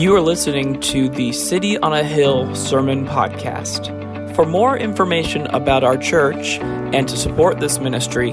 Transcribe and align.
You 0.00 0.16
are 0.16 0.20
listening 0.22 0.80
to 0.80 1.10
the 1.10 1.30
City 1.32 1.76
on 1.76 1.92
a 1.92 2.02
Hill 2.02 2.54
Sermon 2.54 3.06
Podcast. 3.06 4.34
For 4.34 4.46
more 4.46 4.74
information 4.74 5.46
about 5.48 5.84
our 5.84 5.98
church 5.98 6.58
and 6.58 7.06
to 7.06 7.18
support 7.18 7.60
this 7.60 7.78
ministry, 7.78 8.30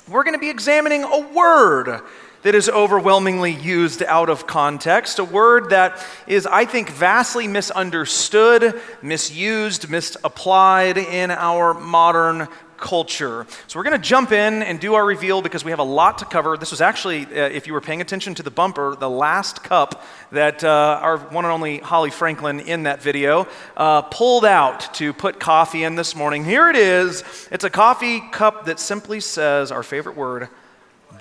We're 0.10 0.24
going 0.24 0.34
to 0.34 0.40
be 0.40 0.50
examining 0.50 1.04
a 1.04 1.20
word 1.20 2.02
that 2.44 2.56
is 2.56 2.70
overwhelmingly 2.70 3.52
used 3.52 4.04
out 4.04 4.30
of 4.30 4.48
context, 4.48 5.20
a 5.20 5.24
word 5.24 5.70
that 5.70 6.04
is, 6.28 6.46
I 6.46 6.66
think, 6.66 6.90
vastly 6.90 7.48
misunderstood, 7.48 8.80
misused, 9.02 9.90
misapplied 9.90 10.98
in 10.98 11.32
our 11.32 11.74
modern 11.74 12.48
culture. 12.82 13.46
So 13.68 13.80
we're 13.80 13.84
going 13.84 14.02
to 14.02 14.10
jump 14.10 14.32
in 14.32 14.64
and 14.64 14.80
do 14.80 14.96
our 14.96 15.06
reveal 15.06 15.42
because 15.42 15.64
we 15.64 15.70
have 15.72 15.80
a 15.80 15.84
lot 15.84 16.18
to 16.18 16.26
cover. 16.26 16.58
This 16.58 16.72
was 16.72 16.82
actually, 16.82 17.26
uh, 17.28 17.48
if 17.50 17.68
you 17.68 17.74
were 17.74 17.82
paying 17.82 18.02
attention 18.02 18.34
to 18.36 18.44
the 18.44 18.50
bumper, 18.50 18.96
the 18.96 19.10
last 19.10 19.64
cup 19.64 20.04
that 20.32 20.64
uh, 20.64 21.00
our 21.02 21.18
one 21.18 21.46
and 21.46 21.54
only 21.54 21.78
Holly 21.78 22.10
Franklin 22.10 22.60
in 22.60 22.84
that 22.84 23.02
video 23.02 23.48
uh, 23.78 24.02
pulled 24.02 24.46
out 24.46 24.96
to 24.96 25.14
put 25.14 25.40
coffee 25.40 25.84
in 25.84 25.96
this 25.96 26.16
morning. 26.16 26.44
Here 26.44 26.70
it 26.70 26.76
is. 26.76 27.24
It's 27.52 27.64
a 27.64 27.70
coffee 27.70 28.20
cup 28.32 28.66
that 28.66 28.80
simply 28.80 29.20
says 29.20 29.72
our 29.72 29.84
favorite 29.84 30.18
word, 30.18 30.50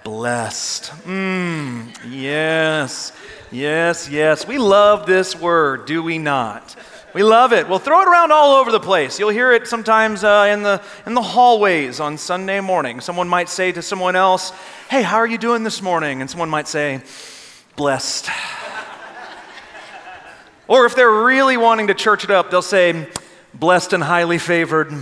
blessed. 0.05 0.85
Mmm, 1.05 1.97
yes, 2.09 3.13
yes, 3.51 4.09
yes. 4.09 4.47
We 4.47 4.59
love 4.59 5.07
this 5.07 5.37
word, 5.37 5.87
do 5.87 6.03
we 6.03 6.19
not? 6.19 6.77
We 7.13 7.25
love 7.25 7.53
it. 7.53 7.69
We'll 7.69 7.81
throw 7.81 8.03
it 8.03 8.09
around 8.09 8.31
all 8.31 8.57
over 8.57 8.71
the 8.71 8.79
place. 8.79 9.19
You'll 9.19 9.31
hear 9.31 9.53
it 9.53 9.67
sometimes 9.67 10.23
uh, 10.23 10.49
in, 10.49 10.63
the, 10.63 10.81
in 11.07 11.15
the 11.15 11.23
hallways 11.23 11.99
on 11.99 12.17
Sunday 12.17 12.61
morning. 12.61 13.01
Someone 13.01 13.29
might 13.29 13.49
say 13.49 13.73
to 13.73 13.83
someone 13.83 14.15
else, 14.15 14.53
Hey, 14.89 15.03
how 15.03 15.17
are 15.17 15.27
you 15.27 15.39
doing 15.39 15.65
this 15.65 15.83
morning? 15.83 16.21
And 16.21 16.31
someone 16.31 16.49
might 16.49 16.69
say, 16.69 17.03
Blessed. 17.75 18.31
or 20.69 20.87
if 20.87 20.95
they're 20.95 21.25
really 21.25 21.57
wanting 21.57 21.89
to 21.89 21.95
church 21.95 22.23
it 22.23 22.31
up, 22.31 22.51
they'll 22.51 22.63
say, 22.63 23.09
Blessed 23.55 23.93
and 23.93 24.05
highly 24.05 24.39
favored. 24.39 24.93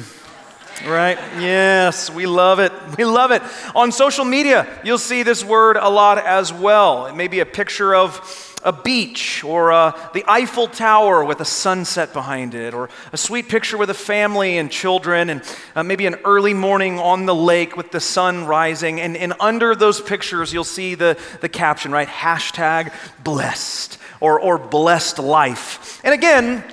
Right? 0.87 1.19
Yes, 1.41 2.09
we 2.09 2.27
love 2.27 2.61
it. 2.61 2.73
We 2.97 3.05
love 3.05 3.31
it. 3.33 3.43
On 3.75 3.91
social 3.91 4.25
media, 4.25 4.67
you'll 4.85 4.99
see 4.99 5.23
this 5.23 5.45
word 5.45 5.77
a 5.77 5.89
lot 5.89 6.19
as 6.19 6.53
well. 6.53 7.07
It 7.07 7.17
may 7.17 7.29
be 7.29 7.41
a 7.41 7.47
picture 7.47 7.95
of 7.95 8.55
a 8.63 8.73
beach 8.73 9.45
or 9.45 9.73
uh, 9.73 9.93
the 10.13 10.25
Eiffel 10.27 10.67
Tower 10.67 11.25
with 11.25 11.41
a 11.41 11.45
sunset 11.45 12.13
behind 12.13 12.55
it, 12.55 12.75
or 12.75 12.91
a 13.13 13.17
sweet 13.17 13.49
picture 13.49 13.77
with 13.77 13.91
a 13.91 13.95
family 13.95 14.59
and 14.59 14.71
children, 14.71 15.31
and 15.31 15.43
uh, 15.75 15.83
maybe 15.83 16.07
an 16.07 16.17
early 16.25 16.55
morning 16.55 16.99
on 16.99 17.27
the 17.27 17.35
lake 17.35 17.77
with 17.77 17.91
the 17.91 18.01
sun 18.01 18.47
rising. 18.47 19.01
And, 19.01 19.17
and 19.17 19.35
under 19.41 19.75
those 19.75 20.01
pictures, 20.01 20.53
you'll 20.53 20.65
see 20.65 20.95
the, 20.95 21.19
the 21.41 21.49
caption, 21.49 21.93
right? 21.93 22.09
Hashtag 22.09 22.93
blessed 23.23 23.99
or, 24.21 24.41
or 24.41 24.59
blessed 24.59 25.19
life. 25.19 26.01
And 26.05 26.15
again, 26.15 26.65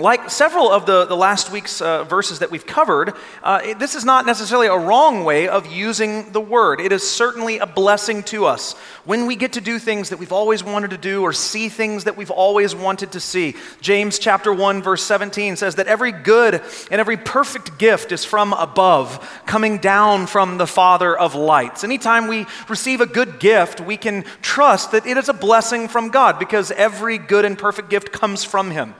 like 0.00 0.30
several 0.30 0.70
of 0.70 0.86
the, 0.86 1.04
the 1.04 1.16
last 1.16 1.52
week's 1.52 1.80
uh, 1.80 2.04
verses 2.04 2.38
that 2.38 2.50
we've 2.50 2.66
covered, 2.66 3.12
uh, 3.42 3.74
this 3.74 3.94
is 3.94 4.04
not 4.04 4.26
necessarily 4.26 4.66
a 4.66 4.76
wrong 4.76 5.24
way 5.24 5.48
of 5.48 5.66
using 5.66 6.32
the 6.32 6.40
word. 6.40 6.80
It 6.80 6.92
is 6.92 7.08
certainly 7.08 7.58
a 7.58 7.66
blessing 7.66 8.22
to 8.24 8.46
us 8.46 8.72
when 9.04 9.26
we 9.26 9.36
get 9.36 9.52
to 9.54 9.60
do 9.60 9.78
things 9.78 10.08
that 10.08 10.18
we've 10.18 10.32
always 10.32 10.64
wanted 10.64 10.90
to 10.90 10.98
do 10.98 11.22
or 11.22 11.32
see 11.32 11.68
things 11.68 12.04
that 12.04 12.16
we've 12.16 12.30
always 12.30 12.74
wanted 12.74 13.12
to 13.12 13.20
see. 13.20 13.54
James 13.80 14.18
chapter 14.18 14.52
1 14.52 14.82
verse 14.82 15.02
17 15.02 15.56
says 15.56 15.74
that 15.76 15.86
every 15.86 16.12
good 16.12 16.62
and 16.90 17.00
every 17.00 17.16
perfect 17.16 17.78
gift 17.78 18.12
is 18.12 18.24
from 18.24 18.52
above, 18.54 19.42
coming 19.46 19.78
down 19.78 20.26
from 20.26 20.58
the 20.58 20.66
Father 20.66 21.16
of 21.16 21.34
lights. 21.34 21.84
Anytime 21.84 22.26
we 22.26 22.46
receive 22.68 23.00
a 23.00 23.06
good 23.06 23.38
gift, 23.38 23.80
we 23.80 23.96
can 23.96 24.24
trust 24.42 24.92
that 24.92 25.06
it 25.06 25.16
is 25.16 25.28
a 25.28 25.34
blessing 25.34 25.88
from 25.88 26.08
God 26.08 26.38
because 26.38 26.70
every 26.72 27.18
good 27.18 27.44
and 27.44 27.58
perfect 27.58 27.90
gift 27.90 28.12
comes 28.12 28.44
from 28.44 28.70
him. 28.70 28.94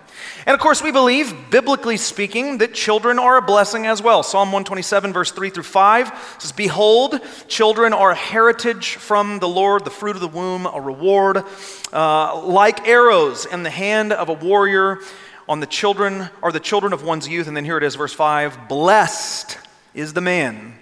And 0.47 0.55
of 0.55 0.61
course, 0.61 0.83
we 0.83 0.93
believe, 0.93 1.51
biblically 1.51 1.97
speaking, 1.97 2.59
that 2.59 2.75
children 2.75 3.19
are 3.19 3.37
a 3.37 3.43
blessing 3.43 3.87
as 3.87 4.03
well. 4.03 4.23
Psalm 4.23 4.49
127, 4.49 5.13
verse 5.13 5.33
3 5.33 5.51
through 5.51 5.63
5 5.65 6.37
says, 6.39 6.53
Behold, 6.53 7.21
children 7.49 7.93
are 7.93 8.13
a 8.13 8.15
heritage 8.15 8.97
from 8.97 9.39
the 9.39 9.49
Lord, 9.49 9.85
the 9.85 9.91
fruit 9.91 10.17
of 10.17 10.23
the 10.23 10.29
womb, 10.29 10.67
a 10.67 10.81
reward. 10.81 11.45
Uh, 11.93 12.43
like 12.45 12.87
arrows 12.89 13.47
in 13.47 13.63
the 13.63 13.71
hand 13.71 14.13
of 14.13 14.29
a 14.29 14.35
warrior, 14.35 14.99
on 15.49 15.61
the 15.61 15.67
children 15.67 16.31
are 16.43 16.53
the 16.53 16.61
children 16.61 16.93
of 16.93 17.03
one's 17.03 17.29
youth. 17.29 17.49
And 17.49 17.57
then 17.57 17.65
here 17.65 17.77
it 17.77 17.83
is, 17.83 17.95
verse 17.95 18.13
5 18.13 18.69
Blessed 18.69 19.59
is 19.95 20.13
the 20.13 20.21
man 20.21 20.75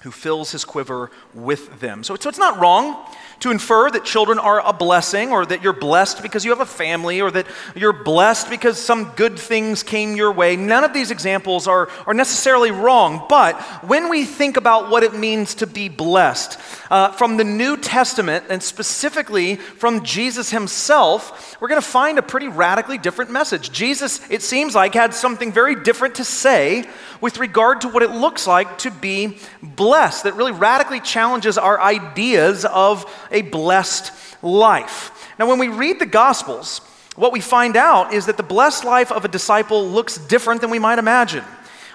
who 0.00 0.10
fills 0.10 0.52
his 0.52 0.64
quiver 0.64 1.10
with 1.32 1.80
them. 1.80 2.04
So, 2.04 2.16
so 2.16 2.28
it's 2.28 2.38
not 2.38 2.60
wrong 2.60 3.06
to 3.42 3.50
infer 3.50 3.90
that 3.90 4.04
children 4.04 4.38
are 4.38 4.64
a 4.64 4.72
blessing 4.72 5.32
or 5.32 5.44
that 5.44 5.62
you're 5.62 5.72
blessed 5.72 6.22
because 6.22 6.44
you 6.44 6.50
have 6.52 6.60
a 6.60 6.66
family 6.66 7.20
or 7.20 7.30
that 7.30 7.46
you're 7.74 7.92
blessed 7.92 8.48
because 8.48 8.78
some 8.78 9.10
good 9.16 9.36
things 9.36 9.82
came 9.82 10.14
your 10.14 10.30
way. 10.30 10.54
None 10.54 10.84
of 10.84 10.94
these 10.94 11.10
examples 11.10 11.66
are, 11.66 11.88
are 12.06 12.14
necessarily 12.14 12.70
wrong, 12.70 13.26
but 13.28 13.60
when 13.84 14.08
we 14.08 14.24
think 14.24 14.56
about 14.56 14.90
what 14.90 15.02
it 15.02 15.14
means 15.14 15.56
to 15.56 15.66
be 15.66 15.88
blessed, 15.88 16.56
uh, 16.92 17.10
from 17.12 17.38
the 17.38 17.44
New 17.44 17.78
Testament 17.78 18.44
and 18.50 18.62
specifically 18.62 19.56
from 19.56 20.04
Jesus 20.04 20.50
himself, 20.50 21.56
we're 21.58 21.68
going 21.68 21.80
to 21.80 21.86
find 21.86 22.18
a 22.18 22.22
pretty 22.22 22.48
radically 22.48 22.98
different 22.98 23.30
message. 23.30 23.72
Jesus, 23.72 24.20
it 24.30 24.42
seems 24.42 24.74
like, 24.74 24.92
had 24.92 25.14
something 25.14 25.50
very 25.50 25.74
different 25.74 26.16
to 26.16 26.24
say 26.24 26.84
with 27.22 27.38
regard 27.38 27.80
to 27.80 27.88
what 27.88 28.02
it 28.02 28.10
looks 28.10 28.46
like 28.46 28.76
to 28.78 28.90
be 28.90 29.38
blessed, 29.62 30.24
that 30.24 30.34
really 30.34 30.52
radically 30.52 31.00
challenges 31.00 31.56
our 31.56 31.80
ideas 31.80 32.66
of 32.66 33.10
a 33.32 33.42
blessed 33.42 34.12
life. 34.42 35.28
Now, 35.38 35.48
when 35.48 35.58
we 35.58 35.68
read 35.68 35.98
the 35.98 36.06
Gospels, 36.06 36.80
what 37.16 37.32
we 37.32 37.40
find 37.40 37.76
out 37.76 38.12
is 38.12 38.26
that 38.26 38.36
the 38.36 38.42
blessed 38.42 38.84
life 38.84 39.12
of 39.12 39.24
a 39.24 39.28
disciple 39.28 39.86
looks 39.86 40.18
different 40.18 40.60
than 40.60 40.70
we 40.70 40.78
might 40.78 40.98
imagine, 40.98 41.44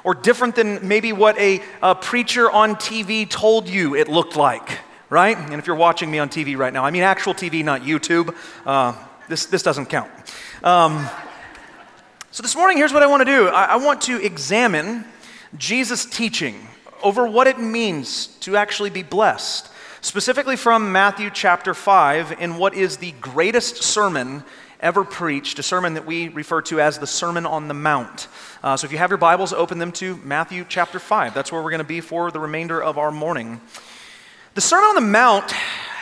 or 0.04 0.14
different 0.14 0.56
than 0.56 0.88
maybe 0.88 1.14
what 1.14 1.38
a, 1.40 1.62
a 1.82 1.96
preacher 1.96 2.50
on 2.52 2.76
TV 2.76 3.28
told 3.28 3.68
you 3.68 3.96
it 3.96 4.08
looked 4.08 4.36
like, 4.36 4.80
right? 5.10 5.38
And 5.38 5.56
if 5.56 5.66
you're 5.66 5.76
watching 5.76 6.12
me 6.12 6.20
on 6.20 6.30
TV 6.30 6.58
right 6.58 6.74
now, 6.74 6.86
I 6.86 6.92
mean 6.92 7.04
actual 7.04 7.34
TV, 7.34 7.64
not 7.64 7.82
YouTube, 7.82 8.36
uh, 8.66 8.94
this, 9.28 9.48
this 9.48 9.64
doesn't 9.64 9.88
count. 9.88 10.12
Um, 10.64 11.08
so 12.32 12.44
this 12.44 12.56
morning, 12.56 12.78
here's 12.78 12.94
what 12.94 13.04
I 13.04 13.08
want 13.08 13.22
to 13.22 13.26
do 13.26 13.48
I, 13.48 13.66
I 13.66 13.76
want 13.78 14.02
to 14.04 14.24
examine 14.24 15.06
Jesus' 15.58 16.06
teaching 16.06 16.68
over 17.02 17.28
what 17.28 17.48
it 17.48 17.60
means 17.60 18.28
to 18.42 18.58
actually 18.58 18.90
be 18.90 19.04
blessed 19.04 19.72
specifically 20.08 20.56
from 20.56 20.94
Matthew 20.94 21.30
chapter 21.30 21.74
5, 21.74 22.40
in 22.40 22.56
what 22.56 22.74
is 22.74 22.96
the 22.96 23.12
greatest 23.20 23.84
sermon 23.84 24.46
ever 24.80 25.04
preached, 25.04 25.60
a 25.60 25.64
sermon 25.64 25.96
that 25.96 26.06
we 26.06 26.30
refer 26.30 26.62
to 26.62 26.80
as 26.80 26.98
the 26.98 27.06
Sermon 27.06 27.46
on 27.46 27.68
the 27.68 27.74
Mount. 27.74 28.30
Uh, 28.64 28.78
so 28.78 28.86
if 28.86 28.94
you 28.94 28.98
have 29.00 29.10
your 29.10 29.18
Bibles, 29.18 29.52
open 29.52 29.80
them 29.80 29.92
to 29.92 30.16
Matthew 30.24 30.66
chapter 30.70 30.98
5. 30.98 31.34
That's 31.34 31.52
where 31.52 31.62
we're 31.62 31.72
going 31.72 31.80
to 31.80 31.84
be 31.84 32.00
for 32.00 32.32
the 32.32 32.40
remainder 32.40 32.82
of 32.82 32.98
our 32.98 33.12
morning. 33.12 33.60
The 34.56 34.62
Sermon 34.62 34.86
on 34.86 34.96
the 34.96 35.02
Mount 35.02 35.54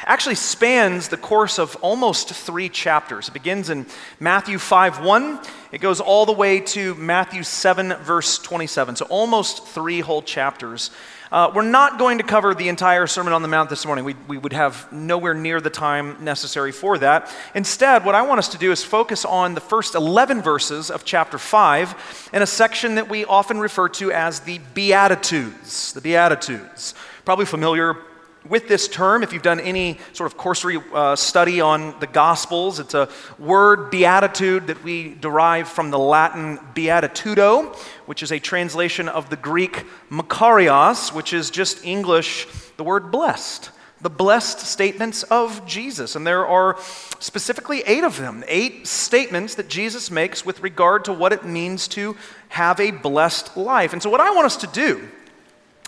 actually 0.05 0.35
spans 0.35 1.09
the 1.09 1.17
course 1.17 1.57
of 1.57 1.75
almost 1.77 2.29
three 2.29 2.69
chapters. 2.69 3.29
It 3.29 3.33
begins 3.33 3.71
in 3.71 3.87
Matthew 4.19 4.59
5 4.59 5.03
1, 5.03 5.39
it 5.71 5.81
goes 5.81 5.99
all 5.99 6.27
the 6.27 6.31
way 6.31 6.59
to 6.59 6.93
Matthew 6.93 7.41
7, 7.41 7.95
verse 8.03 8.37
27. 8.37 8.97
So 8.97 9.05
almost 9.05 9.65
three 9.65 10.01
whole 10.01 10.21
chapters. 10.21 10.91
Uh, 11.35 11.51
we're 11.53 11.63
not 11.63 11.99
going 11.99 12.17
to 12.17 12.23
cover 12.23 12.55
the 12.55 12.69
entire 12.69 13.05
Sermon 13.05 13.33
on 13.33 13.41
the 13.41 13.49
Mount 13.49 13.69
this 13.69 13.85
morning. 13.85 14.05
We, 14.05 14.15
we 14.25 14.37
would 14.37 14.53
have 14.53 14.89
nowhere 14.89 15.33
near 15.33 15.59
the 15.59 15.69
time 15.69 16.23
necessary 16.23 16.71
for 16.71 16.97
that. 16.99 17.29
Instead, 17.53 18.05
what 18.05 18.15
I 18.15 18.21
want 18.21 18.39
us 18.39 18.47
to 18.47 18.57
do 18.57 18.71
is 18.71 18.85
focus 18.85 19.25
on 19.25 19.53
the 19.53 19.59
first 19.59 19.95
11 19.95 20.41
verses 20.41 20.89
of 20.89 21.03
chapter 21.03 21.37
5 21.37 22.29
in 22.31 22.41
a 22.41 22.47
section 22.47 22.95
that 22.95 23.09
we 23.09 23.25
often 23.25 23.59
refer 23.59 23.89
to 23.89 24.13
as 24.13 24.39
the 24.39 24.61
Beatitudes. 24.73 25.91
The 25.91 25.99
Beatitudes. 25.99 26.93
Probably 27.25 27.45
familiar 27.45 27.97
with 28.47 28.67
this 28.67 28.87
term, 28.87 29.23
if 29.23 29.33
you've 29.33 29.41
done 29.41 29.59
any 29.59 29.97
sort 30.13 30.31
of 30.31 30.37
cursory 30.37 30.81
uh, 30.93 31.15
study 31.15 31.61
on 31.61 31.99
the 31.99 32.07
Gospels, 32.07 32.79
it's 32.79 32.93
a 32.93 33.09
word 33.39 33.89
beatitude 33.89 34.67
that 34.67 34.83
we 34.83 35.15
derive 35.15 35.67
from 35.67 35.89
the 35.89 35.97
Latin 35.97 36.57
beatitudo, 36.75 37.75
which 38.05 38.21
is 38.21 38.31
a 38.31 38.39
translation 38.39 39.09
of 39.09 39.29
the 39.29 39.35
Greek 39.35 39.85
makarios, 40.09 41.13
which 41.13 41.33
is 41.33 41.49
just 41.49 41.83
English, 41.83 42.47
the 42.77 42.83
word 42.83 43.11
blessed. 43.11 43.71
The 44.01 44.09
blessed 44.09 44.59
statements 44.59 45.23
of 45.23 45.65
Jesus. 45.65 46.15
And 46.15 46.27
there 46.27 46.45
are 46.45 46.77
specifically 47.19 47.81
eight 47.87 48.03
of 48.03 48.17
them, 48.17 48.43
eight 48.47 48.85
statements 48.85 49.55
that 49.55 49.69
Jesus 49.69 50.11
makes 50.11 50.45
with 50.45 50.61
regard 50.61 51.05
to 51.05 51.13
what 51.13 51.33
it 51.33 51.45
means 51.45 51.87
to 51.89 52.15
have 52.49 52.79
a 52.79 52.91
blessed 52.91 53.57
life. 53.57 53.93
And 53.93 54.03
so, 54.03 54.09
what 54.11 54.21
I 54.21 54.29
want 54.31 54.45
us 54.45 54.57
to 54.57 54.67
do 54.67 55.07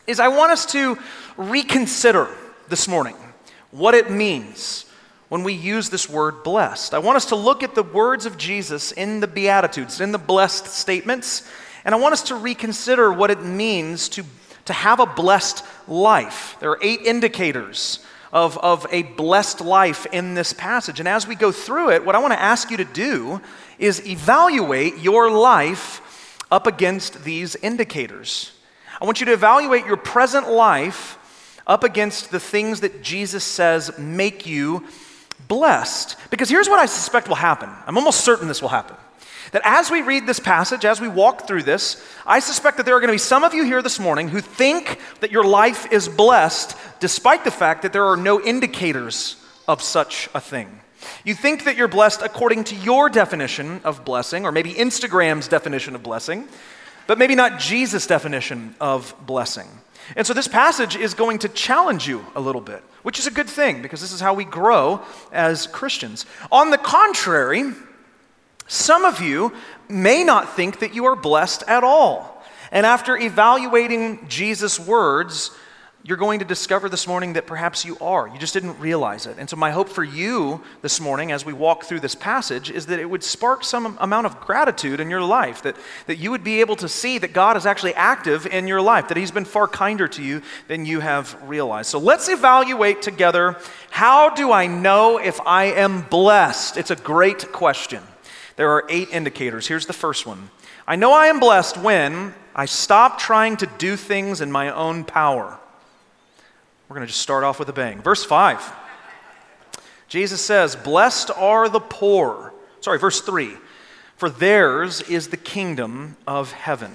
is 0.07 0.19
I 0.19 0.29
want 0.29 0.51
us 0.51 0.65
to 0.67 0.97
reconsider 1.35 2.29
this 2.69 2.87
morning 2.87 3.15
what 3.71 3.93
it 3.93 4.09
means 4.09 4.85
when 5.29 5.43
we 5.43 5.53
use 5.53 5.89
this 5.89 6.09
word 6.09 6.43
blessed. 6.43 6.93
I 6.93 6.99
want 6.99 7.17
us 7.17 7.25
to 7.27 7.35
look 7.35 7.63
at 7.63 7.75
the 7.75 7.83
words 7.83 8.25
of 8.25 8.37
Jesus 8.37 8.91
in 8.91 9.19
the 9.19 9.27
Beatitudes, 9.27 9.99
in 9.99 10.11
the 10.11 10.17
blessed 10.17 10.67
statements, 10.67 11.47
and 11.83 11.93
I 11.93 11.97
want 11.97 12.13
us 12.13 12.23
to 12.23 12.35
reconsider 12.35 13.11
what 13.11 13.31
it 13.31 13.41
means 13.41 14.09
to, 14.09 14.23
to 14.65 14.73
have 14.73 14.99
a 14.99 15.05
blessed 15.05 15.63
life. 15.87 16.57
There 16.59 16.71
are 16.71 16.79
eight 16.81 17.01
indicators 17.01 17.99
of, 18.31 18.57
of 18.57 18.85
a 18.91 19.03
blessed 19.03 19.61
life 19.61 20.05
in 20.11 20.33
this 20.33 20.53
passage. 20.53 20.99
And 20.99 21.07
as 21.07 21.27
we 21.27 21.35
go 21.35 21.51
through 21.51 21.91
it, 21.91 22.05
what 22.05 22.15
I 22.15 22.19
want 22.19 22.33
to 22.33 22.41
ask 22.41 22.69
you 22.71 22.77
to 22.77 22.85
do 22.85 23.41
is 23.79 24.05
evaluate 24.05 24.97
your 24.97 25.31
life 25.31 26.01
up 26.51 26.67
against 26.67 27.23
these 27.23 27.55
indicators. 27.57 28.51
I 28.99 29.05
want 29.05 29.19
you 29.19 29.25
to 29.27 29.33
evaluate 29.33 29.85
your 29.85 29.97
present 29.97 30.49
life 30.49 31.17
up 31.67 31.83
against 31.83 32.31
the 32.31 32.39
things 32.39 32.79
that 32.79 33.03
Jesus 33.03 33.43
says 33.43 33.95
make 33.99 34.47
you 34.47 34.83
blessed. 35.47 36.15
Because 36.31 36.49
here's 36.49 36.69
what 36.69 36.79
I 36.79 36.87
suspect 36.87 37.27
will 37.27 37.35
happen. 37.35 37.69
I'm 37.85 37.97
almost 37.97 38.21
certain 38.21 38.47
this 38.47 38.61
will 38.61 38.69
happen. 38.69 38.95
That 39.51 39.61
as 39.63 39.91
we 39.91 40.01
read 40.01 40.25
this 40.25 40.39
passage, 40.39 40.83
as 40.83 40.99
we 40.99 41.07
walk 41.07 41.47
through 41.47 41.63
this, 41.63 42.03
I 42.25 42.39
suspect 42.39 42.77
that 42.77 42.85
there 42.85 42.95
are 42.95 42.99
going 42.99 43.09
to 43.09 43.13
be 43.13 43.19
some 43.19 43.43
of 43.43 43.53
you 43.53 43.63
here 43.63 43.81
this 43.81 43.99
morning 43.99 44.27
who 44.27 44.41
think 44.41 44.99
that 45.19 45.31
your 45.31 45.45
life 45.45 45.91
is 45.91 46.09
blessed 46.09 46.75
despite 46.99 47.43
the 47.43 47.51
fact 47.51 47.83
that 47.83 47.93
there 47.93 48.05
are 48.05 48.17
no 48.17 48.41
indicators 48.41 49.35
of 49.67 49.81
such 49.81 50.29
a 50.33 50.41
thing. 50.41 50.81
You 51.23 51.33
think 51.33 51.63
that 51.65 51.77
you're 51.77 51.87
blessed 51.87 52.21
according 52.21 52.65
to 52.65 52.75
your 52.75 53.09
definition 53.09 53.81
of 53.83 54.03
blessing, 54.03 54.45
or 54.45 54.51
maybe 54.51 54.73
Instagram's 54.73 55.47
definition 55.47 55.95
of 55.95 56.03
blessing, 56.03 56.47
but 57.05 57.17
maybe 57.17 57.35
not 57.35 57.59
Jesus' 57.59 58.07
definition 58.07 58.75
of 58.81 59.15
blessing. 59.25 59.67
And 60.15 60.25
so 60.25 60.33
this 60.33 60.47
passage 60.47 60.95
is 60.95 61.13
going 61.13 61.39
to 61.39 61.49
challenge 61.49 62.07
you 62.07 62.25
a 62.35 62.41
little 62.41 62.61
bit, 62.61 62.83
which 63.03 63.19
is 63.19 63.27
a 63.27 63.31
good 63.31 63.49
thing 63.49 63.81
because 63.81 64.01
this 64.01 64.11
is 64.11 64.21
how 64.21 64.33
we 64.33 64.45
grow 64.45 65.01
as 65.31 65.67
Christians. 65.67 66.25
On 66.51 66.69
the 66.69 66.77
contrary, 66.77 67.73
some 68.67 69.05
of 69.05 69.21
you 69.21 69.53
may 69.89 70.23
not 70.23 70.55
think 70.55 70.79
that 70.79 70.93
you 70.93 71.05
are 71.05 71.15
blessed 71.15 71.63
at 71.67 71.83
all. 71.83 72.43
And 72.71 72.85
after 72.85 73.17
evaluating 73.17 74.27
Jesus' 74.27 74.79
words, 74.79 75.51
you're 76.07 76.15
going 76.15 76.39
to 76.39 76.45
discover 76.45 76.87
this 76.87 77.05
morning 77.05 77.33
that 77.33 77.45
perhaps 77.45 77.83
you 77.83 77.97
are. 77.99 78.29
You 78.29 78.39
just 78.39 78.53
didn't 78.53 78.79
realize 78.79 79.25
it. 79.25 79.35
And 79.37 79.49
so, 79.49 79.57
my 79.57 79.71
hope 79.71 79.89
for 79.89 80.05
you 80.05 80.63
this 80.81 81.01
morning 81.01 81.33
as 81.33 81.45
we 81.45 81.51
walk 81.51 81.83
through 81.83 81.99
this 81.99 82.15
passage 82.15 82.71
is 82.71 82.85
that 82.85 82.97
it 82.97 83.09
would 83.09 83.25
spark 83.25 83.65
some 83.65 83.97
amount 83.99 84.25
of 84.25 84.39
gratitude 84.39 85.01
in 85.01 85.09
your 85.09 85.21
life, 85.21 85.61
that, 85.63 85.75
that 86.05 86.15
you 86.15 86.31
would 86.31 86.45
be 86.45 86.61
able 86.61 86.77
to 86.77 86.87
see 86.87 87.17
that 87.17 87.33
God 87.33 87.57
is 87.57 87.65
actually 87.65 87.93
active 87.95 88.45
in 88.45 88.69
your 88.69 88.79
life, 88.79 89.09
that 89.09 89.17
He's 89.17 89.31
been 89.31 89.43
far 89.43 89.67
kinder 89.67 90.07
to 90.07 90.23
you 90.23 90.41
than 90.69 90.85
you 90.85 91.01
have 91.01 91.37
realized. 91.43 91.89
So, 91.89 91.99
let's 91.99 92.29
evaluate 92.29 93.01
together 93.01 93.57
how 93.89 94.29
do 94.29 94.53
I 94.53 94.65
know 94.65 95.17
if 95.17 95.41
I 95.45 95.65
am 95.65 96.03
blessed? 96.03 96.77
It's 96.77 96.91
a 96.91 96.95
great 96.95 97.51
question. 97.51 98.01
There 98.55 98.71
are 98.71 98.85
eight 98.87 99.09
indicators. 99.11 99.67
Here's 99.67 99.87
the 99.87 99.91
first 99.91 100.25
one 100.25 100.51
I 100.87 100.95
know 100.95 101.11
I 101.11 101.25
am 101.25 101.41
blessed 101.41 101.75
when 101.75 102.33
I 102.55 102.63
stop 102.63 103.19
trying 103.19 103.57
to 103.57 103.65
do 103.77 103.97
things 103.97 104.39
in 104.39 104.53
my 104.53 104.73
own 104.73 105.03
power. 105.03 105.59
We're 106.87 106.95
going 106.95 107.05
to 107.05 107.11
just 107.11 107.21
start 107.21 107.43
off 107.43 107.59
with 107.59 107.67
a 107.67 107.73
bang. 107.73 108.01
Verse 108.01 108.23
5. 108.23 108.73
Jesus 110.07 110.39
says, 110.41 110.75
Blessed 110.75 111.31
are 111.35 111.67
the 111.67 111.81
poor. 111.81 112.53
Sorry, 112.79 112.97
verse 112.97 113.19
3. 113.19 113.51
For 114.15 114.29
theirs 114.29 115.01
is 115.01 115.27
the 115.27 115.37
kingdom 115.37 116.15
of 116.25 116.53
heaven. 116.53 116.93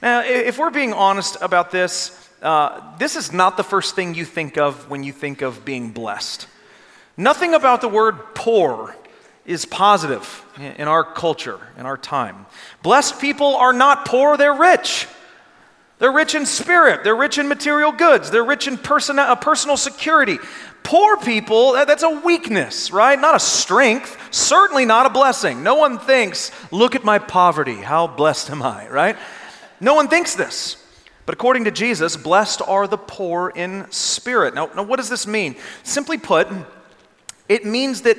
Now, 0.00 0.22
if 0.22 0.58
we're 0.58 0.70
being 0.70 0.92
honest 0.92 1.38
about 1.40 1.72
this, 1.72 2.28
uh, 2.40 2.96
this 2.98 3.16
is 3.16 3.32
not 3.32 3.56
the 3.56 3.64
first 3.64 3.96
thing 3.96 4.14
you 4.14 4.24
think 4.24 4.56
of 4.56 4.88
when 4.88 5.02
you 5.02 5.12
think 5.12 5.42
of 5.42 5.64
being 5.64 5.90
blessed. 5.90 6.46
Nothing 7.16 7.54
about 7.54 7.80
the 7.80 7.88
word 7.88 8.34
poor 8.34 8.94
is 9.44 9.64
positive 9.64 10.44
in 10.58 10.86
our 10.86 11.02
culture, 11.02 11.58
in 11.78 11.86
our 11.86 11.96
time. 11.96 12.46
Blessed 12.82 13.20
people 13.20 13.56
are 13.56 13.72
not 13.72 14.06
poor, 14.06 14.36
they're 14.36 14.54
rich. 14.54 15.08
They're 15.98 16.12
rich 16.12 16.34
in 16.34 16.44
spirit. 16.44 17.04
They're 17.04 17.16
rich 17.16 17.38
in 17.38 17.48
material 17.48 17.92
goods. 17.92 18.30
They're 18.30 18.44
rich 18.44 18.68
in 18.68 18.76
person, 18.76 19.18
uh, 19.18 19.34
personal 19.36 19.76
security. 19.76 20.38
Poor 20.82 21.16
people, 21.16 21.72
that's 21.72 22.02
a 22.02 22.20
weakness, 22.20 22.92
right? 22.92 23.18
Not 23.18 23.34
a 23.34 23.40
strength. 23.40 24.16
Certainly 24.30 24.84
not 24.84 25.06
a 25.06 25.10
blessing. 25.10 25.62
No 25.62 25.74
one 25.74 25.98
thinks, 25.98 26.52
look 26.70 26.94
at 26.94 27.02
my 27.02 27.18
poverty. 27.18 27.76
How 27.76 28.06
blessed 28.06 28.50
am 28.50 28.62
I, 28.62 28.88
right? 28.88 29.16
No 29.80 29.94
one 29.94 30.08
thinks 30.08 30.34
this. 30.34 30.82
But 31.24 31.34
according 31.34 31.64
to 31.64 31.72
Jesus, 31.72 32.16
blessed 32.16 32.62
are 32.62 32.86
the 32.86 32.98
poor 32.98 33.48
in 33.48 33.90
spirit. 33.90 34.54
Now, 34.54 34.70
now 34.76 34.84
what 34.84 34.96
does 34.96 35.08
this 35.08 35.26
mean? 35.26 35.56
Simply 35.82 36.18
put, 36.18 36.46
it 37.48 37.64
means 37.64 38.02
that 38.02 38.16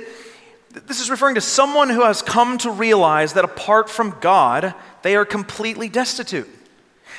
this 0.88 1.00
is 1.00 1.10
referring 1.10 1.36
to 1.36 1.42
someone 1.42 1.90
who 1.90 2.04
has 2.04 2.22
come 2.22 2.58
to 2.60 2.70
realize 2.70 3.34
that 3.34 3.46
apart 3.46 3.90
from 3.90 4.18
God, 4.20 4.74
they 5.04 5.16
are 5.16 5.26
completely 5.26 5.88
destitute. 5.88 6.50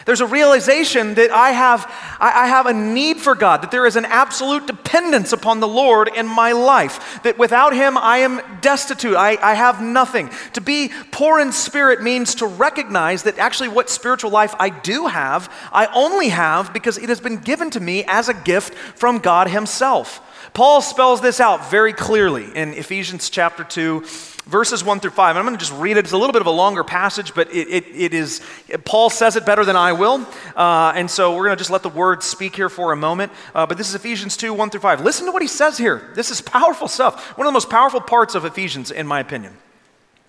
There's 0.07 0.21
a 0.21 0.27
realization 0.27 1.15
that 1.15 1.31
I 1.31 1.51
have, 1.51 1.91
I 2.21 2.47
have 2.47 2.67
a 2.67 2.73
need 2.73 3.19
for 3.19 3.35
God, 3.35 3.63
that 3.63 3.71
there 3.71 3.87
is 3.87 3.97
an 3.97 4.05
absolute 4.05 4.67
dependence 4.67 5.33
upon 5.33 5.61
the 5.61 5.69
Lord 5.69 6.09
in 6.15 6.27
my 6.27 6.53
life, 6.53 7.21
that 7.25 7.39
without 7.39 7.75
Him 7.75 7.99
I 7.99 8.19
am 8.19 8.41
destitute, 8.61 9.17
I, 9.17 9.37
I 9.43 9.55
have 9.55 9.83
nothing. 9.83 10.31
To 10.55 10.61
be 10.61 10.91
poor 11.11 11.41
in 11.41 11.53
spirit 11.53 12.03
means 12.03 12.37
to 12.37 12.47
recognize 12.47 13.25
that 13.25 13.39
actually 13.39 13.69
what 13.69 13.91
spiritual 13.91 14.31
life 14.31 14.55
I 14.59 14.71
do 14.71 15.07
have, 15.07 15.53
I 15.73 15.87
only 15.87 16.29
have 16.29 16.73
because 16.73 16.99
it 16.99 17.09
has 17.09 17.21
been 17.21 17.39
given 17.39 17.71
to 17.71 17.81
me 17.81 18.05
as 18.07 18.29
a 18.29 18.35
gift 18.35 18.75
from 18.75 19.19
God 19.19 19.49
Himself. 19.49 20.23
Paul 20.59 20.83
spells 20.83 21.21
this 21.21 21.39
out 21.39 21.71
very 21.71 21.93
clearly 21.93 22.45
in 22.53 22.75
Ephesians 22.75 23.31
chapter 23.31 23.63
2 23.63 24.01
verses 24.47 24.83
1 24.83 24.99
through 24.99 25.13
5. 25.13 25.37
I'm 25.37 25.45
going 25.45 25.55
to 25.55 25.61
just 25.65 25.73
read 25.81 25.97
it. 25.97 26.01
It's 26.01 26.11
a 26.11 26.17
little 26.17 26.33
bit 26.33 26.43
of 26.43 26.49
a 26.49 26.51
longer 26.51 26.83
passage, 26.83 27.33
but 27.33 27.55
it, 27.55 27.69
it, 27.69 27.87
it 27.95 28.13
is, 28.13 28.41
Paul 28.85 29.09
says 29.09 29.37
it 29.37 29.47
better 29.47 29.65
than 29.65 29.77
I 29.77 29.93
will. 29.93 30.27
Uh, 30.57 30.95
and 30.97 31.09
so 31.09 31.37
we're 31.37 31.45
going 31.45 31.57
to 31.57 31.61
just 31.61 31.71
let 31.71 31.85
the 31.85 31.89
word 31.89 32.25
speak 32.25 32.57
here 32.57 32.69
for 32.69 32.91
a 32.91 32.97
moment. 32.97 33.31
Uh, 33.55 33.67
but 33.67 33.79
this 33.79 33.89
is 33.89 33.95
Ephesians 33.95 34.37
2 34.37 34.53
1 34.53 34.71
through 34.71 34.81
5. 34.81 35.03
Listen 35.03 35.27
to 35.27 35.33
what 35.33 35.43
he 35.43 35.47
says 35.47 35.79
here. 35.79 36.11
This 36.17 36.29
is 36.29 36.41
powerful 36.41 36.89
stuff. 36.89 37.39
One 37.39 37.47
of 37.47 37.51
the 37.51 37.55
most 37.55 37.71
powerful 37.71 38.01
parts 38.01 38.35
of 38.35 38.45
Ephesians, 38.45 38.91
in 38.91 39.07
my 39.07 39.21
opinion. 39.21 39.57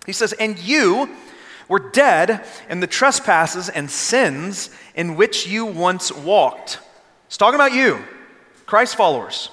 He 0.06 0.14
says, 0.14 0.34
And 0.34 0.60
you 0.60 1.10
were 1.68 1.90
dead 1.90 2.46
in 2.70 2.82
the 2.82 2.88
trespasses 2.88 3.68
and 3.68 3.90
sins 3.90 4.70
in 4.94 5.16
which 5.16 5.48
you 5.48 5.66
once 5.66 6.12
walked. 6.12 6.78
It's 7.26 7.38
talking 7.38 7.56
about 7.56 7.74
you, 7.74 7.98
Christ 8.68 8.96
followers, 8.96 9.50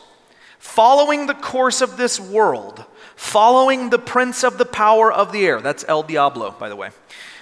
following 0.77 1.27
the 1.27 1.35
course 1.35 1.81
of 1.81 1.97
this 1.97 2.21
world 2.21 2.85
following 3.17 3.89
the 3.89 3.99
prince 3.99 4.45
of 4.45 4.59
the 4.59 4.65
power 4.65 5.11
of 5.11 5.33
the 5.33 5.47
air. 5.47 5.61
That's 5.61 5.85
El 5.89 6.03
Diablo, 6.03 6.53
by 6.53 6.69
the 6.69 6.77
way. 6.77 6.91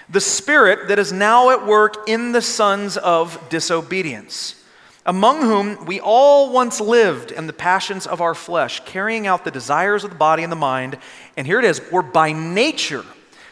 The 0.08 0.20
spirit 0.20 0.88
that 0.88 1.00
is 1.00 1.12
now 1.12 1.50
at 1.50 1.66
work 1.66 2.08
in 2.08 2.32
the 2.32 2.40
sons 2.40 2.96
of 2.96 3.48
disobedience, 3.48 4.62
among 5.04 5.40
whom 5.40 5.84
we 5.84 5.98
all 5.98 6.52
once 6.52 6.80
lived 6.80 7.32
in 7.32 7.48
the 7.48 7.52
passions 7.52 8.06
of 8.06 8.20
our 8.20 8.34
flesh, 8.34 8.80
carrying 8.84 9.26
out 9.26 9.44
the 9.44 9.50
desires 9.50 10.04
of 10.04 10.10
the 10.10 10.16
body 10.16 10.44
and 10.44 10.52
the 10.52 10.56
mind. 10.56 10.96
And 11.36 11.44
here 11.44 11.58
it 11.58 11.64
is 11.64 11.82
we're 11.90 12.02
by 12.02 12.32
nature 12.32 13.04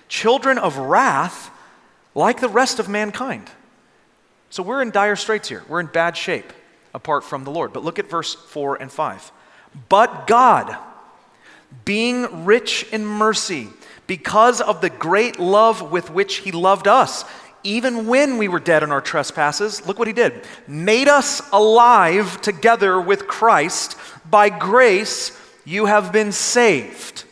children 0.09 0.59
of 0.59 0.77
wrath 0.77 1.51
like 2.15 2.41
the 2.41 2.49
rest 2.49 2.79
of 2.79 2.89
mankind. 2.89 3.51
So 4.51 4.62
we're 4.62 4.83
in 4.83 4.91
dire 4.91 5.17
straits 5.17 5.49
here. 5.49 5.65
We're 5.69 5.81
in 5.81 5.87
bad 5.87 6.17
shape 6.17 6.53
apart 6.95 7.25
from 7.25 7.43
the 7.43 7.51
Lord. 7.51 7.73
But 7.73 7.83
look 7.83 7.99
at 7.99 8.09
verse 8.09 8.35
4 8.35 8.77
and 8.77 8.93
5. 8.93 9.33
But 9.88 10.26
God, 10.26 10.76
being 11.85 12.45
rich 12.45 12.87
in 12.93 13.07
mercy, 13.07 13.69
because 14.07 14.61
of 14.61 14.81
the 14.81 14.91
great 14.91 15.38
love 15.38 15.91
with 15.91 16.11
which 16.11 16.37
He 16.37 16.52
loved 16.52 16.88
us, 16.88 17.25
even 17.64 18.07
when 18.07 18.38
we 18.38 18.49
were 18.49 18.61
dead 18.61 18.83
in 18.83 18.91
our 18.91 19.00
trespasses, 19.00 19.87
look 19.87 19.99
what 19.99 20.09
He 20.09 20.14
did 20.14 20.45
made 20.67 21.09
us 21.09 21.43
alive 21.52 22.41
together 22.43 23.00
with 23.00 23.26
Christ. 23.26 23.97
By 24.29 24.49
grace, 24.49 25.38
you 25.64 25.87
have 25.87 26.12
been 26.12 26.33
saved. 26.33 27.25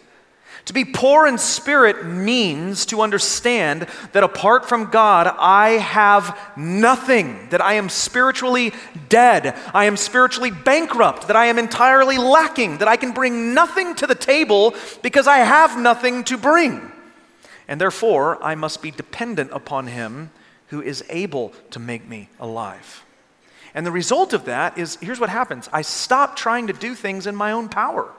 To 0.70 0.74
be 0.74 0.84
poor 0.84 1.26
in 1.26 1.36
spirit 1.36 2.06
means 2.06 2.86
to 2.86 3.00
understand 3.00 3.88
that 4.12 4.22
apart 4.22 4.68
from 4.68 4.88
God, 4.88 5.26
I 5.26 5.70
have 5.70 6.38
nothing, 6.56 7.48
that 7.48 7.60
I 7.60 7.72
am 7.72 7.88
spiritually 7.88 8.72
dead, 9.08 9.58
I 9.74 9.86
am 9.86 9.96
spiritually 9.96 10.52
bankrupt, 10.52 11.26
that 11.26 11.34
I 11.34 11.46
am 11.46 11.58
entirely 11.58 12.18
lacking, 12.18 12.78
that 12.78 12.86
I 12.86 12.94
can 12.94 13.10
bring 13.10 13.52
nothing 13.52 13.96
to 13.96 14.06
the 14.06 14.14
table 14.14 14.72
because 15.02 15.26
I 15.26 15.38
have 15.38 15.76
nothing 15.76 16.22
to 16.22 16.38
bring. 16.38 16.92
And 17.66 17.80
therefore, 17.80 18.40
I 18.40 18.54
must 18.54 18.80
be 18.80 18.92
dependent 18.92 19.50
upon 19.50 19.88
Him 19.88 20.30
who 20.68 20.80
is 20.80 21.02
able 21.10 21.52
to 21.72 21.80
make 21.80 22.08
me 22.08 22.28
alive. 22.38 23.04
And 23.74 23.84
the 23.84 23.90
result 23.90 24.32
of 24.32 24.44
that 24.44 24.78
is 24.78 24.98
here's 25.00 25.18
what 25.18 25.30
happens 25.30 25.68
I 25.72 25.82
stop 25.82 26.36
trying 26.36 26.68
to 26.68 26.72
do 26.72 26.94
things 26.94 27.26
in 27.26 27.34
my 27.34 27.50
own 27.50 27.68
power. 27.68 28.12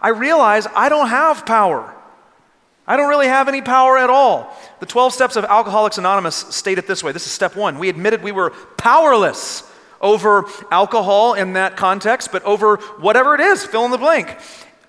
I 0.00 0.08
realize 0.08 0.66
I 0.74 0.88
don't 0.88 1.08
have 1.08 1.44
power. 1.44 1.94
I 2.86 2.96
don't 2.96 3.08
really 3.08 3.28
have 3.28 3.48
any 3.48 3.62
power 3.62 3.98
at 3.98 4.10
all. 4.10 4.56
The 4.80 4.86
12 4.86 5.12
steps 5.12 5.36
of 5.36 5.44
Alcoholics 5.44 5.98
Anonymous 5.98 6.34
state 6.34 6.78
it 6.78 6.86
this 6.86 7.04
way 7.04 7.12
this 7.12 7.26
is 7.26 7.32
step 7.32 7.54
one. 7.54 7.78
We 7.78 7.88
admitted 7.88 8.22
we 8.22 8.32
were 8.32 8.50
powerless 8.76 9.62
over 10.00 10.46
alcohol 10.70 11.34
in 11.34 11.52
that 11.52 11.76
context, 11.76 12.32
but 12.32 12.42
over 12.44 12.76
whatever 12.76 13.34
it 13.34 13.40
is, 13.40 13.64
fill 13.64 13.84
in 13.84 13.90
the 13.90 13.98
blank, 13.98 14.36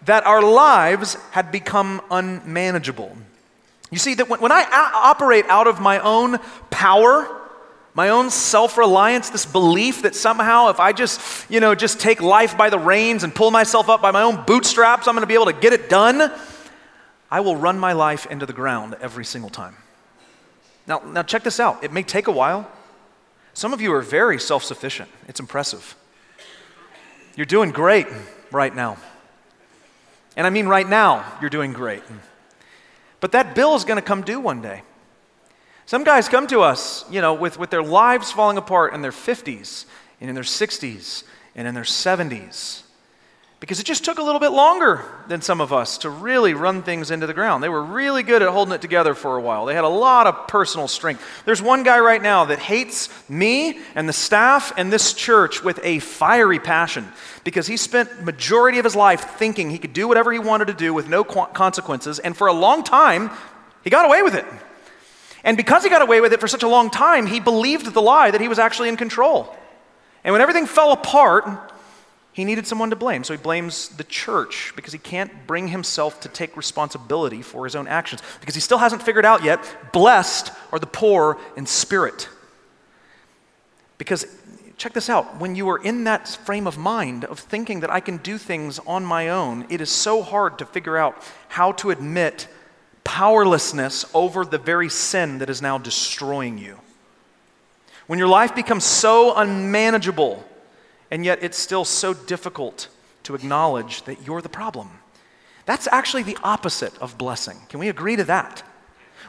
that 0.06 0.26
our 0.26 0.42
lives 0.42 1.16
had 1.32 1.52
become 1.52 2.02
unmanageable. 2.10 3.16
You 3.92 3.98
see, 3.98 4.14
that 4.16 4.30
when, 4.30 4.52
I 4.52 4.66
operate 4.96 5.46
out 5.50 5.68
of 5.68 5.82
my 5.82 6.00
own 6.00 6.38
power, 6.70 7.41
my 7.94 8.10
own 8.10 8.30
self-reliance 8.30 9.30
this 9.30 9.46
belief 9.46 10.04
that 10.04 10.16
somehow 10.16 10.70
if 10.70 10.80
i 10.80 10.92
just 10.92 11.50
you 11.50 11.60
know 11.60 11.76
just 11.76 12.00
take 12.00 12.22
life 12.22 12.58
by 12.58 12.70
the 12.70 12.80
reins 12.80 13.24
and 13.24 13.36
pull 13.36 13.52
myself 13.52 13.90
up 13.90 14.02
by 14.02 14.12
my 14.12 14.22
own 14.22 14.44
bootstraps 14.46 15.08
i'm 15.08 15.16
going 15.16 15.24
to 15.24 15.28
be 15.28 15.34
able 15.34 15.46
to 15.46 15.54
get 15.54 15.74
it 15.74 15.90
done 15.90 16.32
i 17.32 17.40
will 17.40 17.56
run 17.56 17.80
my 17.80 17.94
life 17.94 18.26
into 18.28 18.46
the 18.46 18.54
ground 18.54 18.96
every 19.02 19.26
single 19.26 19.50
time. 19.50 19.76
Now 20.86 21.00
now 21.00 21.24
check 21.24 21.44
this 21.44 21.60
out. 21.60 21.84
It 21.84 21.92
may 21.92 22.04
take 22.04 22.28
a 22.28 22.32
while. 22.32 22.70
Some 23.54 23.74
of 23.74 23.82
you 23.82 23.94
are 23.94 24.02
very 24.02 24.40
self-sufficient. 24.40 25.10
It's 25.28 25.40
impressive. 25.40 25.96
You're 27.36 27.46
doing 27.46 27.72
great 27.72 28.08
right 28.52 28.76
now. 28.76 28.98
And 30.36 30.46
i 30.46 30.50
mean 30.50 30.68
right 30.68 30.88
now 30.88 31.26
you're 31.40 31.50
doing 31.50 31.74
great. 31.74 32.04
But 33.22 33.32
that 33.32 33.56
bill 33.56 33.76
is 33.76 33.86
going 33.86 33.98
to 33.98 34.06
come 34.06 34.24
due 34.24 34.40
one 34.40 34.62
day 34.62 34.82
some 35.92 36.06
guys 36.06 36.30
come 36.30 36.48
to 36.48 36.62
us, 36.62 37.04
you 37.12 37.20
know, 37.20 37.34
with, 37.34 37.60
with 37.60 37.70
their 37.70 37.84
lives 37.84 38.32
falling 38.32 38.58
apart 38.58 38.94
in 38.94 39.02
their 39.02 39.12
50s 39.12 39.84
and 40.22 40.30
in 40.30 40.36
their 40.36 40.44
60s 40.46 41.26
and 41.54 41.68
in 41.68 41.76
their 41.76 41.84
70s 41.84 42.84
because 43.60 43.78
it 43.82 43.86
just 43.86 44.06
took 44.06 44.18
a 44.18 44.24
little 44.24 44.40
bit 44.40 44.54
longer 44.54 45.04
than 45.28 45.42
some 45.42 45.60
of 45.60 45.74
us 45.74 45.98
to 45.98 46.10
really 46.10 46.54
run 46.54 46.82
things 46.82 47.12
into 47.12 47.28
the 47.28 47.34
ground. 47.34 47.62
They 47.62 47.68
were 47.68 47.84
really 47.84 48.24
good 48.24 48.42
at 48.42 48.48
holding 48.48 48.74
it 48.74 48.82
together 48.82 49.14
for 49.14 49.36
a 49.36 49.42
while. 49.42 49.66
They 49.66 49.76
had 49.76 49.84
a 49.84 49.90
lot 49.90 50.28
of 50.28 50.48
personal 50.48 50.88
strength. 50.88 51.26
There's 51.44 51.62
one 51.62 51.84
guy 51.84 52.00
right 52.00 52.22
now 52.22 52.46
that 52.46 52.60
hates 52.60 53.10
me 53.30 53.82
and 53.94 54.08
the 54.08 54.14
staff 54.14 54.72
and 54.78 54.94
this 54.94 55.12
church 55.12 55.62
with 55.62 55.82
a 55.84 56.00
fiery 56.00 56.60
passion 56.60 57.06
because 57.44 57.68
he 57.68 57.76
spent 57.76 58.24
majority 58.24 58.80
of 58.80 58.86
his 58.86 58.96
life 58.96 59.32
thinking 59.32 59.70
he 59.70 59.78
could 59.78 59.92
do 59.92 60.08
whatever 60.08 60.32
he 60.32 60.40
wanted 60.40 60.68
to 60.68 60.74
do 60.74 60.94
with 60.94 61.10
no 61.10 61.26
consequences 61.26 62.18
and 62.18 62.38
for 62.38 62.48
a 62.48 62.54
long 62.54 62.82
time 62.82 63.30
he 63.84 63.90
got 63.90 64.06
away 64.06 64.22
with 64.22 64.36
it. 64.36 64.46
And 65.44 65.58
because 65.58 65.84
he 65.84 65.90
got 65.90 66.02
away 66.02 66.22
with 66.22 66.34
it 66.34 66.40
for 66.40 66.48
such 66.48 66.64
a 66.64 66.68
long 66.68 66.90
time, 66.90 67.26
he 67.26 67.40
believed 67.40 67.94
the 67.94 68.02
lie 68.02 68.32
that 68.32 68.42
he 68.42 68.48
was 68.48 68.60
actually 68.60 68.90
in 68.90 68.98
control. 68.98 69.56
And 70.24 70.34
when 70.34 70.42
everything 70.42 70.68
fell 70.68 70.92
apart, 70.92 71.46
he 72.34 72.46
needed 72.46 72.68
someone 72.68 72.92
to 72.92 72.96
blame. 72.96 73.24
So 73.24 73.34
he 73.34 73.42
blames 73.42 73.90
the 73.90 74.04
church 74.04 74.74
because 74.76 74.94
he 74.94 75.00
can't 75.00 75.32
bring 75.48 75.68
himself 75.68 76.20
to 76.22 76.30
take 76.30 76.56
responsibility 76.56 77.42
for 77.42 77.66
his 77.66 77.76
own 77.76 77.88
actions 77.88 78.22
because 78.40 78.56
he 78.56 78.62
still 78.62 78.78
hasn't 78.78 79.04
figured 79.04 79.26
out 79.26 79.44
yet 79.44 79.92
blessed 79.92 80.52
are 80.72 80.80
the 80.80 80.88
poor 80.88 81.38
in 81.58 81.66
spirit. 81.66 82.30
Because 83.98 84.26
check 84.78 84.94
this 84.94 85.10
out 85.10 85.40
when 85.40 85.56
you 85.56 85.70
are 85.70 85.78
in 85.78 86.06
that 86.06 86.28
frame 86.28 86.66
of 86.68 86.78
mind 86.78 87.26
of 87.26 87.38
thinking 87.38 87.82
that 87.82 87.92
I 87.92 88.00
can 88.00 88.18
do 88.18 88.38
things 88.38 88.80
on 88.88 89.06
my 89.06 89.30
own, 89.30 89.66
it 89.70 89.82
is 89.82 89.90
so 89.90 90.24
hard 90.24 90.58
to 90.60 90.66
figure 90.66 90.98
out 90.98 91.22
how 91.50 91.74
to 91.74 91.92
admit 91.92 92.48
powerlessness 93.04 94.06
over 94.14 94.46
the 94.46 94.58
very 94.58 94.90
sin 94.90 95.40
that 95.40 95.50
is 95.50 95.62
now 95.62 95.78
destroying 95.78 96.58
you. 96.58 96.80
When 98.08 98.20
your 98.20 98.28
life 98.28 98.56
becomes 98.56 98.84
so 98.84 99.36
unmanageable, 99.36 100.44
and 101.10 101.26
yet 101.26 101.44
it's 101.44 101.58
still 101.58 101.86
so 101.86 102.14
difficult 102.14 102.88
to 103.24 103.36
acknowledge 103.36 104.04
that 104.04 104.26
you're 104.26 104.42
the 104.42 104.50
problem. 104.50 104.90
That's 105.66 105.88
actually 105.88 106.24
the 106.24 106.38
opposite 106.44 106.98
of 107.00 107.18
blessing. 107.18 107.58
Can 107.70 107.80
we 107.80 107.90
agree 107.90 108.16
to 108.16 108.24
that? 108.26 108.64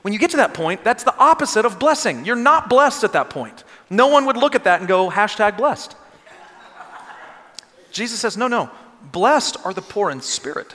When 0.03 0.13
you 0.13 0.19
get 0.19 0.31
to 0.31 0.39
that 0.39 0.55
point, 0.55 0.83
that's 0.83 1.05
the 1.05 1.17
opposite 1.17 1.65
of 1.65 1.79
blessing. 1.79 2.25
You're 2.25 2.37
not 2.37 2.69
blessed 2.69 3.05
at 3.05 3.13
that 3.13 3.31
point. 3.31 3.65
No 3.91 4.09
one 4.09 4.27
would 4.27 4.37
look 4.37 4.55
at 4.55 4.65
that 4.65 4.81
and 4.81 4.89
go, 4.89 5.11
hashtag 5.11 5.57
blessed. 5.57 5.95
Jesus 7.93 8.19
says, 8.19 8.37
no, 8.37 8.49
no. 8.49 8.71
Blessed 9.13 9.59
are 9.65 9.75
the 9.75 9.83
poor 9.83 10.11
in 10.11 10.21
spirit. 10.21 10.75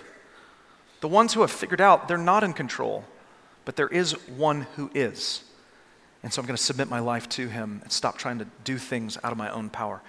The 1.02 1.08
ones 1.08 1.34
who 1.34 1.42
have 1.42 1.52
figured 1.52 1.82
out 1.82 2.08
they're 2.08 2.18
not 2.18 2.44
in 2.44 2.54
control, 2.54 3.04
but 3.66 3.76
there 3.76 3.88
is 3.88 4.14
one 4.28 4.62
who 4.76 4.90
is. 4.94 5.44
And 6.24 6.34
so 6.34 6.42
I'm 6.42 6.48
going 6.48 6.58
to 6.58 6.64
submit 6.64 6.90
my 6.90 7.00
life 7.00 7.30
to 7.30 7.48
him 7.48 7.80
and 7.84 7.92
stop 7.92 8.18
trying 8.18 8.40
to 8.40 8.48
do 8.64 8.78
things 8.78 9.18
out 9.24 9.32
of 9.32 9.38
my 9.38 9.50
own 9.50 9.70
power. 9.70 10.02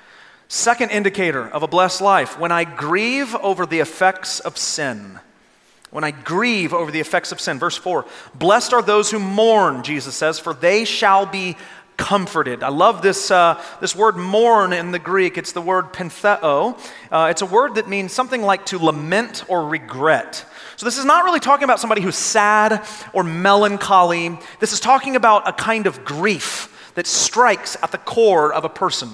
Second 0.49 0.91
indicator 0.91 1.47
of 1.47 1.63
a 1.63 1.69
blessed 1.69 2.01
life 2.01 2.39
when 2.39 2.51
I 2.51 2.65
grieve 2.65 3.35
over 3.37 3.67
the 3.67 3.81
effects 3.81 4.41
of 4.41 4.57
sin. 4.57 5.21
When 5.91 6.05
I 6.05 6.11
grieve 6.11 6.73
over 6.73 6.91
the 6.91 7.01
effects 7.01 7.33
of 7.33 7.41
sin. 7.41 7.59
Verse 7.59 7.77
4 7.77 8.07
Blessed 8.35 8.73
are 8.73 8.83
those 8.83 9.11
who 9.11 9.19
mourn, 9.19 9.83
Jesus 9.83 10.15
says, 10.15 10.39
for 10.39 10.55
they 10.55 10.85
shall 10.85 11.27
be 11.27 11.57
comforted. 11.99 12.63
I 12.63 12.69
love 12.69 13.03
this, 13.03 13.31
uh, 13.31 13.63
this 13.83 13.95
word 13.95 14.17
mourn 14.17 14.73
in 14.73 14.93
the 14.93 14.99
Greek. 14.99 15.37
It's 15.37 15.53
the 15.53 15.61
word 15.61 15.93
pentheo. 15.93 16.79
Uh, 17.13 17.29
it's 17.31 17.43
a 17.43 17.47
word 17.47 17.75
that 17.75 17.89
means 17.89 18.13
something 18.13 18.41
like 18.41 18.65
to 18.67 18.79
lament 18.79 19.45
or 19.49 19.69
regret. 19.69 20.47
So, 20.77 20.87
this 20.87 20.97
is 20.97 21.05
not 21.05 21.25
really 21.25 21.41
talking 21.41 21.65
about 21.65 21.81
somebody 21.81 22.01
who's 22.01 22.17
sad 22.17 22.87
or 23.13 23.25
melancholy. 23.25 24.39
This 24.61 24.73
is 24.73 24.81
talking 24.81 25.17
about 25.17 25.47
a 25.47 25.53
kind 25.53 25.87
of 25.87 26.05
grief 26.05 26.93
that 26.95 27.07
strikes 27.07 27.77
at 27.83 27.93
the 27.93 27.99
core 27.99 28.55
of 28.55 28.65
a 28.65 28.69
person. 28.69 29.11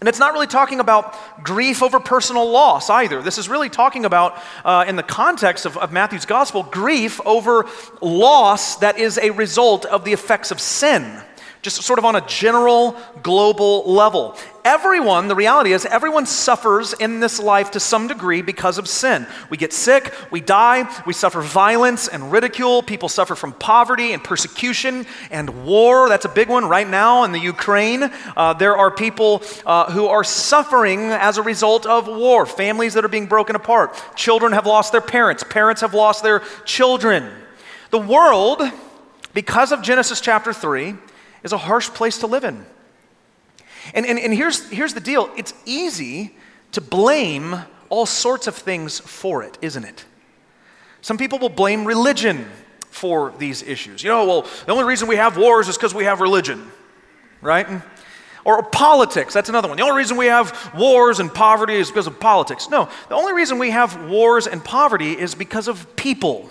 And 0.00 0.08
it's 0.08 0.18
not 0.18 0.32
really 0.32 0.46
talking 0.46 0.80
about 0.80 1.44
grief 1.44 1.82
over 1.82 2.00
personal 2.00 2.50
loss 2.50 2.88
either. 2.88 3.20
This 3.20 3.36
is 3.36 3.50
really 3.50 3.68
talking 3.68 4.06
about, 4.06 4.40
uh, 4.64 4.86
in 4.88 4.96
the 4.96 5.02
context 5.02 5.66
of, 5.66 5.76
of 5.76 5.92
Matthew's 5.92 6.24
gospel, 6.24 6.62
grief 6.62 7.20
over 7.26 7.66
loss 8.00 8.76
that 8.76 8.98
is 8.98 9.18
a 9.18 9.28
result 9.30 9.84
of 9.84 10.06
the 10.06 10.14
effects 10.14 10.50
of 10.50 10.58
sin 10.58 11.22
just 11.62 11.82
sort 11.82 11.98
of 11.98 12.06
on 12.06 12.16
a 12.16 12.26
general 12.26 12.96
global 13.22 13.84
level. 13.92 14.34
Everyone, 14.64 15.28
the 15.28 15.34
reality 15.34 15.72
is, 15.72 15.84
everyone 15.86 16.24
suffers 16.26 16.92
in 16.94 17.20
this 17.20 17.38
life 17.38 17.70
to 17.72 17.80
some 17.80 18.08
degree 18.08 18.40
because 18.40 18.78
of 18.78 18.88
sin. 18.88 19.26
We 19.50 19.56
get 19.56 19.72
sick, 19.72 20.12
we 20.30 20.40
die, 20.40 20.90
we 21.06 21.12
suffer 21.12 21.40
violence 21.40 22.08
and 22.08 22.32
ridicule. 22.32 22.82
People 22.82 23.08
suffer 23.08 23.34
from 23.34 23.52
poverty 23.52 24.12
and 24.12 24.22
persecution 24.22 25.06
and 25.30 25.64
war. 25.64 26.08
That's 26.08 26.24
a 26.24 26.30
big 26.30 26.48
one 26.48 26.66
right 26.66 26.88
now 26.88 27.24
in 27.24 27.32
the 27.32 27.38
Ukraine. 27.38 28.10
Uh, 28.36 28.54
there 28.54 28.76
are 28.76 28.90
people 28.90 29.42
uh, 29.66 29.90
who 29.90 30.06
are 30.06 30.24
suffering 30.24 31.10
as 31.10 31.36
a 31.36 31.42
result 31.42 31.84
of 31.84 32.06
war, 32.06 32.46
families 32.46 32.94
that 32.94 33.04
are 33.04 33.08
being 33.08 33.26
broken 33.26 33.56
apart. 33.56 33.94
Children 34.14 34.52
have 34.52 34.66
lost 34.66 34.92
their 34.92 35.00
parents, 35.00 35.42
parents 35.42 35.80
have 35.82 35.94
lost 35.94 36.22
their 36.22 36.40
children. 36.64 37.30
The 37.90 37.98
world, 37.98 38.62
because 39.34 39.72
of 39.72 39.82
Genesis 39.82 40.20
chapter 40.20 40.52
3, 40.52 40.94
is 41.42 41.52
a 41.52 41.58
harsh 41.58 41.88
place 41.90 42.18
to 42.18 42.26
live 42.26 42.44
in. 42.44 42.64
And, 43.94 44.06
and, 44.06 44.18
and 44.18 44.32
here's, 44.34 44.68
here's 44.70 44.94
the 44.94 45.00
deal 45.00 45.30
it's 45.36 45.54
easy 45.64 46.34
to 46.72 46.80
blame 46.80 47.56
all 47.88 48.06
sorts 48.06 48.46
of 48.46 48.54
things 48.54 49.00
for 49.00 49.42
it, 49.42 49.58
isn't 49.60 49.84
it? 49.84 50.04
Some 51.02 51.18
people 51.18 51.38
will 51.38 51.48
blame 51.48 51.84
religion 51.84 52.46
for 52.90 53.32
these 53.38 53.62
issues. 53.62 54.02
You 54.02 54.10
know, 54.10 54.26
well, 54.26 54.42
the 54.66 54.72
only 54.72 54.84
reason 54.84 55.08
we 55.08 55.16
have 55.16 55.36
wars 55.36 55.68
is 55.68 55.76
because 55.76 55.94
we 55.94 56.04
have 56.04 56.20
religion, 56.20 56.70
right? 57.40 57.66
Or 58.44 58.62
politics, 58.62 59.34
that's 59.34 59.48
another 59.48 59.68
one. 59.68 59.76
The 59.76 59.82
only 59.82 59.96
reason 59.96 60.16
we 60.16 60.26
have 60.26 60.72
wars 60.74 61.20
and 61.20 61.32
poverty 61.32 61.74
is 61.74 61.88
because 61.88 62.06
of 62.06 62.18
politics. 62.20 62.68
No, 62.70 62.88
the 63.08 63.14
only 63.14 63.32
reason 63.32 63.58
we 63.58 63.70
have 63.70 64.08
wars 64.08 64.46
and 64.46 64.64
poverty 64.64 65.18
is 65.18 65.34
because 65.34 65.68
of 65.68 65.96
people. 65.96 66.50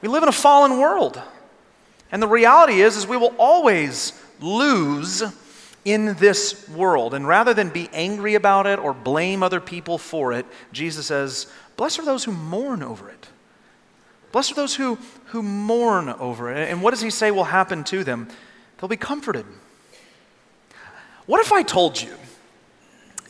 We 0.00 0.08
live 0.08 0.22
in 0.22 0.28
a 0.28 0.32
fallen 0.32 0.78
world. 0.78 1.20
And 2.12 2.22
the 2.22 2.28
reality 2.28 2.80
is, 2.80 2.96
is 2.96 3.06
we 3.06 3.16
will 3.16 3.34
always 3.38 4.12
lose 4.40 5.22
in 5.84 6.14
this 6.14 6.68
world. 6.68 7.14
And 7.14 7.26
rather 7.26 7.54
than 7.54 7.70
be 7.70 7.88
angry 7.92 8.34
about 8.34 8.66
it 8.66 8.78
or 8.78 8.92
blame 8.92 9.42
other 9.42 9.60
people 9.60 9.98
for 9.98 10.32
it, 10.32 10.46
Jesus 10.72 11.06
says, 11.06 11.46
Blessed 11.76 12.00
are 12.00 12.04
those 12.04 12.24
who 12.24 12.32
mourn 12.32 12.82
over 12.82 13.08
it. 13.08 13.28
Blessed 14.32 14.52
are 14.52 14.56
those 14.56 14.76
who, 14.76 14.98
who 15.26 15.42
mourn 15.42 16.08
over 16.08 16.52
it. 16.52 16.68
And 16.68 16.82
what 16.82 16.90
does 16.90 17.00
he 17.00 17.10
say 17.10 17.30
will 17.30 17.44
happen 17.44 17.84
to 17.84 18.04
them? 18.04 18.28
They'll 18.78 18.88
be 18.88 18.96
comforted. 18.96 19.46
What 21.26 21.40
if 21.40 21.52
I 21.52 21.62
told 21.62 22.00
you 22.00 22.14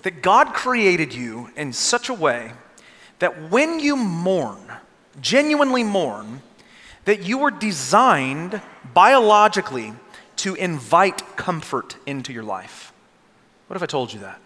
that 0.02 0.22
God 0.22 0.54
created 0.54 1.14
you 1.14 1.50
in 1.56 1.72
such 1.72 2.08
a 2.08 2.14
way 2.14 2.52
that 3.18 3.50
when 3.50 3.80
you 3.80 3.96
mourn, 3.96 4.72
genuinely 5.20 5.84
mourn, 5.84 6.42
that 7.04 7.23
you 7.23 7.38
were 7.38 7.50
designed 7.50 8.61
biologically 8.95 9.92
to 10.37 10.54
invite 10.54 11.37
comfort 11.37 11.97
into 12.07 12.33
your 12.33 12.42
life? 12.42 12.92
What 13.66 13.76
if 13.76 13.83
I 13.83 13.87
told 13.87 14.12
you 14.12 14.21
that? 14.21 14.40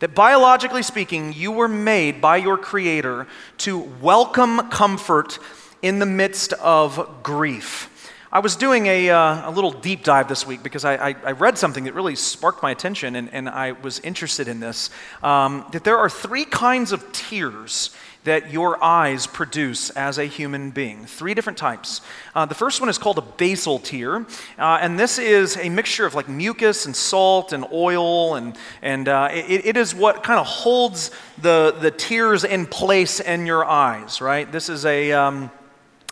That 0.00 0.14
biologically 0.14 0.82
speaking, 0.82 1.32
you 1.32 1.50
were 1.50 1.68
made 1.68 2.20
by 2.20 2.36
your 2.36 2.56
Creator 2.56 3.26
to 3.58 3.78
welcome 3.78 4.68
comfort 4.70 5.38
in 5.82 5.98
the 5.98 6.06
midst 6.06 6.52
of 6.54 7.22
grief. 7.22 8.12
I 8.30 8.40
was 8.40 8.56
doing 8.56 8.86
a, 8.86 9.08
uh, 9.08 9.48
a 9.48 9.52
little 9.52 9.70
deep 9.70 10.04
dive 10.04 10.28
this 10.28 10.46
week 10.46 10.62
because 10.62 10.84
I, 10.84 10.96
I, 10.96 11.16
I, 11.24 11.32
read 11.32 11.56
something 11.56 11.84
that 11.84 11.94
really 11.94 12.14
sparked 12.14 12.62
my 12.62 12.70
attention 12.70 13.16
and, 13.16 13.32
and 13.32 13.48
I 13.48 13.72
was 13.72 14.00
interested 14.00 14.48
in 14.48 14.60
this. 14.60 14.90
Um, 15.22 15.64
that 15.72 15.82
there 15.82 15.96
are 15.96 16.10
three 16.10 16.44
kinds 16.44 16.92
of 16.92 17.10
tears 17.12 17.96
that 18.24 18.52
your 18.52 18.82
eyes 18.82 19.26
produce 19.26 19.90
as 19.90 20.18
a 20.18 20.24
human 20.24 20.70
being. 20.70 21.06
Three 21.06 21.34
different 21.34 21.58
types. 21.58 22.00
Uh, 22.34 22.46
the 22.46 22.54
first 22.54 22.80
one 22.80 22.88
is 22.88 22.98
called 22.98 23.18
a 23.18 23.22
basal 23.22 23.78
tear, 23.78 24.26
uh, 24.58 24.78
and 24.80 24.98
this 24.98 25.18
is 25.18 25.56
a 25.56 25.68
mixture 25.68 26.06
of 26.06 26.14
like 26.14 26.28
mucus 26.28 26.86
and 26.86 26.94
salt 26.94 27.52
and 27.52 27.64
oil, 27.72 28.34
and, 28.34 28.56
and 28.82 29.08
uh, 29.08 29.28
it, 29.32 29.66
it 29.66 29.76
is 29.76 29.94
what 29.94 30.22
kind 30.22 30.38
of 30.38 30.46
holds 30.46 31.10
the, 31.40 31.76
the 31.80 31.90
tears 31.90 32.44
in 32.44 32.66
place 32.66 33.20
in 33.20 33.46
your 33.46 33.64
eyes, 33.64 34.20
right? 34.20 34.50
This 34.50 34.68
is 34.68 34.84
a. 34.84 35.12
Um, 35.12 35.50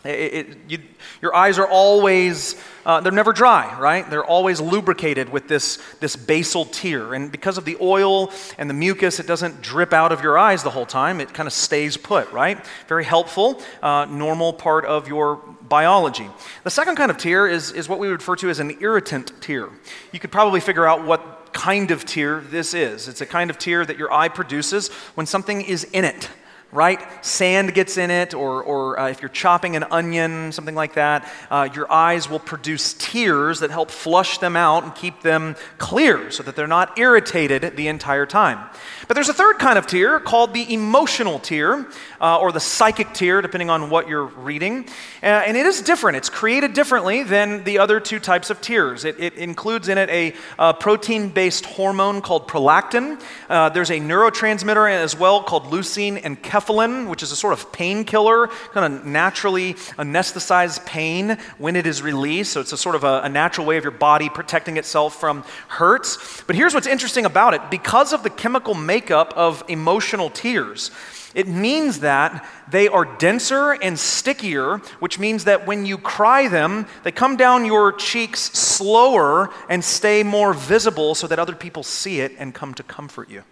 it, 0.07 0.33
it, 0.33 0.57
you, 0.67 0.79
your 1.21 1.35
eyes 1.35 1.59
are 1.59 1.67
always, 1.67 2.55
uh, 2.85 3.01
they're 3.01 3.11
never 3.11 3.33
dry, 3.33 3.77
right? 3.79 4.09
They're 4.09 4.25
always 4.25 4.61
lubricated 4.61 5.29
with 5.29 5.47
this, 5.47 5.79
this 5.99 6.15
basal 6.15 6.65
tear. 6.65 7.13
And 7.13 7.31
because 7.31 7.57
of 7.57 7.65
the 7.65 7.77
oil 7.81 8.31
and 8.57 8.69
the 8.69 8.73
mucus, 8.73 9.19
it 9.19 9.27
doesn't 9.27 9.61
drip 9.61 9.93
out 9.93 10.11
of 10.11 10.21
your 10.21 10.37
eyes 10.37 10.63
the 10.63 10.69
whole 10.69 10.85
time. 10.85 11.19
It 11.19 11.33
kind 11.33 11.47
of 11.47 11.53
stays 11.53 11.97
put, 11.97 12.31
right? 12.31 12.63
Very 12.87 13.03
helpful, 13.03 13.61
uh, 13.81 14.05
normal 14.09 14.53
part 14.53 14.85
of 14.85 15.07
your 15.07 15.37
biology. 15.67 16.29
The 16.63 16.69
second 16.69 16.95
kind 16.95 17.11
of 17.11 17.17
tear 17.17 17.47
is, 17.47 17.71
is 17.71 17.89
what 17.89 17.99
we 17.99 18.07
refer 18.07 18.35
to 18.37 18.49
as 18.49 18.59
an 18.59 18.77
irritant 18.79 19.41
tear. 19.41 19.69
You 20.11 20.19
could 20.19 20.31
probably 20.31 20.59
figure 20.59 20.87
out 20.87 21.05
what 21.05 21.53
kind 21.53 21.91
of 21.91 22.05
tear 22.05 22.39
this 22.41 22.73
is. 22.73 23.07
It's 23.07 23.21
a 23.21 23.25
kind 23.25 23.49
of 23.49 23.57
tear 23.57 23.85
that 23.85 23.97
your 23.97 24.13
eye 24.13 24.29
produces 24.29 24.89
when 25.15 25.25
something 25.25 25.61
is 25.61 25.83
in 25.85 26.05
it 26.05 26.29
right? 26.71 27.01
Sand 27.25 27.73
gets 27.73 27.97
in 27.97 28.11
it, 28.11 28.33
or, 28.33 28.63
or 28.63 28.99
uh, 28.99 29.09
if 29.09 29.21
you're 29.21 29.29
chopping 29.29 29.75
an 29.75 29.83
onion, 29.89 30.51
something 30.51 30.75
like 30.75 30.95
that, 30.95 31.31
uh, 31.49 31.69
your 31.73 31.91
eyes 31.91 32.29
will 32.29 32.39
produce 32.39 32.93
tears 32.93 33.59
that 33.61 33.71
help 33.71 33.89
flush 33.89 34.37
them 34.39 34.55
out 34.55 34.83
and 34.83 34.93
keep 34.93 35.21
them 35.21 35.55
clear 35.77 36.29
so 36.29 36.43
that 36.43 36.55
they're 36.55 36.67
not 36.67 36.97
irritated 36.99 37.77
the 37.77 37.87
entire 37.87 38.25
time. 38.25 38.69
But 39.07 39.13
there's 39.13 39.29
a 39.29 39.33
third 39.33 39.57
kind 39.57 39.77
of 39.77 39.87
tear 39.87 40.19
called 40.19 40.53
the 40.53 40.73
emotional 40.73 41.39
tear, 41.39 41.87
uh, 42.19 42.39
or 42.39 42.51
the 42.51 42.59
psychic 42.59 43.13
tear, 43.13 43.41
depending 43.41 43.69
on 43.69 43.89
what 43.89 44.09
you're 44.09 44.25
reading. 44.25 44.85
Uh, 45.23 45.27
and 45.47 45.55
it 45.55 45.65
is 45.65 45.81
different. 45.81 46.17
It's 46.17 46.29
created 46.29 46.73
differently 46.73 47.23
than 47.23 47.63
the 47.63 47.79
other 47.79 48.01
two 48.01 48.19
types 48.19 48.49
of 48.49 48.59
tears. 48.59 49.05
It, 49.05 49.17
it 49.17 49.35
includes 49.35 49.87
in 49.87 49.97
it 49.97 50.09
a, 50.09 50.33
a 50.59 50.73
protein 50.73 51.29
based 51.29 51.65
hormone 51.65 52.21
called 52.21 52.49
prolactin. 52.49 53.21
Uh, 53.49 53.69
there's 53.69 53.91
a 53.91 53.99
neurotransmitter 53.99 54.91
as 54.91 55.17
well 55.17 55.41
called 55.41 55.65
leucine 55.65 56.21
enkephalin, 56.21 57.07
which 57.07 57.23
is 57.23 57.31
a 57.31 57.35
sort 57.37 57.53
of 57.53 57.71
painkiller, 57.71 58.47
kind 58.73 58.93
of 58.93 59.05
naturally 59.05 59.75
anesthetize 59.97 60.85
pain 60.85 61.37
when 61.59 61.77
it 61.77 61.87
is 61.87 62.01
released. 62.01 62.51
So 62.51 62.59
it's 62.59 62.73
a 62.73 62.77
sort 62.77 62.95
of 62.95 63.05
a, 63.05 63.21
a 63.21 63.29
natural 63.29 63.65
way 63.65 63.77
of 63.77 63.85
your 63.85 63.91
body 63.91 64.27
protecting 64.27 64.75
itself 64.75 65.17
from 65.17 65.45
hurts. 65.69 66.43
But 66.45 66.57
here's 66.57 66.73
what's 66.73 66.87
interesting 66.87 67.25
about 67.25 67.53
it 67.53 67.61
because 67.71 68.11
of 68.11 68.23
the 68.23 68.29
chemical 68.29 68.73
makeup 68.73 68.96
of 69.35 69.63
emotional 69.67 70.29
tears, 70.29 70.91
it 71.35 71.47
means 71.47 71.99
that 71.99 72.47
they 72.69 72.87
are 72.87 73.05
denser 73.05 73.73
and 73.73 73.99
stickier, 73.99 74.77
which 74.99 75.19
means 75.19 75.43
that 75.43 75.67
when 75.67 75.85
you 75.85 75.97
cry 75.97 76.47
them, 76.47 76.87
they 77.03 77.11
come 77.11 77.37
down 77.37 77.65
your 77.65 77.91
cheeks 77.91 78.39
slower 78.39 79.49
and 79.69 79.83
stay 79.83 80.23
more 80.23 80.53
visible 80.53 81.13
so 81.13 81.27
that 81.27 81.37
other 81.37 81.55
people 81.55 81.83
see 81.83 82.21
it 82.21 82.31
and 82.39 82.55
come 82.55 82.73
to 82.73 82.83
comfort 82.83 83.29
you. 83.29 83.43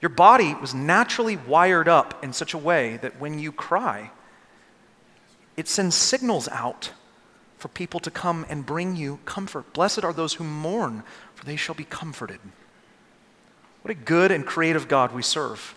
Your 0.00 0.08
body 0.08 0.54
was 0.54 0.74
naturally 0.74 1.36
wired 1.36 1.88
up 1.88 2.24
in 2.24 2.32
such 2.32 2.54
a 2.54 2.58
way 2.58 2.96
that 2.98 3.20
when 3.20 3.38
you 3.38 3.52
cry, 3.52 4.10
it 5.56 5.68
sends 5.68 5.94
signals 5.94 6.48
out 6.48 6.92
for 7.58 7.68
people 7.68 8.00
to 8.00 8.10
come 8.10 8.46
and 8.48 8.64
bring 8.64 8.96
you 8.96 9.18
comfort. 9.26 9.74
Blessed 9.74 10.02
are 10.02 10.14
those 10.14 10.34
who 10.34 10.44
mourn, 10.44 11.02
for 11.34 11.44
they 11.44 11.56
shall 11.56 11.74
be 11.74 11.84
comforted. 11.84 12.40
What 13.82 13.90
a 13.90 13.94
good 13.94 14.30
and 14.30 14.44
creative 14.44 14.88
God 14.88 15.12
we 15.12 15.22
serve. 15.22 15.74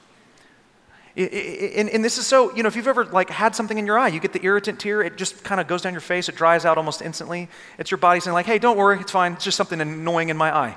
And, 1.16 2.04
this 2.04 2.18
is 2.18 2.26
so, 2.26 2.54
you 2.56 2.64
know, 2.64 2.68
if 2.68 2.76
you've 2.76 2.88
ever 2.88 3.06
like 3.06 3.30
had 3.30 3.56
something 3.56 3.78
in 3.78 3.86
your 3.86 4.00
eye, 4.00 4.08
you 4.08 4.20
get 4.20 4.34
the 4.34 4.44
irritant 4.44 4.80
tear, 4.80 5.04
it 5.04 5.16
just 5.16 5.44
kind 5.44 5.62
of 5.62 5.68
goes 5.68 5.84
down 5.84 5.94
your 5.94 6.02
face, 6.02 6.28
it 6.28 6.36
dries 6.36 6.66
out 6.66 6.78
almost 6.78 7.04
instantly. 7.04 7.50
It's 7.78 7.92
your 7.92 8.00
body 8.00 8.20
saying 8.20 8.34
like, 8.34 8.48
hey, 8.48 8.58
don't 8.58 8.78
worry, 8.78 9.00
it's 9.00 9.12
fine, 9.12 9.34
it's 9.34 9.44
just 9.44 9.56
something 9.56 9.80
annoying 9.80 10.30
in 10.30 10.38
my 10.38 10.56
eye. 10.56 10.76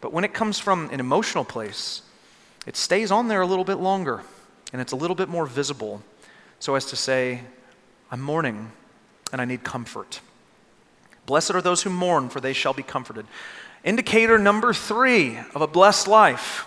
But 0.00 0.12
when 0.12 0.22
it 0.22 0.32
comes 0.32 0.60
from 0.60 0.90
an 0.90 1.00
emotional 1.00 1.44
place, 1.44 2.02
it 2.66 2.76
stays 2.76 3.10
on 3.10 3.26
there 3.26 3.40
a 3.40 3.46
little 3.46 3.64
bit 3.64 3.76
longer 3.76 4.22
and 4.72 4.80
it's 4.80 4.92
a 4.92 4.96
little 4.96 5.16
bit 5.16 5.28
more 5.28 5.46
visible 5.46 6.02
so 6.60 6.76
as 6.76 6.86
to 6.86 6.96
say, 6.96 7.40
I'm 8.12 8.20
mourning 8.20 8.70
and 9.32 9.40
I 9.40 9.44
need 9.44 9.64
comfort. 9.64 10.20
Blessed 11.26 11.52
are 11.52 11.62
those 11.62 11.82
who 11.82 11.90
mourn, 11.90 12.28
for 12.28 12.40
they 12.40 12.52
shall 12.52 12.72
be 12.72 12.84
comforted. 12.84 13.26
Indicator 13.84 14.38
number 14.38 14.72
three 14.72 15.38
of 15.54 15.62
a 15.62 15.66
blessed 15.66 16.06
life 16.06 16.66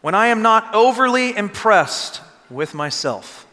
when 0.00 0.14
I 0.14 0.28
am 0.28 0.40
not 0.40 0.74
overly 0.74 1.36
impressed 1.36 2.22
with 2.48 2.74
myself. 2.74 3.46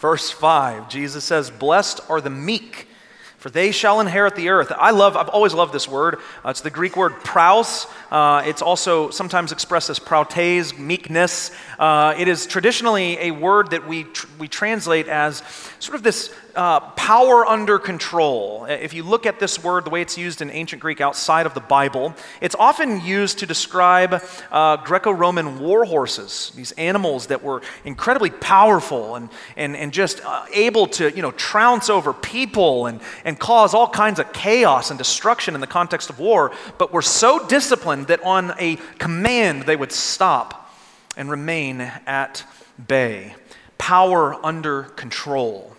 Verse 0.00 0.30
5, 0.30 0.88
Jesus 0.88 1.24
says, 1.24 1.50
Blessed 1.50 2.00
are 2.08 2.20
the 2.20 2.30
meek, 2.30 2.88
for 3.36 3.50
they 3.50 3.72
shall 3.72 4.00
inherit 4.00 4.36
the 4.36 4.48
earth. 4.48 4.72
I 4.76 4.90
love, 4.90 5.16
I've 5.16 5.28
always 5.28 5.54
loved 5.54 5.72
this 5.72 5.88
word. 5.88 6.16
Uh, 6.44 6.50
it's 6.50 6.60
the 6.60 6.70
Greek 6.70 6.96
word 6.96 7.14
praus. 7.24 7.86
Uh, 8.10 8.42
it's 8.44 8.62
also 8.62 9.10
sometimes 9.10 9.50
expressed 9.50 9.90
as 9.90 9.98
prautes, 9.98 10.76
meekness. 10.76 11.50
Uh, 11.78 12.14
it 12.16 12.28
is 12.28 12.46
traditionally 12.46 13.18
a 13.18 13.30
word 13.32 13.70
that 13.70 13.86
we, 13.88 14.04
tr- 14.04 14.26
we 14.38 14.48
translate 14.48 15.08
as 15.08 15.42
sort 15.80 15.96
of 15.96 16.02
this 16.02 16.32
uh, 16.54 16.80
power 16.90 17.46
under 17.46 17.78
control. 17.78 18.64
If 18.64 18.92
you 18.92 19.02
look 19.02 19.26
at 19.26 19.38
this 19.38 19.62
word, 19.62 19.84
the 19.84 19.90
way 19.90 20.02
it's 20.02 20.18
used 20.18 20.42
in 20.42 20.50
ancient 20.50 20.82
Greek 20.82 21.00
outside 21.00 21.46
of 21.46 21.54
the 21.54 21.60
Bible, 21.60 22.14
it's 22.40 22.54
often 22.58 23.00
used 23.00 23.38
to 23.38 23.46
describe 23.46 24.22
uh, 24.50 24.76
Greco 24.78 25.10
Roman 25.10 25.60
war 25.60 25.84
horses, 25.84 26.52
these 26.54 26.72
animals 26.72 27.28
that 27.28 27.42
were 27.42 27.62
incredibly 27.84 28.30
powerful 28.30 29.14
and, 29.14 29.30
and, 29.56 29.76
and 29.76 29.92
just 29.92 30.24
uh, 30.24 30.44
able 30.52 30.86
to 30.88 31.14
you 31.14 31.22
know, 31.22 31.32
trounce 31.32 31.88
over 31.88 32.12
people 32.12 32.86
and, 32.86 33.00
and 33.24 33.38
cause 33.38 33.74
all 33.74 33.88
kinds 33.88 34.18
of 34.18 34.32
chaos 34.32 34.90
and 34.90 34.98
destruction 34.98 35.54
in 35.54 35.60
the 35.60 35.66
context 35.66 36.10
of 36.10 36.18
war, 36.18 36.52
but 36.78 36.92
were 36.92 37.02
so 37.02 37.46
disciplined 37.46 38.08
that 38.08 38.22
on 38.24 38.52
a 38.58 38.76
command 38.98 39.62
they 39.62 39.76
would 39.76 39.92
stop 39.92 40.72
and 41.16 41.30
remain 41.30 41.80
at 41.80 42.44
bay. 42.86 43.34
Power 43.78 44.34
under 44.44 44.84
control. 44.84 45.76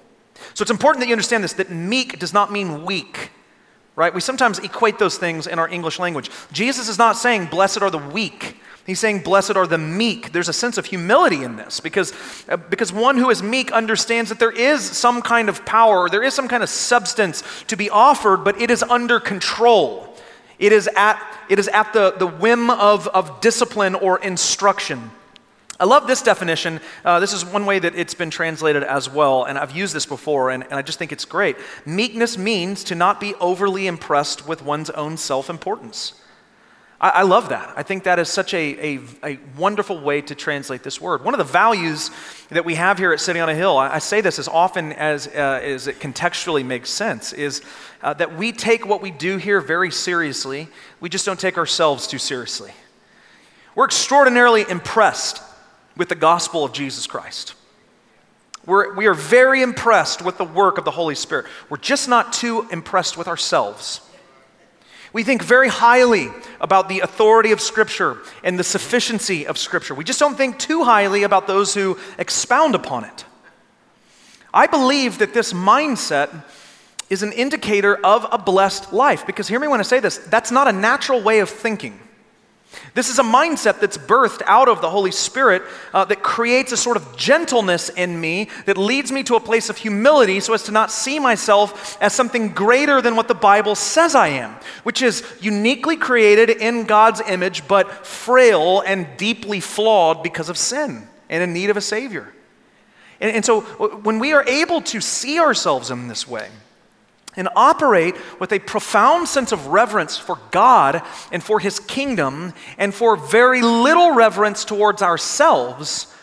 So 0.53 0.61
it's 0.61 0.71
important 0.71 1.01
that 1.01 1.07
you 1.07 1.13
understand 1.13 1.43
this 1.43 1.53
that 1.53 1.69
meek 1.69 2.19
does 2.19 2.33
not 2.33 2.51
mean 2.51 2.85
weak, 2.85 3.31
right? 3.95 4.13
We 4.13 4.21
sometimes 4.21 4.59
equate 4.59 4.99
those 4.99 5.17
things 5.17 5.47
in 5.47 5.59
our 5.59 5.67
English 5.67 5.99
language. 5.99 6.29
Jesus 6.51 6.89
is 6.89 6.97
not 6.97 7.17
saying, 7.17 7.47
blessed 7.47 7.81
are 7.81 7.89
the 7.89 7.97
weak. 7.97 8.57
He's 8.85 8.99
saying, 8.99 9.21
blessed 9.21 9.55
are 9.55 9.67
the 9.67 9.77
meek. 9.77 10.31
There's 10.31 10.49
a 10.49 10.53
sense 10.53 10.79
of 10.79 10.85
humility 10.87 11.43
in 11.43 11.57
this 11.57 11.79
because, 11.79 12.11
uh, 12.49 12.57
because 12.57 12.91
one 12.91 13.17
who 13.17 13.29
is 13.29 13.43
meek 13.43 13.71
understands 13.71 14.29
that 14.29 14.39
there 14.39 14.51
is 14.51 14.81
some 14.81 15.21
kind 15.21 15.47
of 15.47 15.63
power, 15.63 16.09
there 16.09 16.23
is 16.23 16.33
some 16.33 16.47
kind 16.47 16.63
of 16.63 16.69
substance 16.69 17.43
to 17.67 17.75
be 17.75 17.89
offered, 17.89 18.43
but 18.43 18.59
it 18.59 18.71
is 18.71 18.81
under 18.81 19.19
control. 19.19 20.15
It 20.57 20.71
is 20.71 20.89
at, 20.95 21.21
it 21.49 21.59
is 21.59 21.67
at 21.67 21.93
the, 21.93 22.15
the 22.17 22.25
whim 22.27 22.69
of, 22.71 23.07
of 23.09 23.41
discipline 23.41 23.93
or 23.93 24.19
instruction. 24.19 25.11
I 25.79 25.85
love 25.85 26.07
this 26.07 26.21
definition. 26.21 26.81
Uh, 27.05 27.21
this 27.21 27.31
is 27.31 27.45
one 27.45 27.65
way 27.65 27.79
that 27.79 27.95
it's 27.95 28.13
been 28.13 28.29
translated 28.29 28.83
as 28.83 29.09
well, 29.09 29.45
and 29.45 29.57
I've 29.57 29.71
used 29.71 29.95
this 29.95 30.05
before, 30.05 30.49
and, 30.49 30.63
and 30.63 30.73
I 30.73 30.81
just 30.81 30.99
think 30.99 31.13
it's 31.13 31.23
great. 31.23 31.55
Meekness 31.85 32.37
means 32.37 32.83
to 32.85 32.95
not 32.95 33.21
be 33.21 33.33
overly 33.35 33.87
impressed 33.87 34.45
with 34.45 34.61
one's 34.61 34.89
own 34.89 35.15
self 35.15 35.49
importance. 35.49 36.19
I, 36.99 37.09
I 37.09 37.21
love 37.21 37.47
that. 37.49 37.73
I 37.77 37.83
think 37.83 38.03
that 38.03 38.19
is 38.19 38.27
such 38.27 38.53
a, 38.53 38.95
a, 38.95 38.99
a, 39.23 39.39
wonderful 39.57 40.01
way 40.01 40.21
to 40.23 40.35
translate 40.35 40.83
this 40.83 40.99
word. 40.99 41.23
One 41.23 41.33
of 41.33 41.37
the 41.37 41.45
values 41.45 42.11
that 42.49 42.65
we 42.65 42.75
have 42.75 42.97
here 42.97 43.13
at 43.13 43.21
City 43.21 43.39
on 43.39 43.47
a 43.47 43.55
Hill, 43.55 43.77
I, 43.77 43.95
I 43.95 43.99
say 43.99 44.19
this 44.19 44.37
as 44.37 44.49
often 44.49 44.91
as, 44.91 45.27
uh, 45.27 45.61
as 45.63 45.87
it 45.87 45.99
contextually 45.99 46.65
makes 46.65 46.89
sense, 46.89 47.31
is 47.31 47.61
uh, 48.01 48.13
that 48.15 48.35
we 48.35 48.51
take 48.51 48.85
what 48.85 49.01
we 49.01 49.11
do 49.11 49.37
here 49.37 49.61
very 49.61 49.91
seriously. 49.91 50.67
We 50.99 51.07
just 51.07 51.25
don't 51.25 51.39
take 51.39 51.57
ourselves 51.57 52.05
too 52.05 52.19
seriously. 52.19 52.73
We're 53.75 53.85
extraordinarily 53.85 54.65
impressed 54.69 55.41
with 55.99 56.09
the 56.09 56.15
gospel 56.15 56.63
of 56.63 56.71
Jesus 56.71 57.05
Christ. 57.05 57.53
We're, 58.65 58.95
we 58.95 59.05
are 59.05 59.13
very 59.13 59.61
impressed 59.61 60.21
with 60.23 60.37
the 60.37 60.45
work 60.45 60.77
of 60.77 60.85
the 60.85 60.91
Holy 60.91 61.13
Spirit. 61.13 61.45
We're 61.69 61.77
just 61.77 62.07
not 62.07 62.31
too 62.31 62.67
impressed 62.71 63.17
with 63.17 63.27
ourselves. 63.27 64.01
We 65.11 65.23
think 65.23 65.43
very 65.43 65.67
highly 65.67 66.29
about 66.61 66.87
the 66.87 67.01
authority 67.01 67.51
of 67.51 67.59
Scripture 67.59 68.17
and 68.43 68.57
the 68.57 68.63
sufficiency 68.63 69.45
of 69.45 69.57
Scripture. 69.57 69.93
We 69.93 70.05
just 70.05 70.19
don't 70.19 70.37
think 70.37 70.57
too 70.57 70.83
highly 70.83 71.23
about 71.23 71.47
those 71.47 71.73
who 71.73 71.99
expound 72.17 72.75
upon 72.75 73.03
it. 73.03 73.25
I 74.53 74.67
believe 74.67 75.17
that 75.17 75.33
this 75.33 75.51
mindset 75.51 76.45
is 77.09 77.23
an 77.23 77.33
indicator 77.33 77.97
of 78.05 78.25
a 78.31 78.37
blessed 78.37 78.93
life 78.93 79.25
because 79.25 79.49
hear 79.49 79.59
me 79.59 79.67
when 79.67 79.81
I 79.81 79.83
say 79.83 79.99
this, 79.99 80.17
that's 80.17 80.51
not 80.51 80.67
a 80.67 80.71
natural 80.71 81.21
way 81.21 81.39
of 81.39 81.49
thinking. 81.49 81.99
This 82.93 83.09
is 83.09 83.19
a 83.19 83.23
mindset 83.23 83.79
that's 83.79 83.97
birthed 83.97 84.41
out 84.45 84.67
of 84.67 84.81
the 84.81 84.89
Holy 84.89 85.11
Spirit 85.11 85.63
uh, 85.93 86.05
that 86.05 86.21
creates 86.21 86.71
a 86.71 86.77
sort 86.77 86.97
of 86.97 87.17
gentleness 87.17 87.89
in 87.89 88.19
me 88.19 88.49
that 88.65 88.77
leads 88.77 89.11
me 89.11 89.23
to 89.23 89.35
a 89.35 89.39
place 89.39 89.69
of 89.69 89.77
humility 89.77 90.39
so 90.39 90.53
as 90.53 90.63
to 90.63 90.71
not 90.71 90.91
see 90.91 91.19
myself 91.19 91.97
as 92.01 92.13
something 92.13 92.49
greater 92.49 93.01
than 93.01 93.15
what 93.15 93.27
the 93.27 93.33
Bible 93.33 93.75
says 93.75 94.15
I 94.15 94.29
am, 94.29 94.55
which 94.83 95.01
is 95.01 95.23
uniquely 95.41 95.97
created 95.97 96.49
in 96.49 96.85
God's 96.85 97.21
image, 97.21 97.67
but 97.67 98.05
frail 98.05 98.81
and 98.81 99.07
deeply 99.17 99.59
flawed 99.59 100.21
because 100.21 100.49
of 100.49 100.57
sin 100.57 101.07
and 101.29 101.43
in 101.43 101.53
need 101.53 101.69
of 101.69 101.77
a 101.77 101.81
Savior. 101.81 102.33
And, 103.19 103.31
and 103.31 103.45
so 103.45 103.61
when 103.61 104.19
we 104.19 104.33
are 104.33 104.47
able 104.47 104.81
to 104.81 105.01
see 105.01 105.39
ourselves 105.39 105.89
in 105.89 106.07
this 106.07 106.27
way, 106.27 106.49
and 107.39 107.49
operate 107.55 108.15
with 108.39 108.51
a 108.51 108.59
profound 108.59 109.27
sense 109.27 109.51
of 109.51 109.67
reverence 109.67 110.17
for 110.17 110.37
God 110.51 111.01
and 111.31 111.41
for 111.41 111.59
His 111.59 111.79
kingdom 111.79 112.53
and 112.77 112.93
for 112.93 113.15
very 113.15 113.61
little 113.61 114.13
reverence 114.13 114.65
towards 114.65 115.01
ourselves, 115.01 116.13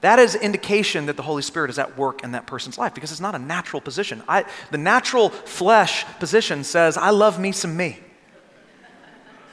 that 0.00 0.18
is 0.18 0.34
indication 0.34 1.06
that 1.06 1.16
the 1.16 1.22
Holy 1.22 1.42
Spirit 1.42 1.70
is 1.70 1.78
at 1.78 1.96
work 1.96 2.22
in 2.22 2.32
that 2.32 2.46
person's 2.46 2.78
life 2.78 2.94
because 2.94 3.10
it's 3.10 3.20
not 3.20 3.34
a 3.34 3.38
natural 3.38 3.80
position. 3.80 4.22
I, 4.28 4.44
the 4.70 4.78
natural 4.78 5.30
flesh 5.30 6.04
position 6.18 6.64
says, 6.64 6.96
I 6.96 7.10
love 7.10 7.40
me 7.40 7.52
some 7.52 7.76
me. 7.76 7.98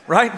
Right? 0.05 0.33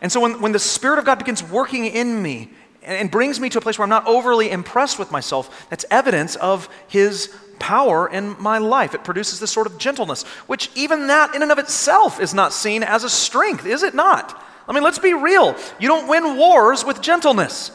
And 0.00 0.10
so 0.10 0.20
when, 0.20 0.40
when 0.40 0.52
the 0.52 0.58
Spirit 0.58 0.98
of 0.98 1.04
God 1.04 1.18
begins 1.18 1.42
working 1.42 1.84
in 1.84 2.20
me 2.22 2.50
and, 2.82 2.96
and 2.96 3.10
brings 3.10 3.38
me 3.38 3.48
to 3.50 3.58
a 3.58 3.60
place 3.60 3.78
where 3.78 3.84
I'm 3.84 3.90
not 3.90 4.06
overly 4.06 4.50
impressed 4.50 4.98
with 4.98 5.10
myself, 5.12 5.68
that's 5.68 5.84
evidence 5.90 6.36
of 6.36 6.68
His 6.88 7.34
power 7.60 8.08
in 8.08 8.34
my 8.42 8.58
life. 8.58 8.94
It 8.94 9.04
produces 9.04 9.38
this 9.38 9.52
sort 9.52 9.68
of 9.68 9.78
gentleness, 9.78 10.24
which 10.48 10.70
even 10.74 11.06
that 11.06 11.36
in 11.36 11.42
and 11.42 11.52
of 11.52 11.58
itself 11.58 12.18
is 12.18 12.34
not 12.34 12.52
seen 12.52 12.82
as 12.82 13.04
a 13.04 13.10
strength, 13.10 13.66
is 13.66 13.84
it 13.84 13.94
not? 13.94 14.42
I 14.66 14.72
mean, 14.72 14.82
let's 14.82 14.98
be 14.98 15.14
real. 15.14 15.56
You 15.78 15.88
don't 15.88 16.08
win 16.08 16.36
wars 16.36 16.84
with 16.84 17.00
gentleness. 17.00 17.70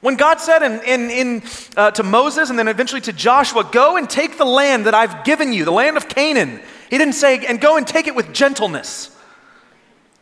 When 0.00 0.16
God 0.16 0.40
said 0.40 0.62
in, 0.62 0.80
in, 0.84 1.10
in 1.10 1.42
uh, 1.76 1.90
to 1.92 2.02
Moses 2.02 2.50
and 2.50 2.58
then 2.58 2.68
eventually 2.68 3.00
to 3.02 3.12
Joshua, 3.12 3.68
Go 3.70 3.96
and 3.96 4.08
take 4.08 4.36
the 4.38 4.44
land 4.44 4.86
that 4.86 4.94
I've 4.94 5.24
given 5.24 5.52
you, 5.52 5.64
the 5.64 5.72
land 5.72 5.96
of 5.96 6.08
Canaan, 6.08 6.60
he 6.90 6.98
didn't 6.98 7.14
say, 7.14 7.44
And 7.46 7.60
go 7.60 7.76
and 7.76 7.86
take 7.86 8.06
it 8.06 8.14
with 8.14 8.32
gentleness. 8.32 9.16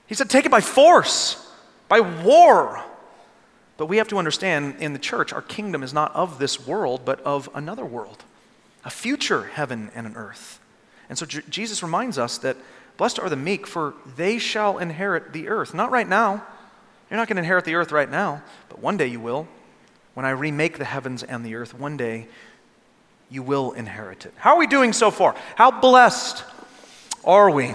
He 0.07 0.14
said, 0.14 0.31
Take 0.31 0.47
it 0.47 0.51
by 0.51 0.61
force, 0.61 1.53
by 1.88 2.01
war. 2.01 2.83
But 3.77 3.87
we 3.87 3.97
have 3.97 4.09
to 4.09 4.18
understand 4.18 4.77
in 4.79 4.92
the 4.92 4.99
church, 4.99 5.33
our 5.33 5.42
kingdom 5.42 5.83
is 5.83 5.92
not 5.92 6.14
of 6.14 6.38
this 6.38 6.64
world, 6.64 7.03
but 7.05 7.20
of 7.23 7.49
another 7.55 7.85
world 7.85 8.25
a 8.85 8.90
future 8.90 9.44
heaven 9.44 9.90
and 9.94 10.07
an 10.07 10.16
earth. 10.16 10.61
And 11.09 11.18
so 11.18 11.27
J- 11.27 11.42
Jesus 11.49 11.83
reminds 11.83 12.18
us 12.18 12.38
that 12.38 12.57
blessed 12.97 13.18
are 13.18 13.29
the 13.29 13.37
meek, 13.37 13.66
for 13.66 13.94
they 14.16 14.38
shall 14.38 14.79
inherit 14.79 15.33
the 15.33 15.49
earth. 15.49 15.75
Not 15.75 15.90
right 15.90 16.09
now. 16.09 16.44
You're 17.11 17.18
not 17.18 17.29
going 17.29 17.37
to 17.37 17.42
inherit 17.42 17.64
the 17.64 17.75
earth 17.75 17.92
right 17.92 18.11
now, 18.11 18.42
but 18.68 18.81
one 18.81 18.97
day 18.97 19.07
you 19.07 19.20
will. 19.20 19.47
When 20.14 20.25
I 20.25 20.31
remake 20.31 20.79
the 20.79 20.85
heavens 20.85 21.23
and 21.23 21.44
the 21.44 21.55
earth, 21.55 21.75
one 21.75 21.97
day 21.97 22.29
you 23.31 23.42
will 23.42 23.73
inherit 23.73 24.27
it. 24.27 24.35
How 24.37 24.55
are 24.55 24.59
we 24.59 24.66
doing 24.66 24.92
so 24.92 25.11
far? 25.11 25.35
How 25.57 25.70
blessed 25.70 26.44
are 27.25 27.51
we? 27.51 27.68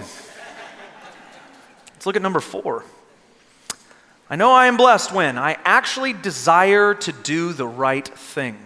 Let's 1.94 2.06
look 2.06 2.16
at 2.16 2.22
number 2.22 2.40
four. 2.40 2.84
I 4.28 4.36
know 4.36 4.52
I 4.52 4.66
am 4.66 4.76
blessed 4.76 5.12
when 5.12 5.36
I 5.36 5.58
actually 5.64 6.12
desire 6.12 6.94
to 6.94 7.12
do 7.12 7.52
the 7.52 7.66
right 7.66 8.06
thing 8.06 8.56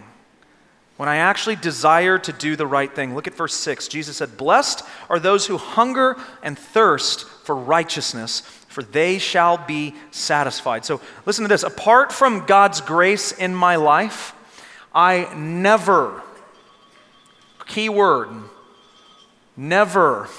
when 0.97 1.09
I 1.09 1.17
actually 1.17 1.57
desire 1.57 2.17
to 2.19 2.31
do 2.31 2.55
the 2.55 2.67
right 2.67 2.93
thing. 2.93 3.15
Look 3.15 3.27
at 3.27 3.35
verse 3.35 3.53
6. 3.53 3.87
Jesus 3.87 4.17
said, 4.17 4.37
Blessed 4.37 4.83
are 5.09 5.19
those 5.19 5.45
who 5.45 5.57
hunger 5.57 6.15
and 6.41 6.57
thirst 6.57 7.27
for 7.43 7.55
righteousness, 7.55 8.39
for 8.39 8.81
they 8.81 9.17
shall 9.17 9.57
be 9.57 9.93
satisfied. 10.11 10.85
So 10.85 11.01
listen 11.25 11.43
to 11.43 11.49
this. 11.49 11.63
Apart 11.63 12.11
from 12.11 12.45
God's 12.45 12.79
grace 12.79 13.31
in 13.33 13.53
my 13.53 13.75
life, 13.75 14.33
I 14.93 15.33
never, 15.35 16.23
key 17.67 17.89
word, 17.89 18.29
never, 19.57 20.29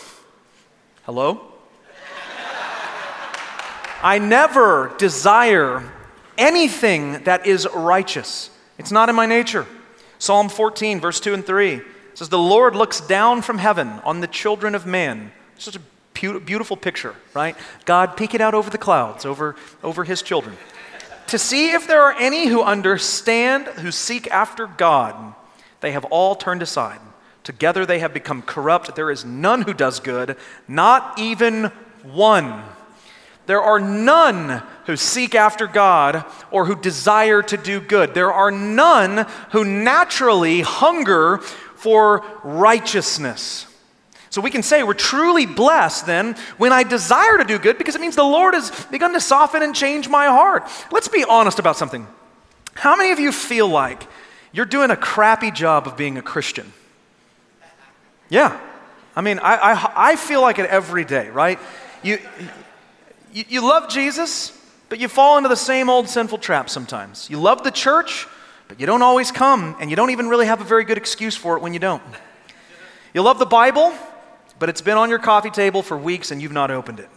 hello? 1.04 1.52
I 4.02 4.18
never 4.18 4.94
desire 4.98 5.82
anything 6.38 7.24
that 7.24 7.46
is 7.46 7.66
righteous. 7.74 8.50
It's 8.78 8.92
not 8.92 9.08
in 9.08 9.14
my 9.14 9.26
nature. 9.26 9.66
Psalm 10.18 10.48
14, 10.48 11.00
verse 11.00 11.20
2 11.20 11.34
and 11.34 11.46
3 11.46 11.80
says, 12.14 12.28
The 12.28 12.38
Lord 12.38 12.74
looks 12.74 13.00
down 13.00 13.42
from 13.42 13.58
heaven 13.58 13.88
on 14.04 14.20
the 14.20 14.26
children 14.26 14.74
of 14.74 14.86
man. 14.86 15.32
Such 15.58 15.76
a 15.76 15.80
beautiful 16.40 16.76
picture, 16.76 17.14
right? 17.34 17.56
God 17.84 18.16
peeking 18.16 18.40
out 18.40 18.54
over 18.54 18.70
the 18.70 18.78
clouds, 18.78 19.26
over, 19.26 19.56
over 19.82 20.04
his 20.04 20.22
children, 20.22 20.56
to 21.28 21.38
see 21.38 21.72
if 21.72 21.86
there 21.86 22.02
are 22.02 22.14
any 22.18 22.46
who 22.46 22.62
understand, 22.62 23.66
who 23.66 23.90
seek 23.90 24.30
after 24.30 24.66
God. 24.66 25.34
They 25.80 25.92
have 25.92 26.04
all 26.06 26.34
turned 26.34 26.62
aside. 26.62 27.00
Together 27.42 27.84
they 27.84 27.98
have 27.98 28.14
become 28.14 28.42
corrupt. 28.42 28.96
There 28.96 29.10
is 29.10 29.24
none 29.24 29.62
who 29.62 29.74
does 29.74 30.00
good, 30.00 30.36
not 30.66 31.18
even 31.18 31.66
one. 32.02 32.62
There 33.46 33.62
are 33.62 33.78
none 33.78 34.62
who 34.86 34.96
seek 34.96 35.34
after 35.34 35.66
God 35.66 36.24
or 36.50 36.66
who 36.66 36.76
desire 36.76 37.42
to 37.42 37.56
do 37.56 37.80
good. 37.80 38.12
There 38.12 38.32
are 38.32 38.50
none 38.50 39.26
who 39.50 39.64
naturally 39.64 40.60
hunger 40.60 41.38
for 41.38 42.24
righteousness. 42.42 43.66
So 44.30 44.40
we 44.40 44.50
can 44.50 44.62
say 44.62 44.82
we're 44.82 44.94
truly 44.94 45.46
blessed 45.46 46.06
then 46.06 46.34
when 46.58 46.72
I 46.72 46.82
desire 46.82 47.38
to 47.38 47.44
do 47.44 47.58
good 47.58 47.78
because 47.78 47.94
it 47.94 48.00
means 48.00 48.16
the 48.16 48.22
Lord 48.22 48.54
has 48.54 48.70
begun 48.86 49.12
to 49.14 49.20
soften 49.20 49.62
and 49.62 49.74
change 49.74 50.08
my 50.08 50.26
heart. 50.26 50.64
Let's 50.90 51.08
be 51.08 51.24
honest 51.24 51.58
about 51.58 51.76
something. 51.76 52.06
How 52.74 52.96
many 52.96 53.12
of 53.12 53.18
you 53.18 53.32
feel 53.32 53.68
like 53.68 54.06
you're 54.52 54.66
doing 54.66 54.90
a 54.90 54.96
crappy 54.96 55.50
job 55.50 55.86
of 55.86 55.96
being 55.96 56.18
a 56.18 56.22
Christian? 56.22 56.72
Yeah. 58.28 58.60
I 59.14 59.22
mean, 59.22 59.38
I, 59.38 59.54
I, 59.56 59.92
I 60.12 60.16
feel 60.16 60.42
like 60.42 60.58
it 60.58 60.66
every 60.66 61.04
day, 61.04 61.30
right? 61.30 61.58
You, 62.02 62.18
you, 63.36 63.44
you 63.48 63.60
love 63.60 63.90
Jesus, 63.90 64.58
but 64.88 64.98
you 64.98 65.08
fall 65.08 65.36
into 65.36 65.50
the 65.50 65.56
same 65.56 65.90
old 65.90 66.08
sinful 66.08 66.38
trap 66.38 66.70
sometimes. 66.70 67.28
You 67.28 67.38
love 67.38 67.62
the 67.64 67.70
church, 67.70 68.26
but 68.66 68.80
you 68.80 68.86
don't 68.86 69.02
always 69.02 69.30
come, 69.30 69.76
and 69.78 69.90
you 69.90 69.96
don't 69.96 70.08
even 70.08 70.28
really 70.28 70.46
have 70.46 70.62
a 70.62 70.64
very 70.64 70.84
good 70.84 70.96
excuse 70.96 71.36
for 71.36 71.54
it 71.54 71.62
when 71.62 71.74
you 71.74 71.78
don't. 71.78 72.02
You 73.12 73.20
love 73.20 73.38
the 73.38 73.44
Bible, 73.44 73.92
but 74.58 74.70
it's 74.70 74.80
been 74.80 74.96
on 74.96 75.10
your 75.10 75.18
coffee 75.18 75.50
table 75.50 75.82
for 75.82 75.98
weeks 75.98 76.30
and 76.30 76.40
you've 76.40 76.52
not 76.52 76.70
opened 76.70 77.00
it. 77.00 77.10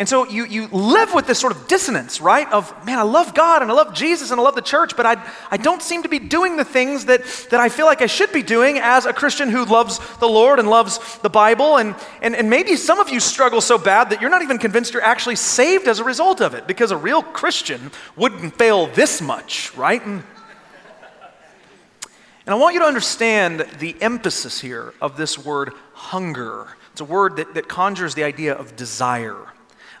And 0.00 0.08
so 0.08 0.26
you, 0.26 0.46
you 0.46 0.66
live 0.68 1.12
with 1.12 1.26
this 1.26 1.38
sort 1.38 1.54
of 1.54 1.68
dissonance, 1.68 2.22
right? 2.22 2.50
Of, 2.50 2.86
man, 2.86 2.98
I 2.98 3.02
love 3.02 3.34
God 3.34 3.60
and 3.60 3.70
I 3.70 3.74
love 3.74 3.92
Jesus 3.92 4.30
and 4.30 4.40
I 4.40 4.42
love 4.42 4.54
the 4.54 4.62
church, 4.62 4.96
but 4.96 5.04
I, 5.04 5.22
I 5.50 5.58
don't 5.58 5.82
seem 5.82 6.04
to 6.04 6.08
be 6.08 6.18
doing 6.18 6.56
the 6.56 6.64
things 6.64 7.04
that, 7.04 7.22
that 7.50 7.60
I 7.60 7.68
feel 7.68 7.84
like 7.84 8.00
I 8.00 8.06
should 8.06 8.32
be 8.32 8.42
doing 8.42 8.78
as 8.78 9.04
a 9.04 9.12
Christian 9.12 9.50
who 9.50 9.66
loves 9.66 10.00
the 10.16 10.26
Lord 10.26 10.58
and 10.58 10.70
loves 10.70 11.18
the 11.18 11.28
Bible. 11.28 11.76
And, 11.76 11.94
and, 12.22 12.34
and 12.34 12.48
maybe 12.48 12.76
some 12.76 12.98
of 12.98 13.10
you 13.10 13.20
struggle 13.20 13.60
so 13.60 13.76
bad 13.76 14.08
that 14.08 14.22
you're 14.22 14.30
not 14.30 14.40
even 14.40 14.56
convinced 14.56 14.94
you're 14.94 15.02
actually 15.02 15.36
saved 15.36 15.86
as 15.86 15.98
a 15.98 16.04
result 16.04 16.40
of 16.40 16.54
it, 16.54 16.66
because 16.66 16.92
a 16.92 16.96
real 16.96 17.22
Christian 17.22 17.90
wouldn't 18.16 18.56
fail 18.56 18.86
this 18.86 19.20
much, 19.20 19.76
right? 19.76 20.02
And, 20.02 20.22
and 22.46 22.54
I 22.54 22.54
want 22.54 22.72
you 22.72 22.80
to 22.80 22.86
understand 22.86 23.66
the 23.80 23.94
emphasis 24.00 24.62
here 24.62 24.94
of 25.02 25.18
this 25.18 25.36
word 25.36 25.74
hunger. 25.92 26.68
It's 26.92 27.02
a 27.02 27.04
word 27.04 27.36
that, 27.36 27.52
that 27.52 27.68
conjures 27.68 28.14
the 28.14 28.24
idea 28.24 28.54
of 28.54 28.76
desire. 28.76 29.36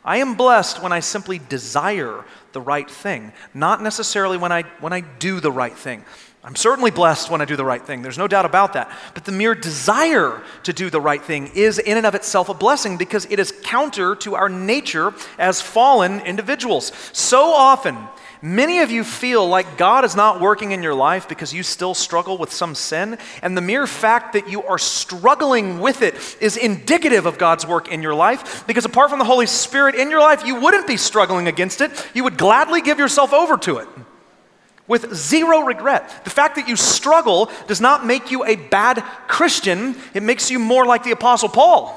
I 0.04 0.18
am 0.18 0.34
blessed 0.34 0.82
when 0.82 0.92
I 0.92 1.00
simply 1.00 1.38
desire 1.38 2.24
the 2.52 2.60
right 2.60 2.90
thing, 2.90 3.32
not 3.54 3.82
necessarily 3.82 4.36
when 4.36 4.52
I, 4.52 4.62
when 4.80 4.92
I 4.92 5.00
do 5.00 5.40
the 5.40 5.52
right 5.52 5.76
thing. 5.76 6.04
I'm 6.42 6.56
certainly 6.56 6.90
blessed 6.90 7.30
when 7.30 7.42
I 7.42 7.44
do 7.44 7.54
the 7.54 7.66
right 7.66 7.82
thing. 7.82 8.00
There's 8.00 8.16
no 8.16 8.26
doubt 8.26 8.46
about 8.46 8.72
that. 8.72 8.90
But 9.12 9.26
the 9.26 9.32
mere 9.32 9.54
desire 9.54 10.42
to 10.62 10.72
do 10.72 10.88
the 10.88 11.00
right 11.00 11.22
thing 11.22 11.50
is, 11.54 11.78
in 11.78 11.98
and 11.98 12.06
of 12.06 12.14
itself, 12.14 12.48
a 12.48 12.54
blessing 12.54 12.96
because 12.96 13.26
it 13.26 13.38
is 13.38 13.52
counter 13.62 14.14
to 14.16 14.36
our 14.36 14.48
nature 14.48 15.12
as 15.38 15.60
fallen 15.60 16.20
individuals. 16.20 16.92
So 17.12 17.52
often, 17.52 17.94
many 18.42 18.80
of 18.80 18.90
you 18.90 19.04
feel 19.04 19.46
like 19.46 19.76
God 19.78 20.04
is 20.04 20.16
not 20.16 20.40
working 20.40 20.72
in 20.72 20.82
your 20.82 20.94
life 20.94 21.28
because 21.28 21.52
you 21.52 21.62
still 21.62 21.94
struggle 21.94 22.38
with 22.38 22.52
some 22.52 22.74
sin. 22.74 23.18
And 23.42 23.56
the 23.56 23.62
mere 23.62 23.86
fact 23.86 24.32
that 24.32 24.48
you 24.48 24.62
are 24.62 24.78
struggling 24.78 25.80
with 25.80 26.02
it 26.02 26.14
is 26.40 26.56
indicative 26.56 27.26
of 27.26 27.38
God's 27.38 27.66
work 27.66 27.88
in 27.88 28.02
your 28.02 28.14
life 28.14 28.66
because 28.66 28.84
apart 28.84 29.10
from 29.10 29.18
the 29.18 29.24
Holy 29.24 29.46
Spirit 29.46 29.94
in 29.94 30.10
your 30.10 30.20
life, 30.20 30.44
you 30.44 30.60
wouldn't 30.60 30.86
be 30.86 30.96
struggling 30.96 31.48
against 31.48 31.80
it. 31.80 31.90
You 32.14 32.24
would 32.24 32.38
gladly 32.38 32.80
give 32.80 32.98
yourself 32.98 33.32
over 33.32 33.56
to 33.58 33.78
it 33.78 33.88
with 34.90 35.14
zero 35.14 35.60
regret. 35.60 36.24
The 36.24 36.30
fact 36.30 36.56
that 36.56 36.66
you 36.66 36.74
struggle 36.74 37.48
does 37.68 37.80
not 37.80 38.04
make 38.04 38.32
you 38.32 38.44
a 38.44 38.56
bad 38.56 39.04
Christian, 39.28 39.94
it 40.14 40.22
makes 40.24 40.50
you 40.50 40.58
more 40.58 40.84
like 40.84 41.04
the 41.04 41.12
Apostle 41.12 41.48
Paul. 41.48 41.96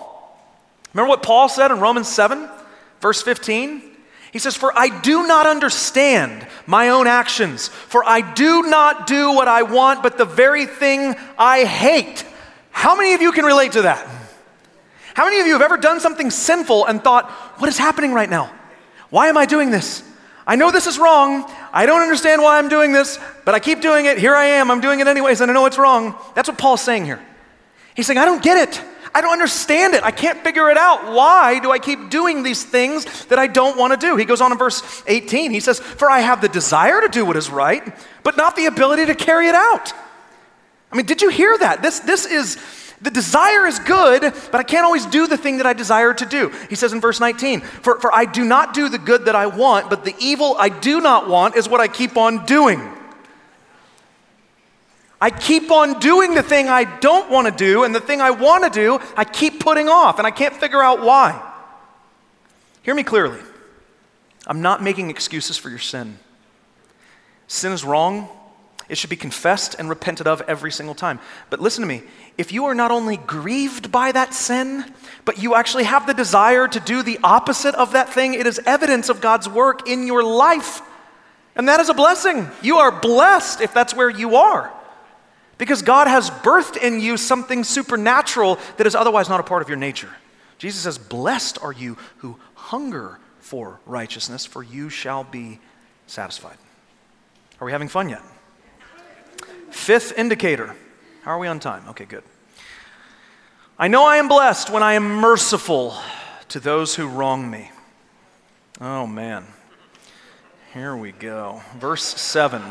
Remember 0.94 1.10
what 1.10 1.24
Paul 1.24 1.50
said 1.50 1.72
in 1.72 1.80
Romans 1.80 2.08
7, 2.08 2.48
verse 3.02 3.24
15? 3.24 3.93
He 4.34 4.40
says, 4.40 4.58
For 4.58 4.78
I 4.78 4.90
do 5.02 5.28
not 5.28 5.46
understand 5.46 6.46
my 6.66 6.90
own 6.90 7.06
actions, 7.06 7.68
for 7.68 8.04
I 8.04 8.34
do 8.34 8.64
not 8.64 9.06
do 9.06 9.32
what 9.32 9.48
I 9.48 9.62
want, 9.62 10.02
but 10.02 10.18
the 10.18 10.26
very 10.26 10.66
thing 10.66 11.16
I 11.38 11.66
hate. 11.66 12.26
How 12.72 12.98
many 12.98 13.14
of 13.14 13.22
you 13.22 13.32
can 13.32 13.46
relate 13.46 13.74
to 13.74 13.84
that? 13.84 14.08
How 15.14 15.26
many 15.26 15.40
of 15.40 15.46
you 15.46 15.54
have 15.54 15.62
ever 15.62 15.78
done 15.78 16.00
something 16.00 16.32
sinful 16.32 16.88
and 16.88 17.02
thought, 17.02 17.30
What 17.60 17.70
is 17.70 17.78
happening 17.78 18.12
right 18.12 18.30
now? 18.30 18.52
Why 19.12 19.28
am 19.28 19.38
I 19.38 19.46
doing 19.46 19.70
this? 19.70 20.04
I 20.48 20.56
know 20.56 20.72
this 20.72 20.88
is 20.88 20.98
wrong. 20.98 21.46
I 21.72 21.86
don't 21.86 22.02
understand 22.02 22.42
why 22.42 22.58
I'm 22.58 22.70
doing 22.70 22.92
this, 22.92 23.20
but 23.46 23.54
I 23.54 23.60
keep 23.60 23.82
doing 23.82 24.08
it. 24.08 24.18
Here 24.18 24.36
I 24.36 24.46
am. 24.46 24.72
I'm 24.72 24.82
doing 24.82 25.00
it 25.00 25.06
anyways, 25.06 25.42
and 25.42 25.52
I 25.52 25.54
know 25.54 25.68
it's 25.68 25.78
wrong. 25.78 26.16
That's 26.34 26.50
what 26.50 26.58
Paul's 26.58 26.82
saying 26.82 27.06
here. 27.06 27.24
He's 27.96 28.08
saying, 28.08 28.18
I 28.18 28.26
don't 28.26 28.42
get 28.42 28.68
it. 28.68 28.84
I 29.16 29.22
don't 29.22 29.34
understand 29.34 29.94
it. 29.94 30.04
I 30.04 30.12
can't 30.12 30.44
figure 30.44 30.70
it 30.70 30.78
out. 30.78 31.14
Why 31.14 31.60
do 31.60 31.72
I 31.72 31.78
keep 31.78 32.10
doing 32.10 32.42
these 32.42 32.64
things 32.64 33.26
that 33.26 33.38
I 33.38 33.48
don't 33.48 33.78
want 33.78 34.00
to 34.00 34.08
do? 34.08 34.16
He 34.16 34.26
goes 34.26 34.42
on 34.42 34.52
in 34.52 34.58
verse 34.58 35.04
18. 35.06 35.52
He 35.52 35.60
says, 35.60 35.80
For 35.80 36.10
I 36.10 36.20
have 36.22 36.42
the 36.42 36.50
desire 36.50 37.00
to 37.02 37.08
do 37.08 37.24
what 37.26 37.38
is 37.38 37.50
right, 37.50 37.96
but 38.24 38.38
not 38.38 38.56
the 38.56 38.66
ability 38.66 39.06
to 39.06 39.16
carry 39.16 39.48
it 39.48 39.56
out. 39.56 39.94
I 40.92 40.96
mean, 40.96 41.06
did 41.06 41.22
you 41.22 41.30
hear 41.30 41.56
that? 41.58 41.82
This, 41.82 42.00
this 42.00 42.26
is 42.26 42.58
the 43.02 43.12
desire 43.12 43.68
is 43.68 43.80
good, 43.80 44.22
but 44.22 44.56
I 44.56 44.64
can't 44.64 44.86
always 44.86 45.06
do 45.06 45.28
the 45.28 45.38
thing 45.38 45.58
that 45.58 45.66
I 45.66 45.74
desire 45.74 46.14
to 46.14 46.26
do. 46.26 46.50
He 46.70 46.76
says 46.76 46.94
in 46.94 47.02
verse 47.02 47.20
19, 47.20 47.60
for, 47.60 48.00
for 48.00 48.14
I 48.14 48.24
do 48.24 48.46
not 48.46 48.74
do 48.74 48.88
the 48.88 48.98
good 48.98 49.26
that 49.26 49.36
I 49.36 49.48
want, 49.48 49.90
but 49.90 50.06
the 50.06 50.16
evil 50.20 50.56
I 50.58 50.70
do 50.70 51.02
not 51.02 51.28
want 51.28 51.58
is 51.58 51.68
what 51.68 51.82
I 51.82 51.90
keep 51.90 52.16
on 52.16 52.46
doing. 52.46 52.80
I 55.22 55.30
keep 55.30 55.72
on 55.72 56.00
doing 56.00 56.36
the 56.36 56.44
thing 56.44 56.68
I 56.68 56.84
don't 57.00 57.30
want 57.30 57.48
to 57.48 57.54
do, 57.54 57.84
and 57.84 57.96
the 57.96 58.02
thing 58.02 58.20
I 58.22 58.32
want 58.32 58.64
to 58.66 58.70
do, 58.70 59.00
I 59.16 59.24
keep 59.24 59.60
putting 59.60 59.88
off, 59.88 60.18
and 60.18 60.28
I 60.28 60.32
can't 60.32 60.56
figure 60.56 60.84
out 60.84 61.02
why. 61.02 61.42
Hear 62.82 62.94
me 62.94 63.04
clearly. 63.04 63.40
I'm 64.46 64.62
not 64.62 64.84
making 64.84 65.10
excuses 65.10 65.58
for 65.58 65.70
your 65.70 65.80
sin. 65.80 66.20
Sin 67.48 67.72
is 67.72 67.86
wrong. 67.86 68.28
It 68.90 68.98
should 68.98 69.10
be 69.10 69.16
confessed 69.16 69.76
and 69.80 69.88
repented 69.88 70.28
of 70.28 70.42
every 70.42 70.72
single 70.72 70.94
time. 70.94 71.20
But 71.50 71.62
listen 71.62 71.82
to 71.82 71.88
me 71.88 72.04
if 72.38 72.52
you 72.52 72.66
are 72.66 72.76
not 72.76 72.92
only 72.92 73.18
grieved 73.18 73.92
by 73.92 74.12
that 74.12 74.34
sin, 74.34 74.84
but 75.24 75.42
you 75.42 75.56
actually 75.56 75.86
have 75.86 76.06
the 76.06 76.14
desire 76.14 76.68
to 76.68 76.80
do 76.80 77.02
the 77.02 77.20
opposite 77.24 77.76
of 77.76 77.94
that 77.94 78.10
thing, 78.10 78.34
it 78.34 78.46
is 78.46 78.60
evidence 78.66 79.08
of 79.08 79.22
God's 79.22 79.48
work 79.48 79.88
in 79.88 80.06
your 80.06 80.24
life. 80.24 80.82
And 81.56 81.70
that 81.70 81.80
is 81.80 81.90
a 81.90 81.94
blessing. 81.94 82.50
You 82.62 82.78
are 82.78 82.92
blessed 82.92 83.62
if 83.62 83.74
that's 83.74 83.94
where 83.94 84.10
you 84.10 84.36
are. 84.36 84.74
Because 85.58 85.82
God 85.82 86.08
has 86.08 86.30
birthed 86.30 86.78
in 86.78 87.00
you 87.00 87.18
something 87.18 87.64
supernatural 87.64 88.60
that 88.78 88.88
is 88.88 88.96
otherwise 88.96 89.30
not 89.30 89.40
a 89.40 89.44
part 89.44 89.62
of 89.62 89.70
your 89.70 89.78
nature. 89.78 90.10
Jesus 90.58 90.82
says, 90.82 90.98
Blessed 90.98 91.62
are 91.62 91.72
you 91.72 91.98
who 92.18 92.40
hunger 92.56 93.20
for 93.40 93.80
righteousness, 93.86 94.46
for 94.46 94.64
you 94.64 94.90
shall 94.90 95.24
be 95.24 95.60
satisfied. 96.08 96.58
Are 97.62 97.66
we 97.66 97.72
having 97.72 97.88
fun 97.88 98.10
yet? 98.10 98.22
Fifth 99.70 100.18
indicator 100.18 100.76
how 101.24 101.32
are 101.32 101.40
we 101.40 101.48
on 101.48 101.62
time? 101.62 101.88
Okay, 101.88 102.04
good. 102.04 102.24
I 103.80 103.88
know 103.88 104.04
I 104.06 104.18
am 104.18 104.28
blessed 104.28 104.70
when 104.70 104.84
I 104.84 104.94
am 104.94 105.08
merciful 105.08 105.96
to 106.50 106.60
those 106.60 106.96
who 106.96 107.08
wrong 107.08 107.50
me. 107.50 107.72
Oh, 108.82 109.08
man. 109.08 109.46
Here 110.74 110.98
we 110.98 111.14
go. 111.14 111.62
Verse 111.78 112.04
7. 112.04 112.62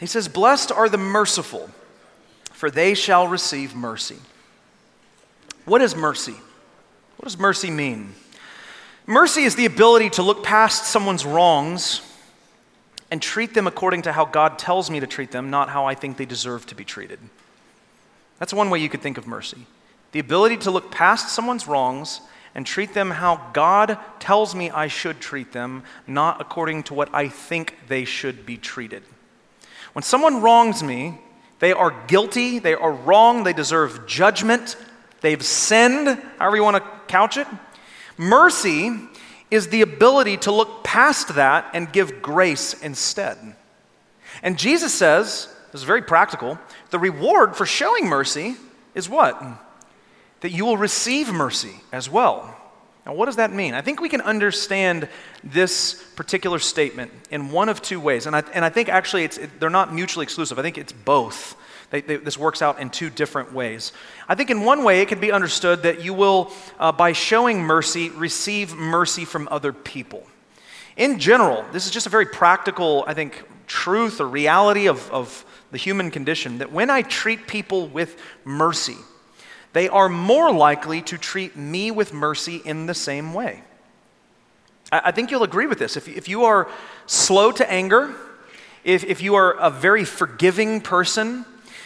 He 0.00 0.06
says, 0.06 0.28
Blessed 0.28 0.72
are 0.72 0.88
the 0.88 0.98
merciful, 0.98 1.70
for 2.52 2.70
they 2.70 2.94
shall 2.94 3.28
receive 3.28 3.74
mercy. 3.74 4.18
What 5.64 5.82
is 5.82 5.94
mercy? 5.94 6.36
What 7.16 7.24
does 7.24 7.38
mercy 7.38 7.70
mean? 7.70 8.14
Mercy 9.06 9.42
is 9.42 9.56
the 9.56 9.66
ability 9.66 10.10
to 10.10 10.22
look 10.22 10.44
past 10.44 10.86
someone's 10.86 11.24
wrongs 11.24 12.02
and 13.10 13.22
treat 13.22 13.54
them 13.54 13.66
according 13.66 14.02
to 14.02 14.12
how 14.12 14.24
God 14.24 14.58
tells 14.58 14.90
me 14.90 15.00
to 15.00 15.06
treat 15.06 15.30
them, 15.30 15.50
not 15.50 15.70
how 15.70 15.86
I 15.86 15.94
think 15.94 16.16
they 16.16 16.26
deserve 16.26 16.66
to 16.66 16.74
be 16.74 16.84
treated. 16.84 17.18
That's 18.38 18.52
one 18.52 18.70
way 18.70 18.78
you 18.78 18.88
could 18.88 19.02
think 19.02 19.18
of 19.18 19.26
mercy 19.26 19.66
the 20.12 20.20
ability 20.20 20.56
to 20.56 20.70
look 20.70 20.90
past 20.90 21.28
someone's 21.28 21.66
wrongs 21.66 22.22
and 22.54 22.64
treat 22.64 22.94
them 22.94 23.10
how 23.10 23.50
God 23.52 23.98
tells 24.18 24.54
me 24.54 24.70
I 24.70 24.88
should 24.88 25.20
treat 25.20 25.52
them, 25.52 25.82
not 26.06 26.40
according 26.40 26.84
to 26.84 26.94
what 26.94 27.14
I 27.14 27.28
think 27.28 27.76
they 27.88 28.04
should 28.06 28.46
be 28.46 28.56
treated. 28.56 29.02
When 29.98 30.04
someone 30.04 30.42
wrongs 30.42 30.80
me, 30.80 31.18
they 31.58 31.72
are 31.72 31.90
guilty, 32.06 32.60
they 32.60 32.74
are 32.74 32.92
wrong, 32.92 33.42
they 33.42 33.52
deserve 33.52 34.06
judgment, 34.06 34.76
they've 35.22 35.42
sinned, 35.44 36.06
however 36.38 36.54
you 36.54 36.62
want 36.62 36.76
to 36.76 36.90
couch 37.08 37.36
it. 37.36 37.48
Mercy 38.16 38.92
is 39.50 39.70
the 39.70 39.80
ability 39.80 40.36
to 40.36 40.52
look 40.52 40.84
past 40.84 41.34
that 41.34 41.68
and 41.74 41.92
give 41.92 42.22
grace 42.22 42.80
instead. 42.80 43.56
And 44.40 44.56
Jesus 44.56 44.94
says, 44.94 45.52
this 45.72 45.80
is 45.80 45.84
very 45.84 46.02
practical, 46.02 46.60
the 46.90 47.00
reward 47.00 47.56
for 47.56 47.66
showing 47.66 48.06
mercy 48.06 48.54
is 48.94 49.08
what? 49.08 49.42
That 50.42 50.52
you 50.52 50.64
will 50.64 50.76
receive 50.76 51.32
mercy 51.32 51.74
as 51.90 52.08
well. 52.08 52.56
Now, 53.08 53.14
what 53.14 53.24
does 53.24 53.36
that 53.36 53.54
mean? 53.54 53.72
I 53.72 53.80
think 53.80 54.02
we 54.02 54.10
can 54.10 54.20
understand 54.20 55.08
this 55.42 55.94
particular 56.14 56.58
statement 56.58 57.10
in 57.30 57.50
one 57.50 57.70
of 57.70 57.80
two 57.80 58.00
ways. 58.00 58.26
And 58.26 58.36
I, 58.36 58.40
and 58.52 58.62
I 58.62 58.68
think 58.68 58.90
actually 58.90 59.24
it's, 59.24 59.38
it, 59.38 59.58
they're 59.58 59.70
not 59.70 59.94
mutually 59.94 60.24
exclusive. 60.24 60.58
I 60.58 60.62
think 60.62 60.76
it's 60.76 60.92
both. 60.92 61.56
They, 61.88 62.02
they, 62.02 62.16
this 62.16 62.36
works 62.36 62.60
out 62.60 62.80
in 62.80 62.90
two 62.90 63.08
different 63.08 63.54
ways. 63.54 63.94
I 64.28 64.34
think 64.34 64.50
in 64.50 64.62
one 64.62 64.84
way 64.84 65.00
it 65.00 65.08
can 65.08 65.20
be 65.20 65.32
understood 65.32 65.84
that 65.84 66.04
you 66.04 66.12
will, 66.12 66.52
uh, 66.78 66.92
by 66.92 67.12
showing 67.12 67.62
mercy, 67.62 68.10
receive 68.10 68.74
mercy 68.74 69.24
from 69.24 69.48
other 69.50 69.72
people. 69.72 70.26
In 70.98 71.18
general, 71.18 71.64
this 71.72 71.86
is 71.86 71.90
just 71.90 72.06
a 72.06 72.10
very 72.10 72.26
practical, 72.26 73.04
I 73.06 73.14
think, 73.14 73.42
truth 73.66 74.20
or 74.20 74.28
reality 74.28 74.86
of, 74.86 75.10
of 75.10 75.46
the 75.70 75.78
human 75.78 76.10
condition 76.10 76.58
that 76.58 76.72
when 76.72 76.90
I 76.90 77.00
treat 77.00 77.46
people 77.46 77.86
with 77.86 78.20
mercy, 78.44 78.96
they 79.78 79.88
are 79.88 80.08
more 80.08 80.52
likely 80.52 81.02
to 81.02 81.16
treat 81.16 81.54
me 81.54 81.92
with 81.92 82.12
mercy 82.12 82.56
in 82.64 82.86
the 82.86 82.94
same 82.94 83.32
way. 83.32 83.62
I, 84.90 85.02
I 85.04 85.10
think 85.12 85.30
you'll 85.30 85.44
agree 85.44 85.66
with 85.66 85.78
this. 85.78 85.96
If, 85.96 86.08
if 86.08 86.28
you 86.28 86.46
are 86.46 86.68
slow 87.06 87.52
to 87.52 87.70
anger, 87.70 88.12
if, 88.82 89.04
if 89.04 89.22
you 89.22 89.36
are 89.36 89.52
a 89.52 89.70
very 89.70 90.04
forgiving 90.04 90.80
person, 90.80 91.44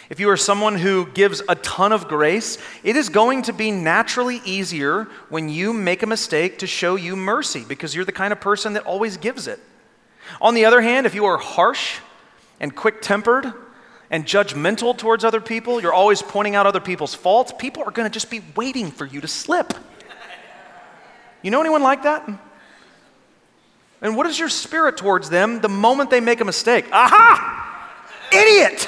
if 0.09 0.19
you 0.19 0.27
are 0.31 0.37
someone 0.37 0.75
who 0.75 1.05
gives 1.05 1.43
a 1.47 1.53
ton 1.53 1.91
of 1.91 2.07
grace, 2.07 2.57
it 2.83 2.95
is 2.95 3.09
going 3.09 3.43
to 3.43 3.53
be 3.53 3.69
naturally 3.69 4.41
easier 4.43 5.03
when 5.29 5.47
you 5.47 5.71
make 5.71 6.01
a 6.01 6.07
mistake 6.07 6.57
to 6.57 6.65
show 6.65 6.95
you 6.95 7.15
mercy 7.15 7.63
because 7.63 7.93
you're 7.93 8.05
the 8.05 8.11
kind 8.11 8.33
of 8.33 8.41
person 8.41 8.73
that 8.73 8.87
always 8.87 9.17
gives 9.17 9.47
it. 9.47 9.59
On 10.41 10.55
the 10.55 10.65
other 10.65 10.81
hand, 10.81 11.05
if 11.05 11.13
you 11.13 11.25
are 11.25 11.37
harsh 11.37 11.99
and 12.59 12.75
quick 12.75 13.03
tempered 13.03 13.53
and 14.13 14.27
judgmental 14.27 14.95
towards 14.95 15.25
other 15.25 15.41
people, 15.41 15.81
you're 15.81 15.91
always 15.91 16.21
pointing 16.21 16.53
out 16.53 16.67
other 16.67 16.79
people's 16.79 17.15
faults, 17.15 17.51
people 17.57 17.81
are 17.81 17.89
going 17.89 18.07
to 18.07 18.13
just 18.13 18.29
be 18.29 18.43
waiting 18.55 18.91
for 18.91 19.07
you 19.07 19.19
to 19.19 19.27
slip. 19.27 19.73
You 21.41 21.49
know 21.49 21.59
anyone 21.59 21.81
like 21.81 22.03
that? 22.03 22.29
And 24.03 24.15
what 24.15 24.27
is 24.27 24.37
your 24.37 24.49
spirit 24.49 24.97
towards 24.97 25.31
them 25.31 25.61
the 25.61 25.67
moment 25.67 26.11
they 26.11 26.19
make 26.19 26.41
a 26.41 26.45
mistake? 26.45 26.85
Aha! 26.91 27.97
Idiot! 28.31 28.87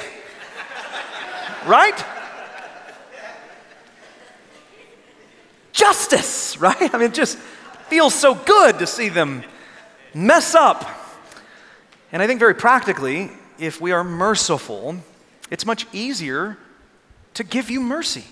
right? 1.66 2.04
Justice, 5.72 6.56
right? 6.60 6.94
I 6.94 6.98
mean, 6.98 7.08
it 7.08 7.14
just 7.14 7.36
feels 7.88 8.14
so 8.14 8.36
good 8.36 8.78
to 8.78 8.86
see 8.86 9.08
them 9.08 9.42
mess 10.14 10.54
up. 10.54 10.88
And 12.12 12.22
I 12.22 12.28
think 12.28 12.38
very 12.38 12.54
practically, 12.54 13.32
if 13.58 13.80
we 13.80 13.90
are 13.90 14.04
merciful, 14.04 15.02
it's 15.50 15.66
much 15.66 15.86
easier 15.92 16.58
to 17.34 17.44
give 17.44 17.70
you 17.70 17.80
mercy. 17.80 18.24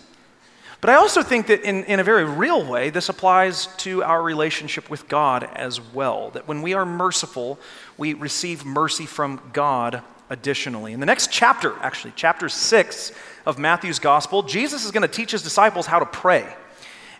But 0.80 0.90
I 0.90 0.96
also 0.96 1.22
think 1.22 1.46
that 1.46 1.62
in, 1.62 1.84
in 1.84 1.98
a 1.98 2.04
very 2.04 2.24
real 2.24 2.62
way, 2.62 2.90
this 2.90 3.08
applies 3.08 3.68
to 3.78 4.02
our 4.02 4.22
relationship 4.22 4.90
with 4.90 5.08
God 5.08 5.48
as 5.54 5.80
well. 5.80 6.30
That 6.30 6.46
when 6.46 6.60
we 6.60 6.74
are 6.74 6.84
merciful, 6.84 7.58
we 7.96 8.12
receive 8.12 8.66
mercy 8.66 9.06
from 9.06 9.40
God 9.54 10.02
additionally. 10.28 10.92
In 10.92 11.00
the 11.00 11.06
next 11.06 11.32
chapter, 11.32 11.74
actually, 11.80 12.12
chapter 12.16 12.50
six 12.50 13.12
of 13.46 13.58
Matthew's 13.58 13.98
gospel, 13.98 14.42
Jesus 14.42 14.84
is 14.84 14.90
going 14.90 15.02
to 15.02 15.08
teach 15.08 15.30
his 15.30 15.42
disciples 15.42 15.86
how 15.86 15.98
to 15.98 16.06
pray. 16.06 16.54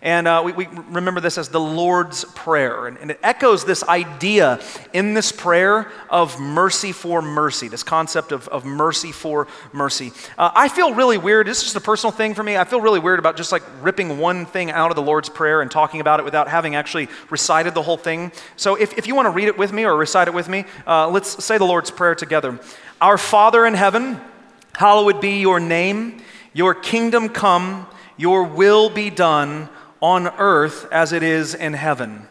And 0.05 0.29
uh, 0.29 0.43
we, 0.45 0.53
we, 0.53 0.67
remember 0.67 1.23
this 1.23 1.39
as 1.39 1.49
the 1.49 1.59
Lord's 1.59 2.27
Prayer. 2.27 2.89
And, 2.89 2.99
and, 2.99 3.11
it 3.11 3.19
echoes 3.23 3.65
this 3.65 3.83
idea 3.85 4.61
in 4.93 5.15
this 5.15 5.33
prayer 5.33 5.91
of 6.11 6.39
mercy 6.39 6.93
for 6.93 7.23
mercy, 7.23 7.69
this 7.69 7.83
concept 7.83 8.31
of, 8.31 8.47
of 8.49 8.67
mercy 8.67 9.13
for 9.13 9.49
mercy. 9.73 10.13
Uh, 10.37 10.51
I 10.55 10.69
feel 10.69 10.93
really 10.93 11.17
weird. 11.17 11.47
This 11.47 11.57
is 11.57 11.65
just 11.65 11.77
a 11.77 11.81
personal 11.81 12.13
thing 12.13 12.35
for 12.35 12.43
me. 12.43 12.59
I 12.59 12.65
feel 12.65 12.83
really 12.83 13.01
weird 13.01 13.19
about 13.19 13.39
just 13.39 13.51
like 13.51 13.63
ripping 13.81 14.19
one 14.19 14.45
thing 14.45 14.71
out 14.71 14.91
of 14.91 14.97
the 14.97 15.03
Lord's 15.03 15.31
Prayer 15.31 15.63
and 15.63 15.71
talking 15.71 16.03
about 16.03 16.21
it 16.21 16.25
without 16.25 16.49
having 16.49 16.75
actually 16.75 17.09
recited 17.31 17.73
the 17.73 17.83
whole 17.83 17.97
thing. 17.97 18.31
So 18.57 18.75
if, 18.75 18.99
if 18.99 19.07
you 19.07 19.15
want 19.15 19.25
to 19.25 19.31
read 19.31 19.49
it 19.49 19.57
with 19.57 19.73
me 19.73 19.85
or 19.87 19.97
recite 19.97 20.29
it 20.29 20.35
with 20.35 20.51
me, 20.51 20.67
uh, 20.87 21.09
let's 21.09 21.43
say 21.43 21.57
the 21.57 21.65
Lord's 21.65 21.91
Prayer 21.91 22.15
together. 22.15 22.61
Our 23.01 23.17
Father 23.17 23.65
in 23.65 23.73
heaven, 23.73 24.21
hallowed 24.75 25.23
be 25.23 25.41
your 25.41 25.61
name, 25.61 26.21
your 26.53 26.75
kingdom 26.75 27.31
come, 27.31 27.87
your 28.19 28.45
will 28.45 28.91
be 28.91 29.09
done 29.09 29.71
on 30.01 30.29
earth 30.39 30.87
as 30.93 31.13
it 31.13 31.23
is 31.23 31.55
in 31.55 31.73
heaven. 31.73 32.29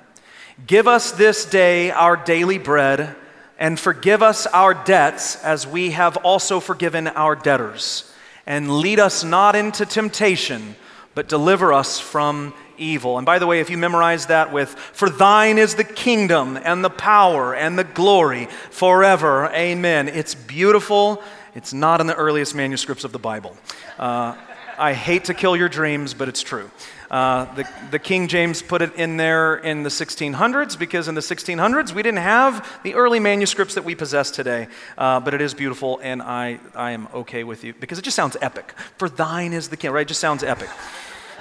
Give 0.68 0.88
us 0.88 1.12
this 1.12 1.46
day 1.46 1.92
our 1.92 2.16
daily 2.16 2.58
bread, 2.58 3.16
and 3.58 3.80
forgive 3.80 4.22
us 4.22 4.46
our 4.48 4.74
debts 4.74 5.42
as 5.44 5.66
we 5.66 5.92
have 5.92 6.18
also 6.18 6.60
forgiven 6.60 7.08
our 7.08 7.36
debtors. 7.36 8.12
And 8.46 8.80
lead 8.80 9.00
us 9.00 9.24
not 9.24 9.56
into 9.56 9.86
temptation, 9.86 10.76
but 11.16 11.30
deliver 11.30 11.74
us 11.74 12.00
from 12.00 12.54
evil. 12.78 13.18
And 13.18 13.26
by 13.26 13.40
the 13.40 13.48
way, 13.48 13.60
if 13.60 13.70
you 13.70 13.78
memorize 13.78 14.28
that 14.28 14.52
with, 14.52 14.70
For 14.70 15.10
thine 15.10 15.58
is 15.58 15.76
the 15.76 15.84
kingdom 15.84 16.58
and 16.62 16.84
the 16.84 16.90
power 16.90 17.56
and 17.56 17.78
the 17.78 17.84
glory 17.84 18.48
forever, 18.70 19.50
amen. 19.54 20.10
It's 20.10 20.36
beautiful. 20.36 21.22
It's 21.56 21.74
not 21.74 22.02
in 22.02 22.08
the 22.08 22.16
earliest 22.16 22.56
manuscripts 22.56 23.04
of 23.04 23.12
the 23.12 23.20
Bible. 23.20 23.56
Uh, 24.00 24.36
I 24.78 24.94
hate 24.94 25.26
to 25.26 25.34
kill 25.34 25.56
your 25.56 25.70
dreams, 25.70 26.14
but 26.14 26.28
it's 26.28 26.42
true. 26.42 26.70
Uh, 27.12 27.54
the, 27.54 27.70
the 27.92 28.00
King 28.00 28.28
James 28.28 28.62
put 28.62 28.82
it 28.82 28.96
in 28.96 29.18
there 29.18 29.56
in 29.56 29.84
the 29.84 29.90
1600s 29.90 30.80
because 30.80 31.08
in 31.08 31.14
the 31.14 31.22
1600s 31.22 31.94
we 31.94 32.02
didn't 32.02 32.20
have 32.20 32.82
the 32.84 32.96
early 32.96 33.20
manuscripts 33.20 33.76
that 33.76 33.84
we 33.84 33.94
possess 33.94 34.32
today. 34.32 34.68
Uh, 34.98 35.20
but 35.20 35.34
it 35.34 35.42
is 35.42 35.54
beautiful, 35.54 36.00
and 36.02 36.22
I, 36.22 36.60
I 36.74 36.92
am 36.92 37.08
okay 37.14 37.44
with 37.44 37.64
you 37.64 37.74
because 37.74 38.00
it 38.00 38.02
just 38.02 38.16
sounds 38.16 38.36
epic. 38.42 38.74
For 38.98 39.10
thine 39.10 39.54
is 39.54 39.70
the 39.70 39.78
king, 39.78 39.92
right? 39.92 40.02
It 40.02 40.08
just 40.08 40.22
sounds 40.22 40.44
epic. 40.44 40.70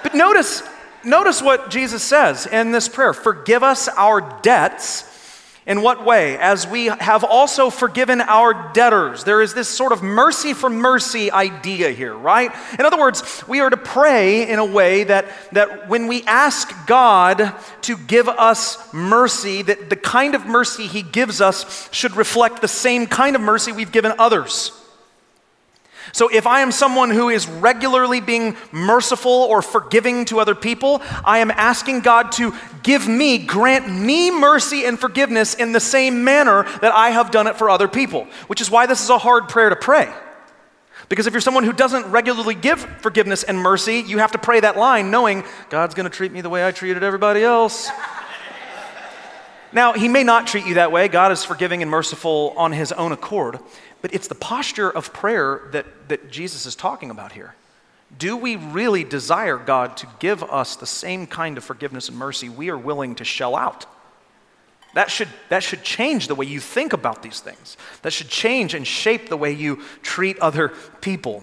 But 0.02 0.14
notice, 0.14 0.62
notice 1.04 1.40
what 1.40 1.70
Jesus 1.70 2.02
says 2.02 2.46
in 2.46 2.72
this 2.72 2.88
prayer 2.88 3.14
Forgive 3.14 3.62
us 3.62 3.88
our 3.88 4.40
debts 4.42 5.11
in 5.64 5.80
what 5.80 6.04
way? 6.04 6.36
As 6.38 6.66
we 6.66 6.86
have 6.86 7.22
also 7.22 7.70
forgiven 7.70 8.20
our 8.20 8.72
debtors. 8.72 9.22
There 9.22 9.40
is 9.40 9.54
this 9.54 9.68
sort 9.68 9.92
of 9.92 10.02
mercy 10.02 10.54
for 10.54 10.68
mercy 10.68 11.30
idea 11.30 11.90
here, 11.90 12.14
right? 12.14 12.50
In 12.78 12.84
other 12.84 12.98
words, 12.98 13.44
we 13.46 13.60
are 13.60 13.70
to 13.70 13.76
pray 13.76 14.48
in 14.48 14.58
a 14.58 14.64
way 14.64 15.04
that, 15.04 15.26
that 15.52 15.88
when 15.88 16.08
we 16.08 16.24
ask 16.24 16.72
God 16.86 17.54
to 17.82 17.96
give 17.96 18.28
us 18.28 18.92
mercy, 18.92 19.62
that 19.62 19.88
the 19.88 19.96
kind 19.96 20.34
of 20.34 20.46
mercy 20.46 20.88
He 20.88 21.02
gives 21.02 21.40
us 21.40 21.88
should 21.92 22.16
reflect 22.16 22.60
the 22.60 22.68
same 22.68 23.06
kind 23.06 23.36
of 23.36 23.42
mercy 23.42 23.70
we've 23.70 23.92
given 23.92 24.12
others. 24.18 24.72
So, 26.10 26.28
if 26.28 26.46
I 26.46 26.60
am 26.60 26.72
someone 26.72 27.10
who 27.10 27.28
is 27.28 27.46
regularly 27.46 28.20
being 28.20 28.56
merciful 28.72 29.30
or 29.30 29.62
forgiving 29.62 30.24
to 30.26 30.40
other 30.40 30.54
people, 30.54 31.00
I 31.24 31.38
am 31.38 31.50
asking 31.52 32.00
God 32.00 32.32
to 32.32 32.52
give 32.82 33.06
me, 33.06 33.38
grant 33.38 33.88
me 33.88 34.30
mercy 34.30 34.84
and 34.84 34.98
forgiveness 34.98 35.54
in 35.54 35.72
the 35.72 35.80
same 35.80 36.24
manner 36.24 36.64
that 36.80 36.92
I 36.92 37.10
have 37.10 37.30
done 37.30 37.46
it 37.46 37.56
for 37.56 37.70
other 37.70 37.88
people, 37.88 38.26
which 38.48 38.60
is 38.60 38.70
why 38.70 38.86
this 38.86 39.02
is 39.02 39.10
a 39.10 39.18
hard 39.18 39.48
prayer 39.48 39.70
to 39.70 39.76
pray. 39.76 40.12
Because 41.08 41.26
if 41.26 41.34
you're 41.34 41.40
someone 41.40 41.64
who 41.64 41.74
doesn't 41.74 42.06
regularly 42.10 42.54
give 42.54 42.80
forgiveness 43.00 43.42
and 43.42 43.58
mercy, 43.58 44.02
you 44.06 44.18
have 44.18 44.32
to 44.32 44.38
pray 44.38 44.60
that 44.60 44.76
line 44.76 45.10
knowing 45.10 45.44
God's 45.68 45.94
going 45.94 46.08
to 46.08 46.16
treat 46.16 46.32
me 46.32 46.40
the 46.40 46.48
way 46.48 46.66
I 46.66 46.72
treated 46.72 47.02
everybody 47.02 47.42
else. 47.42 47.90
now, 49.72 49.92
He 49.92 50.08
may 50.08 50.24
not 50.24 50.46
treat 50.46 50.64
you 50.64 50.74
that 50.74 50.90
way. 50.90 51.08
God 51.08 51.30
is 51.30 51.44
forgiving 51.44 51.82
and 51.82 51.90
merciful 51.90 52.54
on 52.56 52.72
His 52.72 52.92
own 52.92 53.12
accord. 53.12 53.58
But 54.02 54.12
it's 54.12 54.28
the 54.28 54.34
posture 54.34 54.90
of 54.90 55.12
prayer 55.12 55.62
that, 55.70 55.86
that 56.08 56.30
Jesus 56.30 56.66
is 56.66 56.74
talking 56.74 57.10
about 57.10 57.32
here. 57.32 57.54
Do 58.18 58.36
we 58.36 58.56
really 58.56 59.04
desire 59.04 59.56
God 59.56 59.96
to 59.98 60.08
give 60.18 60.42
us 60.42 60.76
the 60.76 60.86
same 60.86 61.26
kind 61.26 61.56
of 61.56 61.64
forgiveness 61.64 62.08
and 62.08 62.18
mercy 62.18 62.48
we 62.48 62.68
are 62.68 62.76
willing 62.76 63.14
to 63.14 63.24
shell 63.24 63.56
out? 63.56 63.86
That 64.94 65.10
should, 65.10 65.28
that 65.48 65.62
should 65.62 65.82
change 65.82 66.28
the 66.28 66.34
way 66.34 66.44
you 66.44 66.60
think 66.60 66.92
about 66.92 67.22
these 67.22 67.40
things. 67.40 67.78
That 68.02 68.12
should 68.12 68.28
change 68.28 68.74
and 68.74 68.86
shape 68.86 69.30
the 69.30 69.38
way 69.38 69.52
you 69.52 69.82
treat 70.02 70.38
other 70.40 70.74
people. 71.00 71.42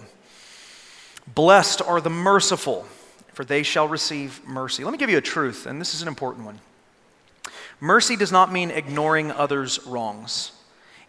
Blessed 1.33 1.81
are 1.81 2.01
the 2.01 2.11
merciful, 2.11 2.85
for 3.33 3.43
they 3.43 3.63
shall 3.63 3.87
receive 3.87 4.45
mercy. 4.45 4.83
Let 4.83 4.91
me 4.91 4.99
give 4.99 5.09
you 5.09 5.17
a 5.17 5.21
truth, 5.21 5.65
and 5.65 5.81
this 5.81 5.95
is 5.95 6.03
an 6.03 6.07
important 6.07 6.45
one. 6.45 6.59
Mercy 7.79 8.15
does 8.15 8.31
not 8.31 8.51
mean 8.51 8.69
ignoring 8.69 9.31
others' 9.31 9.79
wrongs 9.87 10.51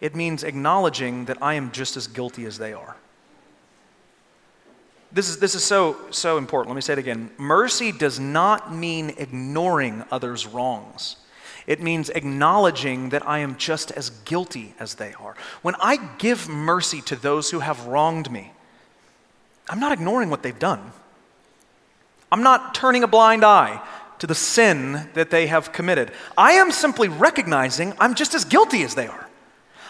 it 0.01 0.15
means 0.15 0.43
acknowledging 0.43 1.25
that 1.25 1.41
I 1.41 1.53
am 1.53 1.71
just 1.71 1.95
as 1.95 2.07
guilty 2.07 2.45
as 2.45 2.57
they 2.57 2.73
are. 2.73 2.97
This 5.13 5.29
is, 5.29 5.37
this 5.37 5.55
is 5.55 5.63
so, 5.63 5.97
so 6.09 6.37
important. 6.37 6.69
Let 6.69 6.75
me 6.75 6.81
say 6.81 6.93
it 6.93 6.99
again. 6.99 7.29
Mercy 7.37 7.91
does 7.91 8.19
not 8.19 8.73
mean 8.73 9.13
ignoring 9.17 10.03
others' 10.09 10.47
wrongs. 10.47 11.17
It 11.67 11.81
means 11.81 12.09
acknowledging 12.09 13.09
that 13.09 13.27
I 13.27 13.39
am 13.39 13.57
just 13.57 13.91
as 13.91 14.09
guilty 14.09 14.73
as 14.79 14.95
they 14.95 15.13
are. 15.13 15.35
When 15.61 15.75
I 15.75 15.97
give 16.17 16.49
mercy 16.49 17.01
to 17.01 17.15
those 17.15 17.51
who 17.51 17.59
have 17.59 17.85
wronged 17.85 18.31
me, 18.31 18.51
I'm 19.69 19.79
not 19.79 19.91
ignoring 19.91 20.29
what 20.29 20.43
they've 20.43 20.57
done. 20.57 20.91
I'm 22.31 22.41
not 22.41 22.73
turning 22.73 23.03
a 23.03 23.07
blind 23.07 23.43
eye 23.43 23.85
to 24.19 24.27
the 24.27 24.35
sin 24.35 25.09
that 25.13 25.29
they 25.29 25.47
have 25.47 25.71
committed. 25.71 26.11
I 26.37 26.53
am 26.53 26.71
simply 26.71 27.09
recognizing 27.09 27.93
I'm 27.99 28.15
just 28.15 28.33
as 28.33 28.45
guilty 28.45 28.83
as 28.83 28.95
they 28.95 29.07
are. 29.07 29.27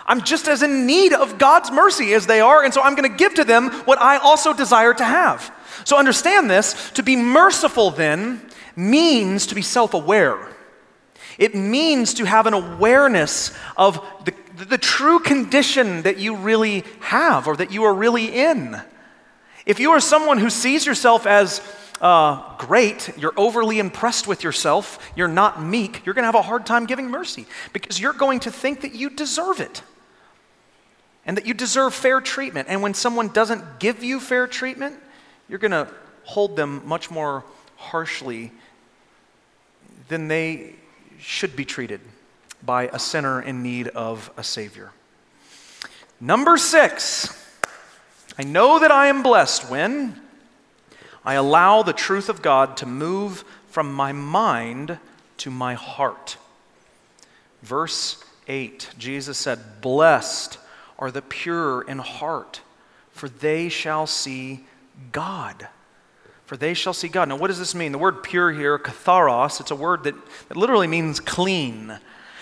I'm 0.05 0.21
just 0.23 0.47
as 0.47 0.63
in 0.63 0.85
need 0.85 1.13
of 1.13 1.37
God's 1.37 1.71
mercy 1.71 2.13
as 2.13 2.27
they 2.27 2.41
are, 2.41 2.63
and 2.63 2.73
so 2.73 2.81
I'm 2.81 2.95
going 2.95 3.09
to 3.09 3.17
give 3.17 3.35
to 3.35 3.43
them 3.43 3.69
what 3.85 4.01
I 4.01 4.17
also 4.17 4.53
desire 4.53 4.93
to 4.93 5.05
have. 5.05 5.53
So 5.83 5.97
understand 5.97 6.49
this 6.49 6.91
to 6.91 7.03
be 7.03 7.15
merciful 7.15 7.91
then 7.91 8.41
means 8.75 9.47
to 9.47 9.55
be 9.55 9.61
self 9.61 9.93
aware. 9.93 10.49
It 11.37 11.55
means 11.55 12.15
to 12.15 12.25
have 12.25 12.45
an 12.45 12.53
awareness 12.53 13.51
of 13.77 14.05
the, 14.25 14.65
the 14.65 14.77
true 14.77 15.19
condition 15.19 16.03
that 16.03 16.17
you 16.17 16.35
really 16.35 16.83
have 16.99 17.47
or 17.47 17.55
that 17.55 17.71
you 17.71 17.83
are 17.83 17.93
really 17.93 18.25
in. 18.25 18.79
If 19.65 19.79
you 19.79 19.91
are 19.91 19.99
someone 19.99 20.37
who 20.37 20.49
sees 20.49 20.85
yourself 20.85 21.25
as 21.25 21.61
uh, 22.01 22.57
great, 22.57 23.11
you're 23.17 23.33
overly 23.37 23.79
impressed 23.79 24.27
with 24.27 24.43
yourself, 24.43 24.99
you're 25.15 25.27
not 25.27 25.63
meek, 25.63 26.05
you're 26.05 26.15
going 26.15 26.23
to 26.23 26.27
have 26.27 26.35
a 26.35 26.41
hard 26.41 26.65
time 26.65 26.85
giving 26.85 27.09
mercy 27.09 27.45
because 27.73 27.99
you're 27.99 28.13
going 28.13 28.39
to 28.41 28.51
think 28.51 28.81
that 28.81 28.93
you 28.93 29.09
deserve 29.09 29.59
it 29.59 29.83
and 31.25 31.37
that 31.37 31.45
you 31.45 31.53
deserve 31.53 31.93
fair 31.93 32.21
treatment. 32.21 32.67
And 32.69 32.81
when 32.81 32.93
someone 32.93 33.29
doesn't 33.29 33.79
give 33.79 34.03
you 34.03 34.19
fair 34.19 34.47
treatment, 34.47 34.95
you're 35.47 35.59
going 35.59 35.71
to 35.71 35.87
hold 36.23 36.55
them 36.55 36.81
much 36.85 37.11
more 37.11 37.43
harshly 37.75 38.51
than 40.07 40.27
they 40.27 40.75
should 41.19 41.55
be 41.55 41.65
treated 41.65 42.01
by 42.63 42.87
a 42.87 42.99
sinner 42.99 43.41
in 43.41 43.63
need 43.63 43.87
of 43.89 44.31
a 44.37 44.43
Savior. 44.43 44.91
Number 46.19 46.57
six, 46.57 47.37
I 48.37 48.43
know 48.43 48.79
that 48.79 48.91
I 48.91 49.07
am 49.07 49.23
blessed 49.23 49.69
when 49.69 50.21
I 51.23 51.35
allow 51.35 51.83
the 51.83 51.93
truth 51.93 52.29
of 52.29 52.41
God 52.41 52.77
to 52.77 52.85
move 52.85 53.43
from 53.69 53.93
my 53.93 54.11
mind 54.11 54.97
to 55.37 55.49
my 55.49 55.73
heart. 55.73 56.37
Verse 57.61 58.23
8, 58.47 58.91
Jesus 58.97 59.37
said, 59.37 59.81
Blessed 59.81 60.57
are 61.01 61.11
the 61.11 61.23
pure 61.23 61.81
in 61.81 61.97
heart, 61.97 62.61
for 63.09 63.27
they 63.27 63.67
shall 63.67 64.05
see 64.05 64.65
God. 65.11 65.67
For 66.45 66.55
they 66.55 66.75
shall 66.75 66.93
see 66.93 67.07
God. 67.07 67.27
Now, 67.27 67.37
what 67.37 67.47
does 67.47 67.59
this 67.59 67.73
mean? 67.73 67.91
The 67.91 67.97
word 67.97 68.23
pure 68.23 68.51
here, 68.51 68.77
katharos, 68.77 69.59
it's 69.59 69.71
a 69.71 69.75
word 69.75 70.03
that, 70.03 70.15
that 70.47 70.57
literally 70.57 70.87
means 70.87 71.19
clean. 71.19 71.97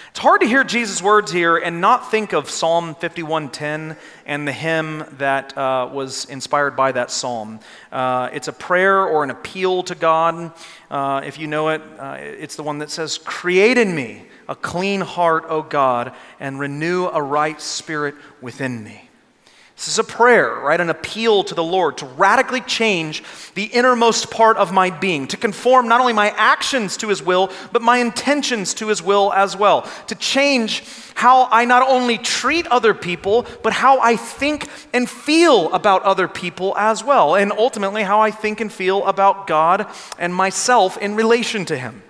It's 0.10 0.20
hard 0.20 0.42
to 0.42 0.48
hear 0.48 0.64
Jesus' 0.64 1.02
words 1.02 1.32
here 1.32 1.58
and 1.58 1.80
not 1.80 2.10
think 2.10 2.34
of 2.34 2.50
Psalm 2.50 2.96
51:10 2.96 3.96
and 4.26 4.48
the 4.48 4.52
hymn 4.52 5.06
that 5.20 5.56
uh, 5.56 5.88
was 5.92 6.26
inspired 6.26 6.76
by 6.76 6.92
that 6.92 7.12
psalm. 7.12 7.60
Uh, 7.92 8.30
it's 8.34 8.48
a 8.48 8.54
prayer 8.54 9.06
or 9.06 9.24
an 9.24 9.30
appeal 9.30 9.84
to 9.84 9.94
God. 9.94 10.52
Uh, 10.90 11.22
if 11.24 11.38
you 11.38 11.46
know 11.46 11.70
it, 11.70 11.82
uh, 12.00 12.18
it's 12.20 12.56
the 12.56 12.64
one 12.64 12.80
that 12.80 12.90
says, 12.90 13.20
"Create 13.20 13.78
in 13.78 13.96
me 13.96 14.24
a 14.50 14.56
clean 14.56 15.00
heart, 15.00 15.46
O 15.48 15.62
God, 15.62 16.12
and 16.42 16.60
renew 16.60 17.06
a 17.06 17.22
right 17.22 17.62
spirit 17.62 18.16
within 18.42 18.84
me." 18.84 19.06
This 19.78 19.88
is 19.88 20.00
a 20.00 20.04
prayer, 20.04 20.56
right? 20.56 20.82
An 20.82 20.90
appeal 20.90 21.42
to 21.46 21.56
the 21.56 21.64
Lord 21.64 22.00
to 22.00 22.06
radically 22.06 22.60
change 22.60 23.24
the 23.56 23.64
innermost 23.64 24.30
part 24.30 24.58
of 24.58 24.74
my 24.74 24.90
being, 24.90 25.26
to 25.28 25.38
conform 25.38 25.88
not 25.88 26.02
only 26.02 26.12
my 26.12 26.32
actions 26.36 26.98
to 26.98 27.08
His 27.08 27.24
will, 27.24 27.50
but 27.72 27.82
my 27.82 28.00
intentions 28.00 28.74
to 28.74 28.88
His 28.88 29.02
will 29.02 29.32
as 29.32 29.56
well. 29.56 29.88
To 30.08 30.16
change 30.16 30.84
how 31.16 31.48
I 31.50 31.64
not 31.64 31.88
only 31.88 32.18
treat 32.18 32.68
other 32.68 32.94
people, 32.94 33.46
but 33.64 33.72
how 33.72 34.02
I 34.02 34.18
think 34.18 34.68
and 34.92 35.10
feel 35.10 35.72
about 35.72 36.04
other 36.04 36.28
people 36.28 36.76
as 36.78 37.02
well. 37.02 37.36
And 37.36 37.54
ultimately, 37.54 38.04
how 38.04 38.20
I 38.20 38.32
think 38.32 38.60
and 38.60 38.74
feel 38.74 39.06
about 39.06 39.48
God 39.48 39.88
and 40.18 40.36
myself 40.36 40.98
in 40.98 41.16
relation 41.16 41.64
to 41.64 41.78
Him. 41.78 42.04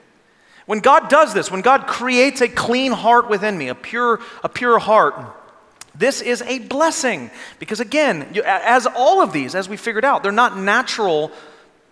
When 0.69 0.81
God 0.81 1.09
does 1.09 1.33
this, 1.33 1.49
when 1.49 1.61
God 1.61 1.87
creates 1.87 2.41
a 2.41 2.47
clean 2.47 2.91
heart 2.91 3.27
within 3.27 3.57
me, 3.57 3.69
a 3.69 3.73
pure, 3.73 4.19
a 4.43 4.49
pure 4.49 4.77
heart, 4.77 5.15
this 5.95 6.21
is 6.21 6.43
a 6.43 6.59
blessing. 6.59 7.31
Because, 7.57 7.79
again, 7.79 8.31
as 8.45 8.85
all 8.85 9.19
of 9.19 9.33
these, 9.33 9.55
as 9.55 9.67
we 9.67 9.77
figured 9.77 10.05
out, 10.05 10.21
they're 10.21 10.31
not 10.31 10.59
natural 10.59 11.31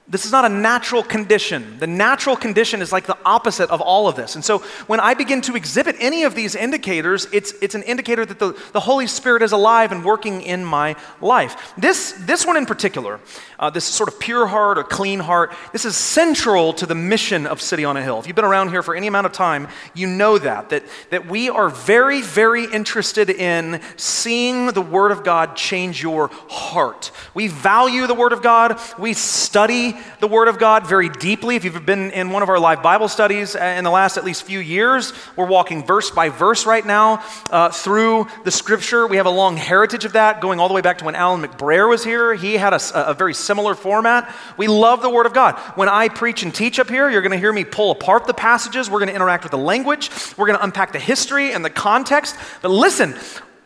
this 0.10 0.26
is 0.26 0.32
not 0.32 0.46
a 0.46 0.50
natural 0.50 1.04
condition. 1.04 1.78
The 1.80 1.88
natural 1.88 2.38
condition 2.38 2.82
is 2.82 2.94
like 2.94 3.08
the 3.08 3.18
opposite 3.26 3.70
of 3.70 3.82
all 3.82 4.08
of 4.08 4.16
this. 4.16 4.36
And 4.36 4.46
so 4.46 4.60
when 4.88 5.02
I 5.02 5.14
begin 5.16 5.42
to 5.42 5.56
exhibit 5.58 5.98
any 6.00 6.24
of 6.24 6.34
these 6.34 6.56
indicators, 6.56 7.28
it's, 7.34 7.54
it's 7.62 7.76
an 7.76 7.84
indicator 7.84 8.26
that 8.26 8.40
the, 8.40 8.58
the 8.72 8.80
Holy 8.80 9.08
Spirit 9.08 9.42
is 9.42 9.52
alive 9.52 9.92
and 9.92 10.06
working 10.06 10.42
in 10.44 10.64
my 10.64 10.96
life. 11.20 11.74
This, 11.78 12.14
this 12.22 12.46
one 12.46 12.56
in 12.56 12.66
particular, 12.66 13.20
uh, 13.60 13.70
this 13.70 13.84
sort 13.84 14.08
of 14.08 14.18
pure 14.18 14.48
heart 14.48 14.78
or 14.78 14.86
clean 14.86 15.20
heart, 15.20 15.54
this 15.74 15.84
is 15.84 15.98
central 15.98 16.72
to 16.74 16.86
the 16.86 16.96
mission 16.96 17.46
of 17.46 17.62
City 17.62 17.84
on 17.84 17.98
a 17.98 18.02
Hill. 18.02 18.20
If 18.20 18.28
you've 18.28 18.36
been 18.36 18.46
around 18.46 18.70
here 18.70 18.84
for 18.84 18.96
any 18.96 19.08
amount 19.08 19.26
of 19.26 19.34
time, 19.34 19.68
you 19.94 20.08
know 20.08 20.38
that, 20.38 20.70
that, 20.70 20.84
that 21.10 21.28
we 21.28 21.50
are 21.50 21.70
very, 21.70 22.22
very 22.22 22.64
interested 22.64 23.30
in 23.30 23.82
seeing 23.98 24.68
the 24.68 24.82
Word 24.82 25.12
of 25.12 25.26
God 25.26 25.58
change 25.58 26.02
your 26.02 26.30
heart. 26.48 27.12
We 27.34 27.50
value 27.50 28.08
the 28.08 28.14
Word 28.14 28.32
of 28.32 28.42
God. 28.42 28.80
We 28.98 29.12
study 29.12 29.97
the 30.20 30.28
Word 30.28 30.48
of 30.48 30.60
God 30.60 30.88
very 30.88 31.10
deeply. 31.10 31.56
If 31.56 31.64
you've 31.64 31.86
been 31.86 32.12
in 32.12 32.32
one 32.32 32.44
of 32.44 32.50
our 32.50 32.60
live 32.60 32.82
Bible 32.82 33.08
studies 33.08 33.56
uh, 33.56 33.60
in 33.60 33.84
the 33.84 33.90
last 33.90 34.18
at 34.18 34.24
least 34.24 34.44
few 34.44 34.60
years, 34.60 35.14
we're 35.36 35.46
walking 35.46 35.86
verse 35.86 36.12
by 36.12 36.30
verse 36.30 36.66
right 36.66 36.86
now 36.86 37.24
uh, 37.52 37.70
through 37.70 38.28
the 38.44 38.52
Scripture. 38.52 39.08
We 39.08 39.18
have 39.18 39.26
a 39.26 39.32
long 39.32 39.58
heritage 39.58 40.06
of 40.06 40.14
that, 40.14 40.42
going 40.42 40.60
all 40.60 40.68
the 40.68 40.74
way 40.74 40.82
back 40.82 40.98
to 41.00 41.06
when 41.06 41.16
Alan 41.16 41.42
McBrayer 41.42 41.90
was 41.90 42.04
here. 42.04 42.34
He 42.34 42.54
had 42.56 42.74
a, 42.74 43.10
a 43.10 43.14
very 43.14 43.34
similar 43.34 43.76
format. 43.76 44.34
We 44.58 44.68
love 44.68 45.02
the 45.02 45.10
Word 45.10 45.26
of 45.26 45.34
God. 45.34 45.58
When 45.76 45.90
I 45.90 46.10
preach 46.10 46.44
and 46.44 46.54
teach 46.54 46.80
up 46.80 46.90
here, 46.90 47.10
you're 47.10 47.22
going 47.22 47.32
to 47.32 47.38
hear 47.38 47.54
me 47.54 47.64
pull 47.64 47.92
apart 47.92 48.26
the 48.28 48.34
passages. 48.34 48.90
We're 48.90 49.00
going 49.00 49.10
to 49.10 49.16
interact 49.16 49.44
with 49.44 49.52
the 49.52 49.58
language. 49.58 50.10
We're 50.38 50.48
going 50.48 50.58
to 50.58 50.64
unpack 50.64 50.92
the 50.94 51.00
history 51.00 51.54
and 51.54 51.64
the 51.64 51.70
context. 51.70 52.36
But 52.62 52.72
listen, 52.72 53.16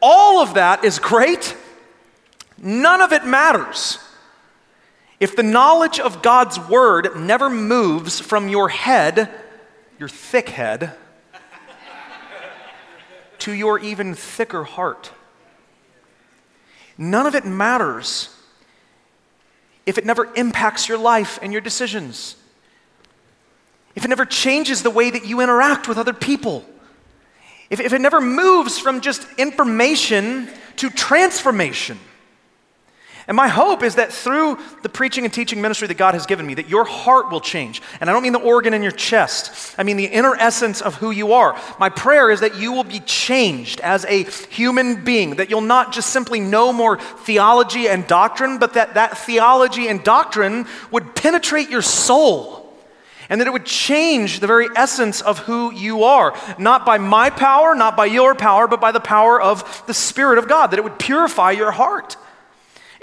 all 0.01 0.41
of 0.41 0.55
that 0.55 0.83
is 0.83 0.99
great. 0.99 1.55
None 2.57 3.01
of 3.01 3.11
it 3.11 3.25
matters 3.25 3.97
if 5.21 5.35
the 5.35 5.43
knowledge 5.43 5.99
of 5.99 6.23
God's 6.23 6.59
word 6.59 7.15
never 7.15 7.47
moves 7.47 8.19
from 8.19 8.49
your 8.49 8.69
head, 8.69 9.29
your 9.99 10.09
thick 10.09 10.49
head, 10.49 10.95
to 13.37 13.53
your 13.53 13.77
even 13.77 14.15
thicker 14.15 14.63
heart, 14.63 15.11
none 16.97 17.27
of 17.27 17.35
it 17.35 17.45
matters 17.45 18.35
if 19.85 19.99
it 19.99 20.05
never 20.07 20.27
impacts 20.33 20.89
your 20.89 20.97
life 20.97 21.37
and 21.43 21.51
your 21.51 21.61
decisions, 21.61 22.35
if 23.95 24.03
it 24.03 24.07
never 24.07 24.25
changes 24.25 24.81
the 24.81 24.89
way 24.89 25.11
that 25.11 25.23
you 25.23 25.39
interact 25.39 25.87
with 25.87 25.99
other 25.99 26.13
people, 26.13 26.65
if, 27.69 27.79
if 27.79 27.93
it 27.93 28.01
never 28.01 28.21
moves 28.21 28.79
from 28.79 29.01
just 29.01 29.27
information 29.37 30.49
to 30.77 30.89
transformation. 30.89 31.99
And 33.31 33.37
my 33.37 33.47
hope 33.47 33.81
is 33.81 33.95
that 33.95 34.11
through 34.11 34.59
the 34.81 34.89
preaching 34.89 35.23
and 35.23 35.33
teaching 35.33 35.61
ministry 35.61 35.87
that 35.87 35.95
God 35.95 36.15
has 36.15 36.25
given 36.25 36.45
me, 36.45 36.53
that 36.55 36.67
your 36.67 36.83
heart 36.83 37.31
will 37.31 37.39
change. 37.39 37.81
And 38.01 38.09
I 38.09 38.13
don't 38.13 38.23
mean 38.23 38.33
the 38.33 38.39
organ 38.39 38.73
in 38.73 38.83
your 38.83 38.91
chest, 38.91 39.73
I 39.77 39.83
mean 39.83 39.95
the 39.95 40.03
inner 40.03 40.35
essence 40.35 40.81
of 40.81 40.95
who 40.95 41.11
you 41.11 41.31
are. 41.31 41.57
My 41.79 41.87
prayer 41.87 42.29
is 42.29 42.41
that 42.41 42.57
you 42.57 42.73
will 42.73 42.83
be 42.83 42.99
changed 42.99 43.79
as 43.79 44.03
a 44.03 44.25
human 44.25 45.05
being, 45.05 45.37
that 45.37 45.49
you'll 45.49 45.61
not 45.61 45.93
just 45.93 46.09
simply 46.09 46.41
know 46.41 46.73
more 46.73 46.99
theology 46.99 47.87
and 47.87 48.05
doctrine, 48.05 48.57
but 48.57 48.73
that 48.73 48.95
that 48.95 49.17
theology 49.17 49.87
and 49.87 50.03
doctrine 50.03 50.67
would 50.91 51.15
penetrate 51.15 51.69
your 51.69 51.81
soul 51.81 52.75
and 53.29 53.39
that 53.39 53.47
it 53.47 53.53
would 53.53 53.65
change 53.65 54.41
the 54.41 54.47
very 54.47 54.67
essence 54.75 55.21
of 55.21 55.39
who 55.39 55.71
you 55.71 56.03
are, 56.03 56.37
not 56.59 56.85
by 56.85 56.97
my 56.97 57.29
power, 57.29 57.75
not 57.75 57.95
by 57.95 58.07
your 58.07 58.35
power, 58.35 58.67
but 58.67 58.81
by 58.81 58.91
the 58.91 58.99
power 58.99 59.41
of 59.41 59.85
the 59.87 59.93
Spirit 59.93 60.37
of 60.37 60.49
God, 60.49 60.71
that 60.71 60.79
it 60.79 60.83
would 60.83 60.99
purify 60.99 61.51
your 61.51 61.71
heart. 61.71 62.17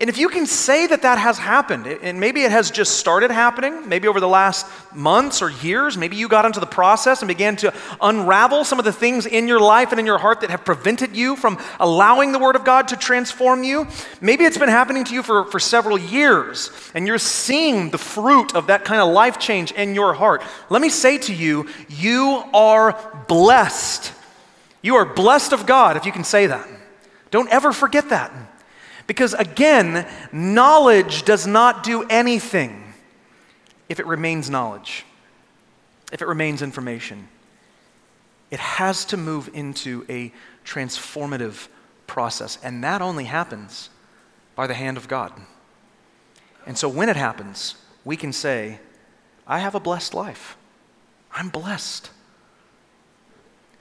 And 0.01 0.09
if 0.09 0.16
you 0.16 0.28
can 0.28 0.46
say 0.46 0.86
that 0.86 1.03
that 1.03 1.18
has 1.18 1.38
happened, 1.38 1.88
and 1.88 2.20
maybe 2.20 2.42
it 2.42 2.53
has 2.53 2.70
just 2.70 2.99
started 2.99 3.32
happening, 3.32 3.88
maybe 3.88 4.07
over 4.07 4.20
the 4.20 4.28
last 4.28 4.64
months 4.94 5.42
or 5.42 5.51
years, 5.51 5.99
maybe 5.99 6.14
you 6.14 6.28
got 6.28 6.44
into 6.44 6.61
the 6.61 6.66
process 6.66 7.20
and 7.20 7.26
began 7.26 7.57
to 7.57 7.74
unravel 8.01 8.62
some 8.62 8.78
of 8.78 8.84
the 8.84 8.92
things 8.92 9.26
in 9.26 9.49
your 9.49 9.59
life 9.59 9.90
and 9.90 9.99
in 9.99 10.07
your 10.07 10.18
heart 10.18 10.42
that 10.42 10.51
have 10.51 10.64
prevented 10.64 11.16
you 11.16 11.34
from 11.34 11.59
allowing 11.80 12.30
the 12.30 12.38
Word 12.38 12.55
of 12.55 12.64
God 12.64 12.86
to 12.88 12.96
transform 12.96 13.64
you. 13.64 13.88
Maybe 14.20 14.44
it's 14.44 14.57
been 14.57 14.68
happening 14.68 15.03
to 15.03 15.14
you 15.14 15.24
for, 15.24 15.46
for 15.46 15.59
several 15.59 15.99
years, 15.99 16.70
and 16.94 17.05
you're 17.05 17.18
seeing 17.18 17.90
the 17.90 17.99
fruit 17.99 18.55
of 18.55 18.68
that 18.68 18.84
kind 18.84 19.01
of 19.01 19.12
life 19.12 19.40
change 19.40 19.72
in 19.72 19.96
your 19.96 20.14
heart. 20.14 20.44
Let 20.70 20.80
me 20.80 20.90
say 20.90 21.18
to 21.18 21.34
you, 21.34 21.68
you 21.88 22.44
are 22.55 23.24
blessed. 23.26 24.12
You 24.80 24.94
are 24.94 25.05
blessed 25.05 25.53
of 25.53 25.66
God, 25.66 25.96
if 25.96 26.07
you 26.07 26.12
can 26.12 26.22
say 26.22 26.46
that. 26.46 26.68
Don't 27.32 27.49
ever 27.49 27.72
forget 27.72 28.11
that. 28.11 28.32
Because 29.09 29.34
again, 29.34 30.06
knowledge 30.30 31.24
does 31.24 31.46
not 31.46 31.82
do 31.82 32.04
anything 32.04 32.94
if 33.88 33.98
it 33.98 34.06
remains 34.06 34.48
knowledge, 34.50 35.04
if 36.12 36.22
it 36.22 36.28
remains 36.28 36.62
information. 36.62 37.26
It 38.50 38.61
has 38.61 39.06
to 39.06 39.16
move 39.16 39.50
into 39.54 40.04
a 40.09 40.30
transformative 40.64 41.68
process, 42.06 42.59
and 42.62 42.84
that 42.84 43.02
only 43.02 43.24
happens 43.24 43.88
by 44.54 44.66
the 44.66 44.74
hand 44.74 44.98
of 44.98 45.09
God. 45.09 45.32
And 46.66 46.76
so 46.76 46.86
when 46.88 47.09
it 47.09 47.16
happens, 47.16 47.76
we 48.04 48.16
can 48.16 48.32
say, 48.32 48.78
I 49.46 49.61
have 49.61 49.74
a 49.74 49.80
blessed 49.80 50.12
life. 50.12 50.59
I'm 51.32 51.48
blessed. 51.48 52.11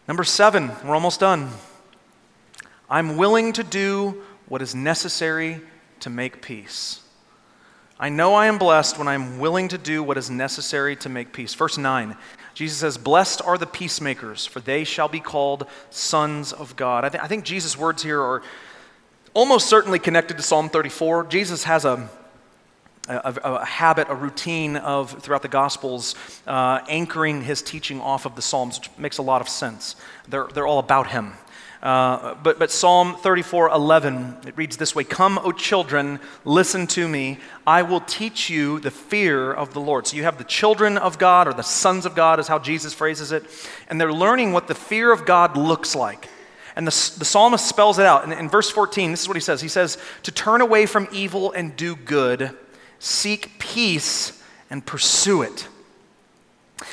Number 0.07 0.23
seven, 0.23 0.71
we're 0.85 0.93
almost 0.93 1.19
done. 1.19 1.49
I'm 2.89 3.17
willing 3.17 3.51
to 3.53 3.63
do 3.63 4.23
what 4.47 4.61
is 4.61 4.73
necessary 4.73 5.61
to 6.01 6.09
make 6.09 6.41
peace. 6.41 7.01
I 7.99 8.09
know 8.09 8.35
I 8.35 8.45
am 8.45 8.59
blessed 8.59 8.99
when 8.99 9.07
I'm 9.07 9.39
willing 9.39 9.69
to 9.69 9.77
do 9.77 10.03
what 10.03 10.17
is 10.17 10.29
necessary 10.29 10.95
to 10.97 11.09
make 11.09 11.33
peace. 11.33 11.53
Verse 11.55 11.77
9, 11.77 12.15
Jesus 12.53 12.77
says, 12.77 12.97
Blessed 12.97 13.41
are 13.43 13.57
the 13.57 13.65
peacemakers, 13.65 14.45
for 14.45 14.59
they 14.59 14.83
shall 14.83 15.07
be 15.07 15.19
called 15.19 15.65
sons 15.89 16.53
of 16.53 16.75
God. 16.75 17.05
I, 17.05 17.09
th- 17.09 17.23
I 17.23 17.27
think 17.27 17.43
Jesus' 17.43 17.75
words 17.75 18.03
here 18.03 18.21
are 18.21 18.43
almost 19.33 19.67
certainly 19.67 19.97
connected 19.97 20.37
to 20.37 20.43
Psalm 20.43 20.69
34. 20.69 21.25
Jesus 21.25 21.63
has 21.63 21.85
a, 21.85 22.07
a, 23.07 23.33
a 23.43 23.65
habit, 23.65 24.07
a 24.09 24.15
routine 24.15 24.77
of, 24.77 25.11
throughout 25.23 25.41
the 25.41 25.47
Gospels, 25.47 26.13
uh, 26.45 26.81
anchoring 26.87 27.41
his 27.41 27.63
teaching 27.63 27.99
off 27.99 28.25
of 28.27 28.35
the 28.35 28.41
Psalms, 28.43 28.77
which 28.79 28.89
makes 28.99 29.17
a 29.17 29.23
lot 29.23 29.41
of 29.41 29.49
sense. 29.49 29.95
They're, 30.27 30.47
they're 30.53 30.67
all 30.67 30.79
about 30.79 31.07
him. 31.07 31.33
Uh, 31.81 32.33
but, 32.35 32.57
but 32.57 32.71
Psalm 32.71 33.15
34 33.15 33.69
11, 33.69 34.37
it 34.47 34.57
reads 34.57 34.77
this 34.77 34.95
way 34.95 35.03
Come, 35.03 35.37
O 35.43 35.51
children, 35.51 36.19
listen 36.43 36.87
to 36.87 37.07
me. 37.07 37.37
I 37.65 37.83
will 37.83 38.01
teach 38.01 38.49
you 38.49 38.79
the 38.79 38.91
fear 38.91 39.53
of 39.53 39.73
the 39.73 39.79
Lord. 39.79 40.07
So 40.07 40.15
you 40.15 40.23
have 40.23 40.37
the 40.37 40.43
children 40.43 40.97
of 40.97 41.19
God, 41.19 41.47
or 41.47 41.53
the 41.53 41.61
sons 41.61 42.05
of 42.05 42.15
God, 42.15 42.39
is 42.39 42.47
how 42.47 42.59
Jesus 42.59 42.93
phrases 42.93 43.31
it. 43.31 43.45
And 43.89 44.01
they're 44.01 44.13
learning 44.13 44.53
what 44.53 44.67
the 44.67 44.75
fear 44.75 45.11
of 45.11 45.25
God 45.25 45.55
looks 45.55 45.95
like. 45.95 46.27
And 46.75 46.85
the, 46.85 46.91
the 47.17 47.25
psalmist 47.25 47.67
spells 47.67 47.99
it 47.99 48.05
out. 48.05 48.23
In, 48.23 48.31
in 48.31 48.49
verse 48.49 48.69
14, 48.69 49.11
this 49.11 49.21
is 49.21 49.27
what 49.27 49.37
he 49.37 49.41
says 49.41 49.61
He 49.61 49.67
says, 49.67 49.97
To 50.23 50.31
turn 50.31 50.61
away 50.61 50.87
from 50.87 51.07
evil 51.11 51.51
and 51.51 51.75
do 51.75 51.95
good, 51.95 52.51
seek 52.99 53.59
peace 53.59 54.43
and 54.69 54.85
pursue 54.85 55.43
it. 55.43 55.67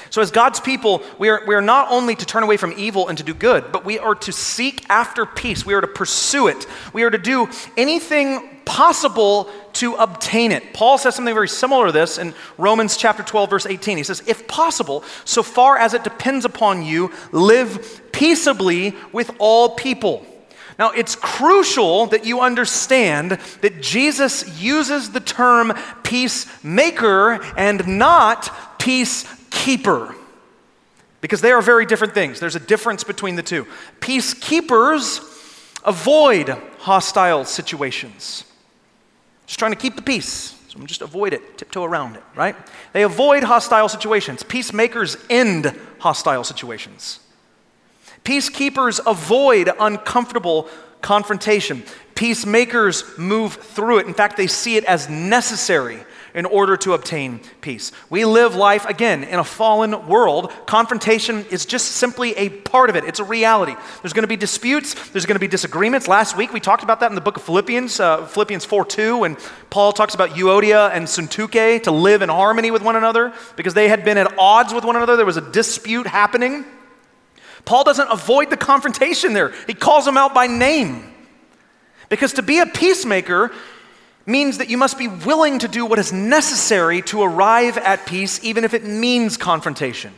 So, 0.08 0.22
as 0.22 0.30
God's 0.30 0.60
people, 0.60 1.02
we 1.18 1.28
are, 1.28 1.42
we 1.46 1.54
are 1.54 1.60
not 1.60 1.90
only 1.90 2.14
to 2.14 2.24
turn 2.24 2.42
away 2.42 2.56
from 2.56 2.72
evil 2.76 3.08
and 3.08 3.18
to 3.18 3.24
do 3.24 3.34
good, 3.34 3.70
but 3.70 3.84
we 3.84 3.98
are 3.98 4.14
to 4.14 4.32
seek 4.32 4.88
after 4.88 5.26
peace. 5.26 5.66
We 5.66 5.74
are 5.74 5.80
to 5.82 5.86
pursue 5.86 6.48
it. 6.48 6.66
We 6.94 7.02
are 7.02 7.10
to 7.10 7.18
do 7.18 7.48
anything 7.76 8.54
possible 8.64 9.50
to 9.74 9.94
obtain 9.96 10.52
it. 10.52 10.72
Paul 10.72 10.96
says 10.96 11.14
something 11.16 11.34
very 11.34 11.48
similar 11.48 11.86
to 11.86 11.92
this 11.92 12.16
in 12.16 12.32
Romans 12.56 12.96
chapter 12.96 13.22
12, 13.22 13.50
verse 13.50 13.66
18. 13.66 13.98
He 13.98 14.04
says, 14.04 14.22
If 14.26 14.48
possible, 14.48 15.04
so 15.26 15.42
far 15.42 15.76
as 15.76 15.92
it 15.92 16.02
depends 16.02 16.46
upon 16.46 16.82
you, 16.82 17.12
live 17.30 18.00
peaceably 18.12 18.94
with 19.12 19.32
all 19.38 19.70
people. 19.70 20.24
Now, 20.78 20.90
it's 20.90 21.14
crucial 21.14 22.06
that 22.06 22.24
you 22.24 22.40
understand 22.40 23.32
that 23.60 23.80
Jesus 23.80 24.60
uses 24.60 25.10
the 25.10 25.20
term 25.20 25.72
peacemaker 26.02 27.42
and 27.56 27.98
not 27.98 28.78
peace 28.80 29.24
peacekeeper. 29.54 30.14
Because 31.20 31.40
they 31.40 31.52
are 31.52 31.62
very 31.62 31.86
different 31.86 32.12
things. 32.12 32.38
There's 32.38 32.56
a 32.56 32.60
difference 32.60 33.02
between 33.02 33.36
the 33.36 33.42
two. 33.42 33.66
Peacekeepers 34.00 35.20
avoid 35.84 36.50
hostile 36.78 37.44
situations. 37.44 38.44
Just 39.46 39.58
trying 39.58 39.72
to 39.72 39.78
keep 39.78 39.96
the 39.96 40.02
peace. 40.02 40.54
So 40.68 40.78
just 40.80 41.02
avoid 41.02 41.32
it, 41.32 41.56
tiptoe 41.56 41.84
around 41.84 42.16
it, 42.16 42.22
right? 42.34 42.56
They 42.92 43.04
avoid 43.04 43.44
hostile 43.44 43.88
situations. 43.88 44.42
Peacemakers 44.42 45.16
end 45.30 45.78
hostile 45.98 46.44
situations. 46.44 47.20
Peacekeepers 48.24 49.00
avoid 49.06 49.70
uncomfortable 49.78 50.68
confrontation. 51.00 51.84
Peacemakers 52.14 53.04
move 53.16 53.54
through 53.54 53.98
it. 53.98 54.06
In 54.06 54.14
fact, 54.14 54.36
they 54.36 54.46
see 54.46 54.76
it 54.76 54.84
as 54.84 55.08
necessary 55.08 56.04
in 56.34 56.46
order 56.46 56.76
to 56.76 56.94
obtain 56.94 57.40
peace. 57.60 57.92
We 58.10 58.24
live 58.24 58.56
life, 58.56 58.84
again, 58.86 59.22
in 59.22 59.38
a 59.38 59.44
fallen 59.44 60.08
world. 60.08 60.52
Confrontation 60.66 61.46
is 61.48 61.64
just 61.64 61.92
simply 61.92 62.34
a 62.36 62.48
part 62.48 62.90
of 62.90 62.96
it, 62.96 63.04
it's 63.04 63.20
a 63.20 63.24
reality. 63.24 63.76
There's 64.02 64.12
going 64.12 64.24
to 64.24 64.28
be 64.28 64.36
disputes, 64.36 64.94
there's 65.10 65.26
going 65.26 65.36
to 65.36 65.40
be 65.40 65.46
disagreements. 65.46 66.08
Last 66.08 66.36
week 66.36 66.52
we 66.52 66.58
talked 66.58 66.82
about 66.82 67.00
that 67.00 67.10
in 67.10 67.14
the 67.14 67.20
book 67.20 67.36
of 67.36 67.44
Philippians, 67.44 68.00
uh, 68.00 68.26
Philippians 68.26 68.64
4 68.64 68.84
2, 68.84 69.18
when 69.18 69.36
Paul 69.70 69.92
talks 69.92 70.14
about 70.14 70.30
Euodia 70.30 70.90
and 70.90 71.06
Syntyche 71.06 71.84
to 71.84 71.92
live 71.92 72.20
in 72.20 72.28
harmony 72.28 72.72
with 72.72 72.82
one 72.82 72.96
another 72.96 73.32
because 73.54 73.74
they 73.74 73.88
had 73.88 74.04
been 74.04 74.18
at 74.18 74.36
odds 74.36 74.74
with 74.74 74.84
one 74.84 74.96
another. 74.96 75.16
There 75.16 75.24
was 75.24 75.36
a 75.36 75.52
dispute 75.52 76.08
happening. 76.08 76.64
Paul 77.64 77.84
doesn't 77.84 78.10
avoid 78.10 78.50
the 78.50 78.56
confrontation 78.56 79.34
there, 79.34 79.52
he 79.68 79.74
calls 79.74 80.04
them 80.04 80.16
out 80.16 80.34
by 80.34 80.48
name. 80.48 81.12
Because 82.08 82.34
to 82.34 82.42
be 82.42 82.58
a 82.58 82.66
peacemaker 82.66 83.50
means 84.26 84.58
that 84.58 84.70
you 84.70 84.78
must 84.78 84.98
be 84.98 85.08
willing 85.08 85.58
to 85.58 85.68
do 85.68 85.84
what 85.84 85.98
is 85.98 86.12
necessary 86.12 87.02
to 87.02 87.22
arrive 87.22 87.76
at 87.78 88.06
peace, 88.06 88.42
even 88.42 88.64
if 88.64 88.74
it 88.74 88.84
means 88.84 89.36
confrontation. 89.36 90.12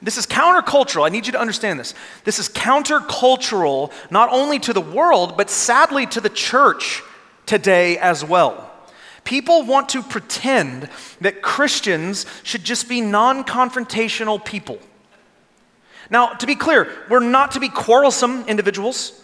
This 0.00 0.18
is 0.18 0.26
countercultural. 0.26 1.06
I 1.06 1.10
need 1.10 1.26
you 1.26 1.32
to 1.32 1.40
understand 1.40 1.78
this. 1.78 1.94
This 2.24 2.38
is 2.38 2.48
countercultural 2.48 3.92
not 4.10 4.30
only 4.30 4.58
to 4.60 4.72
the 4.72 4.80
world, 4.80 5.36
but 5.36 5.48
sadly 5.48 6.06
to 6.06 6.20
the 6.20 6.28
church 6.28 7.02
today 7.46 7.98
as 7.98 8.24
well. 8.24 8.68
People 9.24 9.62
want 9.64 9.90
to 9.90 10.02
pretend 10.02 10.88
that 11.20 11.42
Christians 11.42 12.26
should 12.42 12.64
just 12.64 12.88
be 12.88 13.00
non 13.00 13.44
confrontational 13.44 14.44
people. 14.44 14.80
Now, 16.10 16.28
to 16.34 16.46
be 16.46 16.56
clear, 16.56 16.90
we're 17.08 17.20
not 17.20 17.52
to 17.52 17.60
be 17.60 17.68
quarrelsome 17.68 18.44
individuals. 18.46 19.21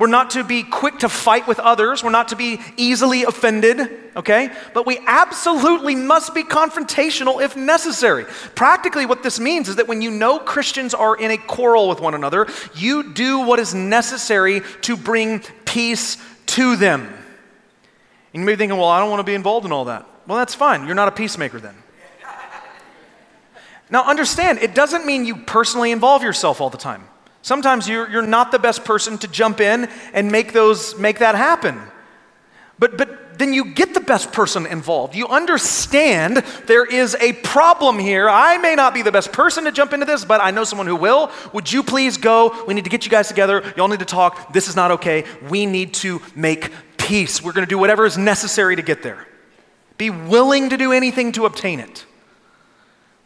We're 0.00 0.06
not 0.06 0.30
to 0.30 0.44
be 0.44 0.62
quick 0.62 1.00
to 1.00 1.10
fight 1.10 1.46
with 1.46 1.58
others. 1.58 2.02
We're 2.02 2.08
not 2.08 2.28
to 2.28 2.36
be 2.36 2.58
easily 2.78 3.24
offended, 3.24 3.90
okay? 4.16 4.50
But 4.72 4.86
we 4.86 4.98
absolutely 5.06 5.94
must 5.94 6.34
be 6.34 6.42
confrontational 6.42 7.42
if 7.42 7.54
necessary. 7.54 8.24
Practically, 8.54 9.04
what 9.04 9.22
this 9.22 9.38
means 9.38 9.68
is 9.68 9.76
that 9.76 9.88
when 9.88 10.00
you 10.00 10.10
know 10.10 10.38
Christians 10.38 10.94
are 10.94 11.14
in 11.14 11.30
a 11.30 11.36
quarrel 11.36 11.86
with 11.86 12.00
one 12.00 12.14
another, 12.14 12.46
you 12.74 13.12
do 13.12 13.40
what 13.40 13.58
is 13.58 13.74
necessary 13.74 14.62
to 14.80 14.96
bring 14.96 15.40
peace 15.66 16.16
to 16.46 16.76
them. 16.76 17.02
And 17.02 18.40
you 18.40 18.46
may 18.46 18.52
be 18.52 18.56
thinking, 18.56 18.78
well, 18.78 18.88
I 18.88 19.00
don't 19.00 19.10
want 19.10 19.20
to 19.20 19.24
be 19.24 19.34
involved 19.34 19.66
in 19.66 19.72
all 19.72 19.84
that. 19.84 20.08
Well, 20.26 20.38
that's 20.38 20.54
fine. 20.54 20.86
You're 20.86 20.94
not 20.94 21.08
a 21.08 21.12
peacemaker 21.12 21.60
then. 21.60 21.74
Now, 23.90 24.04
understand, 24.04 24.60
it 24.60 24.74
doesn't 24.74 25.04
mean 25.04 25.26
you 25.26 25.36
personally 25.36 25.90
involve 25.90 26.22
yourself 26.22 26.62
all 26.62 26.70
the 26.70 26.78
time. 26.78 27.09
Sometimes 27.42 27.88
you're, 27.88 28.08
you're 28.10 28.26
not 28.26 28.52
the 28.52 28.58
best 28.58 28.84
person 28.84 29.16
to 29.18 29.28
jump 29.28 29.60
in 29.60 29.88
and 30.12 30.30
make, 30.30 30.52
those, 30.52 30.98
make 30.98 31.18
that 31.20 31.34
happen. 31.34 31.80
But, 32.78 32.96
but 32.96 33.38
then 33.38 33.54
you 33.54 33.72
get 33.72 33.94
the 33.94 34.00
best 34.00 34.32
person 34.32 34.66
involved. 34.66 35.14
You 35.14 35.26
understand 35.26 36.38
there 36.66 36.84
is 36.84 37.16
a 37.20 37.32
problem 37.32 37.98
here. 37.98 38.28
I 38.28 38.58
may 38.58 38.74
not 38.74 38.94
be 38.94 39.02
the 39.02 39.12
best 39.12 39.32
person 39.32 39.64
to 39.64 39.72
jump 39.72 39.92
into 39.92 40.06
this, 40.06 40.24
but 40.24 40.40
I 40.42 40.50
know 40.50 40.64
someone 40.64 40.86
who 40.86 40.96
will. 40.96 41.30
Would 41.52 41.72
you 41.72 41.82
please 41.82 42.18
go? 42.18 42.64
We 42.66 42.74
need 42.74 42.84
to 42.84 42.90
get 42.90 43.04
you 43.04 43.10
guys 43.10 43.28
together. 43.28 43.62
Y'all 43.76 43.88
need 43.88 43.98
to 44.00 44.04
talk. 44.04 44.52
This 44.52 44.68
is 44.68 44.76
not 44.76 44.90
okay. 44.92 45.24
We 45.48 45.66
need 45.66 45.94
to 45.94 46.20
make 46.34 46.70
peace. 46.98 47.42
We're 47.42 47.52
going 47.52 47.66
to 47.66 47.70
do 47.70 47.78
whatever 47.78 48.04
is 48.04 48.18
necessary 48.18 48.76
to 48.76 48.82
get 48.82 49.02
there. 49.02 49.26
Be 49.96 50.10
willing 50.10 50.70
to 50.70 50.76
do 50.76 50.92
anything 50.92 51.32
to 51.32 51.46
obtain 51.46 51.80
it. 51.80 52.06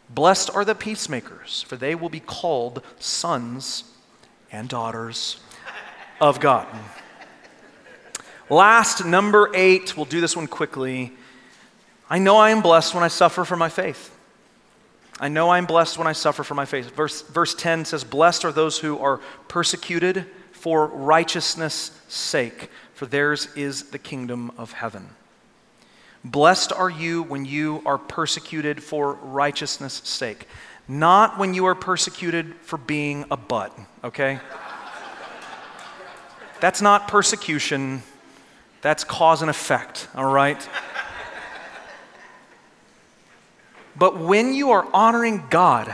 Blessed 0.09 0.49
are 0.53 0.65
the 0.65 0.75
peacemakers, 0.75 1.61
for 1.63 1.75
they 1.75 1.95
will 1.95 2.09
be 2.09 2.19
called 2.19 2.81
sons 2.99 3.83
and 4.55 4.69
daughters 4.69 5.37
of 6.19 6.39
God. 6.39 6.67
Last, 8.49 9.05
number 9.05 9.51
eight, 9.53 9.95
we'll 9.97 10.05
do 10.05 10.21
this 10.21 10.35
one 10.35 10.47
quickly. 10.47 11.11
I 12.09 12.19
know 12.19 12.37
I 12.37 12.51
am 12.51 12.61
blessed 12.61 12.93
when 12.93 13.03
I 13.03 13.07
suffer 13.07 13.43
for 13.43 13.55
my 13.55 13.69
faith. 13.69 14.11
I 15.19 15.29
know 15.29 15.49
I 15.49 15.57
am 15.57 15.65
blessed 15.65 15.97
when 15.97 16.07
I 16.07 16.13
suffer 16.13 16.43
for 16.43 16.55
my 16.55 16.65
faith. 16.65 16.95
Verse, 16.95 17.21
verse 17.21 17.55
10 17.55 17.85
says, 17.85 18.03
Blessed 18.03 18.45
are 18.45 18.51
those 18.51 18.79
who 18.79 18.99
are 18.99 19.19
persecuted 19.47 20.25
for 20.51 20.87
righteousness' 20.87 21.91
sake, 22.07 22.69
for 22.93 23.05
theirs 23.05 23.47
is 23.55 23.91
the 23.91 23.99
kingdom 23.99 24.51
of 24.57 24.73
heaven. 24.73 25.09
Blessed 26.23 26.73
are 26.73 26.89
you 26.89 27.23
when 27.23 27.45
you 27.45 27.81
are 27.85 27.97
persecuted 27.97 28.83
for 28.83 29.13
righteousness' 29.13 30.01
sake 30.03 30.47
not 30.87 31.37
when 31.37 31.53
you 31.53 31.65
are 31.65 31.75
persecuted 31.75 32.53
for 32.61 32.77
being 32.77 33.25
a 33.31 33.37
butt, 33.37 33.77
okay? 34.03 34.39
That's 36.59 36.81
not 36.81 37.07
persecution, 37.07 38.03
that's 38.81 39.03
cause 39.03 39.41
and 39.41 39.49
effect, 39.49 40.07
all 40.15 40.31
right? 40.31 40.67
But 43.95 44.19
when 44.19 44.53
you 44.53 44.71
are 44.71 44.87
honoring 44.93 45.43
God, 45.49 45.93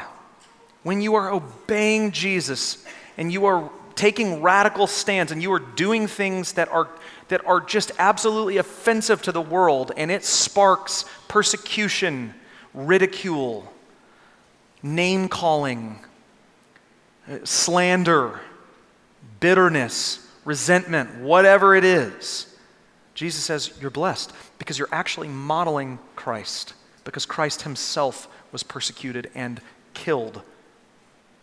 when 0.83 1.01
you 1.01 1.15
are 1.15 1.31
obeying 1.31 2.11
Jesus, 2.11 2.85
and 3.17 3.31
you 3.31 3.45
are 3.45 3.69
taking 3.95 4.41
radical 4.41 4.87
stands, 4.87 5.31
and 5.31 5.41
you 5.41 5.53
are 5.53 5.59
doing 5.59 6.07
things 6.07 6.53
that 6.53 6.69
are, 6.69 6.89
that 7.27 7.45
are 7.45 7.61
just 7.61 7.91
absolutely 7.99 8.57
offensive 8.57 9.21
to 9.23 9.31
the 9.31 9.41
world, 9.41 9.91
and 9.95 10.09
it 10.09 10.25
sparks 10.25 11.05
persecution, 11.27 12.33
ridicule, 12.73 13.71
name 14.83 15.27
calling, 15.27 15.99
uh, 17.29 17.39
slander, 17.43 18.39
bitterness, 19.39 20.27
resentment, 20.45 21.21
whatever 21.21 21.75
it 21.75 21.83
is. 21.83 22.47
Jesus 23.13 23.43
says 23.43 23.73
you're 23.79 23.91
blessed 23.91 24.33
because 24.57 24.79
you're 24.79 24.89
actually 24.91 25.27
modeling 25.27 25.99
Christ, 26.15 26.73
because 27.03 27.25
Christ 27.25 27.63
himself 27.63 28.27
was 28.51 28.63
persecuted 28.63 29.29
and 29.35 29.61
killed 29.93 30.41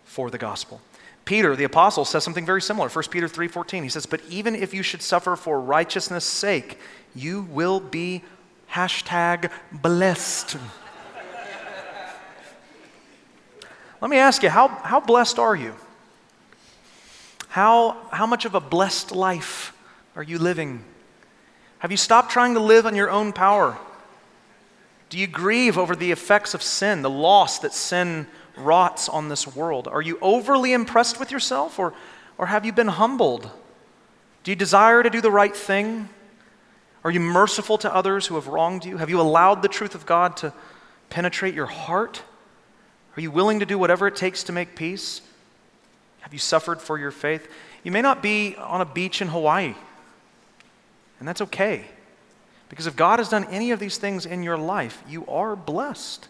for 0.04 0.30
the 0.30 0.38
gospel. 0.38 0.80
Peter, 1.24 1.54
the 1.54 1.64
apostle, 1.64 2.06
says 2.06 2.24
something 2.24 2.46
very 2.46 2.62
similar. 2.62 2.88
1 2.88 3.10
Peter 3.10 3.28
3:14. 3.28 3.82
He 3.82 3.90
says, 3.90 4.06
"But 4.06 4.22
even 4.30 4.54
if 4.54 4.72
you 4.72 4.82
should 4.82 5.02
suffer 5.02 5.36
for 5.36 5.60
righteousness' 5.60 6.24
sake, 6.24 6.80
you 7.14 7.42
will 7.42 7.80
be 7.80 8.24
hashtag 8.72 9.50
blessed." 9.70 10.56
Let 14.00 14.10
me 14.10 14.18
ask 14.18 14.42
you, 14.42 14.48
how, 14.48 14.68
how 14.68 15.00
blessed 15.00 15.38
are 15.38 15.56
you? 15.56 15.74
How, 17.48 17.96
how 18.10 18.26
much 18.26 18.44
of 18.44 18.54
a 18.54 18.60
blessed 18.60 19.12
life 19.12 19.72
are 20.14 20.22
you 20.22 20.38
living? 20.38 20.84
Have 21.78 21.90
you 21.90 21.96
stopped 21.96 22.30
trying 22.30 22.54
to 22.54 22.60
live 22.60 22.86
on 22.86 22.94
your 22.94 23.10
own 23.10 23.32
power? 23.32 23.78
Do 25.08 25.18
you 25.18 25.26
grieve 25.26 25.78
over 25.78 25.96
the 25.96 26.12
effects 26.12 26.54
of 26.54 26.62
sin, 26.62 27.02
the 27.02 27.10
loss 27.10 27.60
that 27.60 27.72
sin 27.72 28.26
rots 28.56 29.08
on 29.08 29.28
this 29.28 29.46
world? 29.46 29.88
Are 29.88 30.02
you 30.02 30.18
overly 30.20 30.72
impressed 30.72 31.18
with 31.18 31.30
yourself 31.30 31.78
or, 31.78 31.94
or 32.36 32.46
have 32.46 32.66
you 32.66 32.72
been 32.72 32.88
humbled? 32.88 33.50
Do 34.44 34.50
you 34.50 34.56
desire 34.56 35.02
to 35.02 35.10
do 35.10 35.20
the 35.20 35.30
right 35.30 35.56
thing? 35.56 36.08
Are 37.04 37.10
you 37.10 37.20
merciful 37.20 37.78
to 37.78 37.94
others 37.94 38.26
who 38.26 38.34
have 38.34 38.48
wronged 38.48 38.84
you? 38.84 38.98
Have 38.98 39.08
you 39.08 39.20
allowed 39.20 39.62
the 39.62 39.68
truth 39.68 39.94
of 39.94 40.04
God 40.04 40.36
to 40.38 40.52
penetrate 41.08 41.54
your 41.54 41.66
heart? 41.66 42.22
Are 43.18 43.20
you 43.20 43.32
willing 43.32 43.58
to 43.58 43.66
do 43.66 43.76
whatever 43.76 44.06
it 44.06 44.14
takes 44.14 44.44
to 44.44 44.52
make 44.52 44.76
peace? 44.76 45.22
Have 46.20 46.32
you 46.32 46.38
suffered 46.38 46.80
for 46.80 46.96
your 46.96 47.10
faith? 47.10 47.50
You 47.82 47.90
may 47.90 48.00
not 48.00 48.22
be 48.22 48.54
on 48.54 48.80
a 48.80 48.84
beach 48.84 49.20
in 49.20 49.26
Hawaii, 49.26 49.74
and 51.18 51.26
that's 51.26 51.40
okay. 51.40 51.84
Because 52.68 52.86
if 52.86 52.94
God 52.94 53.18
has 53.18 53.28
done 53.28 53.42
any 53.46 53.72
of 53.72 53.80
these 53.80 53.98
things 53.98 54.24
in 54.24 54.44
your 54.44 54.56
life, 54.56 55.02
you 55.08 55.26
are 55.26 55.56
blessed. 55.56 56.28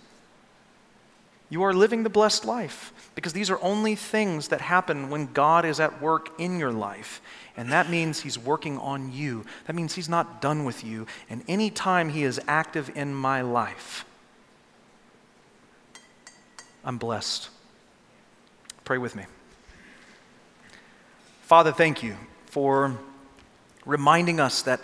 You 1.51 1.63
are 1.63 1.75
living 1.75 2.05
the 2.05 2.09
blessed 2.09 2.47
life 2.47 2.95
because 3.15 3.35
these 3.35 3.51
are 3.51 3.61
only 3.61 3.95
things 3.95 4.49
that 4.49 4.63
happen 4.63 5.11
when 5.11 5.27
God 5.35 5.67
is 5.67 5.81
at 5.81 6.01
work 6.01 6.41
in 6.41 6.59
your 6.59 6.73
life. 6.73 7.21
And 7.55 7.71
that 7.71 7.91
means 7.91 8.21
He's 8.21 8.39
working 8.39 8.79
on 8.79 9.13
you. 9.13 9.45
That 9.67 9.77
means 9.77 9.95
He's 9.95 10.09
not 10.09 10.41
done 10.41 10.65
with 10.65 10.83
you. 10.83 11.07
And 11.29 11.45
anytime 11.49 12.09
He 12.09 12.23
is 12.23 12.41
active 12.49 12.91
in 12.97 13.15
my 13.15 13.43
life, 13.43 14.07
I'm 16.89 16.97
blessed. 16.97 17.51
Pray 18.87 18.97
with 18.97 19.15
me. 19.15 19.25
Father, 21.43 21.71
thank 21.71 22.03
you 22.03 22.17
for 22.47 22.99
reminding 23.85 24.41
us 24.41 24.63
that, 24.63 24.81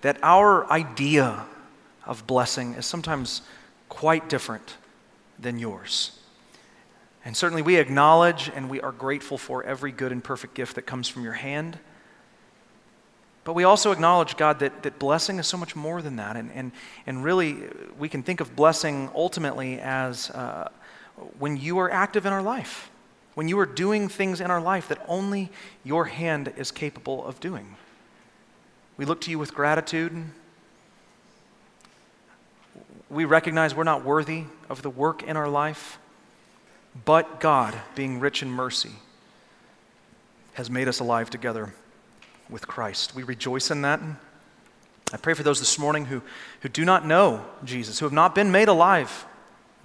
that 0.00 0.18
our 0.24 0.68
idea 0.68 1.46
of 2.06 2.26
blessing 2.26 2.74
is 2.74 2.86
sometimes 2.86 3.42
quite 3.88 4.28
different 4.28 4.74
than 5.38 5.60
yours. 5.60 6.18
And 7.24 7.36
certainly 7.36 7.62
we 7.62 7.76
acknowledge 7.76 8.50
and 8.52 8.68
we 8.68 8.80
are 8.80 8.90
grateful 8.90 9.38
for 9.38 9.62
every 9.62 9.92
good 9.92 10.10
and 10.10 10.24
perfect 10.24 10.54
gift 10.54 10.74
that 10.74 10.86
comes 10.86 11.06
from 11.06 11.22
your 11.22 11.34
hand. 11.34 11.78
But 13.44 13.52
we 13.52 13.62
also 13.62 13.92
acknowledge, 13.92 14.36
God, 14.36 14.58
that, 14.58 14.82
that 14.82 14.98
blessing 14.98 15.38
is 15.38 15.46
so 15.46 15.56
much 15.56 15.76
more 15.76 16.02
than 16.02 16.16
that. 16.16 16.36
And, 16.36 16.50
and, 16.50 16.72
and 17.06 17.22
really, 17.22 17.58
we 17.96 18.08
can 18.08 18.24
think 18.24 18.40
of 18.40 18.56
blessing 18.56 19.08
ultimately 19.14 19.78
as 19.78 20.30
uh, 20.30 20.70
when 21.38 21.56
you 21.56 21.78
are 21.78 21.90
active 21.90 22.26
in 22.26 22.32
our 22.32 22.42
life, 22.42 22.90
when 23.34 23.48
you 23.48 23.58
are 23.58 23.66
doing 23.66 24.08
things 24.08 24.40
in 24.40 24.50
our 24.50 24.60
life 24.60 24.88
that 24.88 25.04
only 25.08 25.50
your 25.82 26.06
hand 26.06 26.52
is 26.56 26.70
capable 26.70 27.24
of 27.24 27.40
doing. 27.40 27.76
We 28.96 29.04
look 29.04 29.20
to 29.22 29.30
you 29.30 29.38
with 29.38 29.54
gratitude. 29.54 30.12
We 33.10 33.24
recognize 33.24 33.74
we're 33.74 33.84
not 33.84 34.04
worthy 34.04 34.44
of 34.68 34.82
the 34.82 34.90
work 34.90 35.22
in 35.22 35.36
our 35.36 35.48
life, 35.48 35.98
but 37.04 37.40
God, 37.40 37.74
being 37.94 38.20
rich 38.20 38.42
in 38.42 38.50
mercy, 38.50 38.92
has 40.54 40.70
made 40.70 40.86
us 40.86 41.00
alive 41.00 41.30
together 41.30 41.74
with 42.48 42.68
Christ. 42.68 43.14
We 43.14 43.24
rejoice 43.24 43.70
in 43.70 43.82
that. 43.82 44.00
I 45.12 45.16
pray 45.16 45.34
for 45.34 45.42
those 45.42 45.58
this 45.58 45.78
morning 45.78 46.06
who, 46.06 46.22
who 46.60 46.68
do 46.68 46.84
not 46.84 47.06
know 47.06 47.44
Jesus, 47.64 47.98
who 47.98 48.06
have 48.06 48.12
not 48.12 48.34
been 48.34 48.50
made 48.50 48.68
alive 48.68 49.26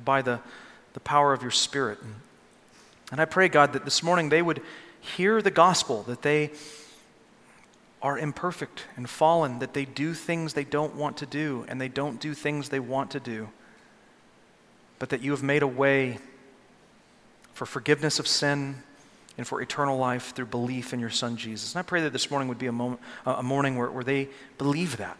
by 0.04 0.22
the, 0.22 0.40
the 0.94 1.00
power 1.00 1.34
of 1.34 1.42
your 1.42 1.52
Spirit. 1.52 2.00
And 3.12 3.20
I 3.20 3.26
pray, 3.26 3.50
God, 3.50 3.74
that 3.74 3.86
this 3.86 4.04
morning 4.04 4.30
they 4.30 4.42
would 4.42 4.62
hear 5.00 5.42
the 5.42 5.52
gospel, 5.52 6.04
that 6.04 6.22
they 6.22 6.52
are 8.02 8.18
imperfect 8.18 8.86
and 8.96 9.10
fallen, 9.10 9.60
that 9.60 9.74
they 9.74 9.86
do 9.86 10.14
things 10.14 10.54
they 10.54 10.64
don't 10.64 10.96
want 10.96 11.18
to 11.18 11.26
do, 11.26 11.66
and 11.68 11.82
they 11.82 11.88
don't 11.88 12.20
do 12.20 12.34
things 12.34 12.70
they 12.70 12.80
want 12.80 13.12
to 13.12 13.20
do, 13.20 13.50
but 15.00 15.10
that 15.10 15.22
you 15.22 15.32
have 15.32 15.44
made 15.44 15.64
a 15.64 15.68
way 15.68 16.20
for 17.54 17.66
forgiveness 17.66 18.20
of 18.20 18.28
sin 18.28 18.84
and 19.38 19.48
for 19.48 19.62
eternal 19.62 19.98
life 19.98 20.34
through 20.34 20.46
belief 20.46 20.94
in 20.94 21.00
your 21.00 21.10
Son 21.10 21.36
Jesus. 21.36 21.74
And 21.74 21.80
I 21.80 21.84
pray 21.84 22.02
that 22.02 22.14
this 22.14 22.30
morning 22.30 22.48
would 22.48 22.60
be 22.60 22.68
a, 22.68 22.72
moment, 22.72 23.02
a 23.26 23.44
morning 23.44 23.78
where, 23.78 23.90
where 23.90 24.04
they 24.04 24.30
believe 24.58 24.98
that 24.98 25.18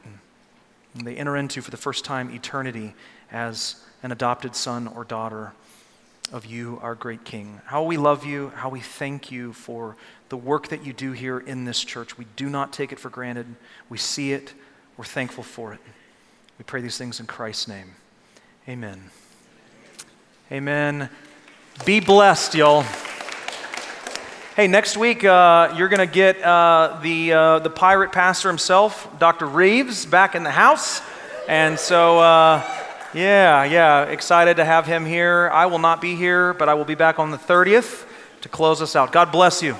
and 0.96 1.06
they 1.06 1.16
enter 1.16 1.38
into 1.38 1.62
for 1.62 1.72
the 1.72 1.78
first 1.78 2.04
time 2.04 2.34
eternity 2.34 2.94
as 3.32 3.84
an 4.04 4.12
adopted 4.12 4.56
son 4.56 4.88
or 4.88 5.04
daughter 5.04 5.54
of 6.32 6.46
you, 6.46 6.80
our 6.82 6.96
great 6.96 7.24
King. 7.24 7.60
How 7.66 7.84
we 7.84 7.98
love 7.98 8.26
you, 8.26 8.50
how 8.56 8.70
we 8.70 8.80
thank 8.80 9.32
you 9.32 9.54
for 9.54 9.96
the 10.30 10.38
work 10.38 10.68
that 10.68 10.86
you 10.86 10.94
do 10.94 11.12
here 11.12 11.40
in 11.40 11.66
this 11.66 11.84
church. 11.84 12.18
We 12.18 12.26
do 12.36 12.50
not 12.50 12.72
take 12.72 12.92
it 12.92 13.00
for 13.00 13.10
granted. 13.10 13.48
We 13.90 13.98
see 13.98 14.32
it, 14.32 14.54
we're 14.98 15.06
thankful 15.06 15.44
for 15.44 15.74
it. 15.74 15.80
We 16.58 16.64
pray 16.64 16.82
these 16.82 16.98
things 16.98 17.20
in 17.20 17.26
Christ's 17.26 17.68
name. 17.68 17.96
Amen. 18.68 19.10
Amen. 20.52 21.10
Be 21.86 22.00
blessed, 22.00 22.56
y'all. 22.56 22.84
Hey, 24.56 24.68
next 24.68 24.98
week 24.98 25.24
uh, 25.24 25.74
you're 25.78 25.88
going 25.88 26.06
to 26.06 26.14
get 26.14 26.42
uh, 26.44 27.00
the, 27.02 27.34
uh, 27.34 27.60
the 27.60 27.70
pirate 27.70 28.12
pastor 28.12 28.50
himself, 28.50 29.08
Dr. 29.18 29.46
Reeves, 29.46 30.06
back 30.06 30.36
in 30.36 30.44
the 30.44 30.52
house. 30.52 31.02
And 31.48 31.80
so, 31.80 32.20
uh, 32.20 32.79
yeah, 33.14 33.64
yeah, 33.64 34.04
excited 34.04 34.58
to 34.58 34.66
have 34.66 34.86
him 34.86 35.06
here. 35.06 35.50
I 35.52 35.66
will 35.66 35.80
not 35.80 36.02
be 36.02 36.16
here, 36.16 36.54
but 36.54 36.70
I 36.70 36.76
will 36.76 36.86
be 36.86 36.96
back 36.96 37.20
on 37.20 37.32
the 37.32 37.38
30th 37.38 38.06
to 38.42 38.50
close 38.50 38.82
us 38.82 38.96
out. 38.96 39.12
God 39.12 39.32
bless 39.32 39.64
you. 39.64 39.76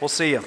We'll 0.00 0.08
see 0.08 0.30
you. 0.30 0.42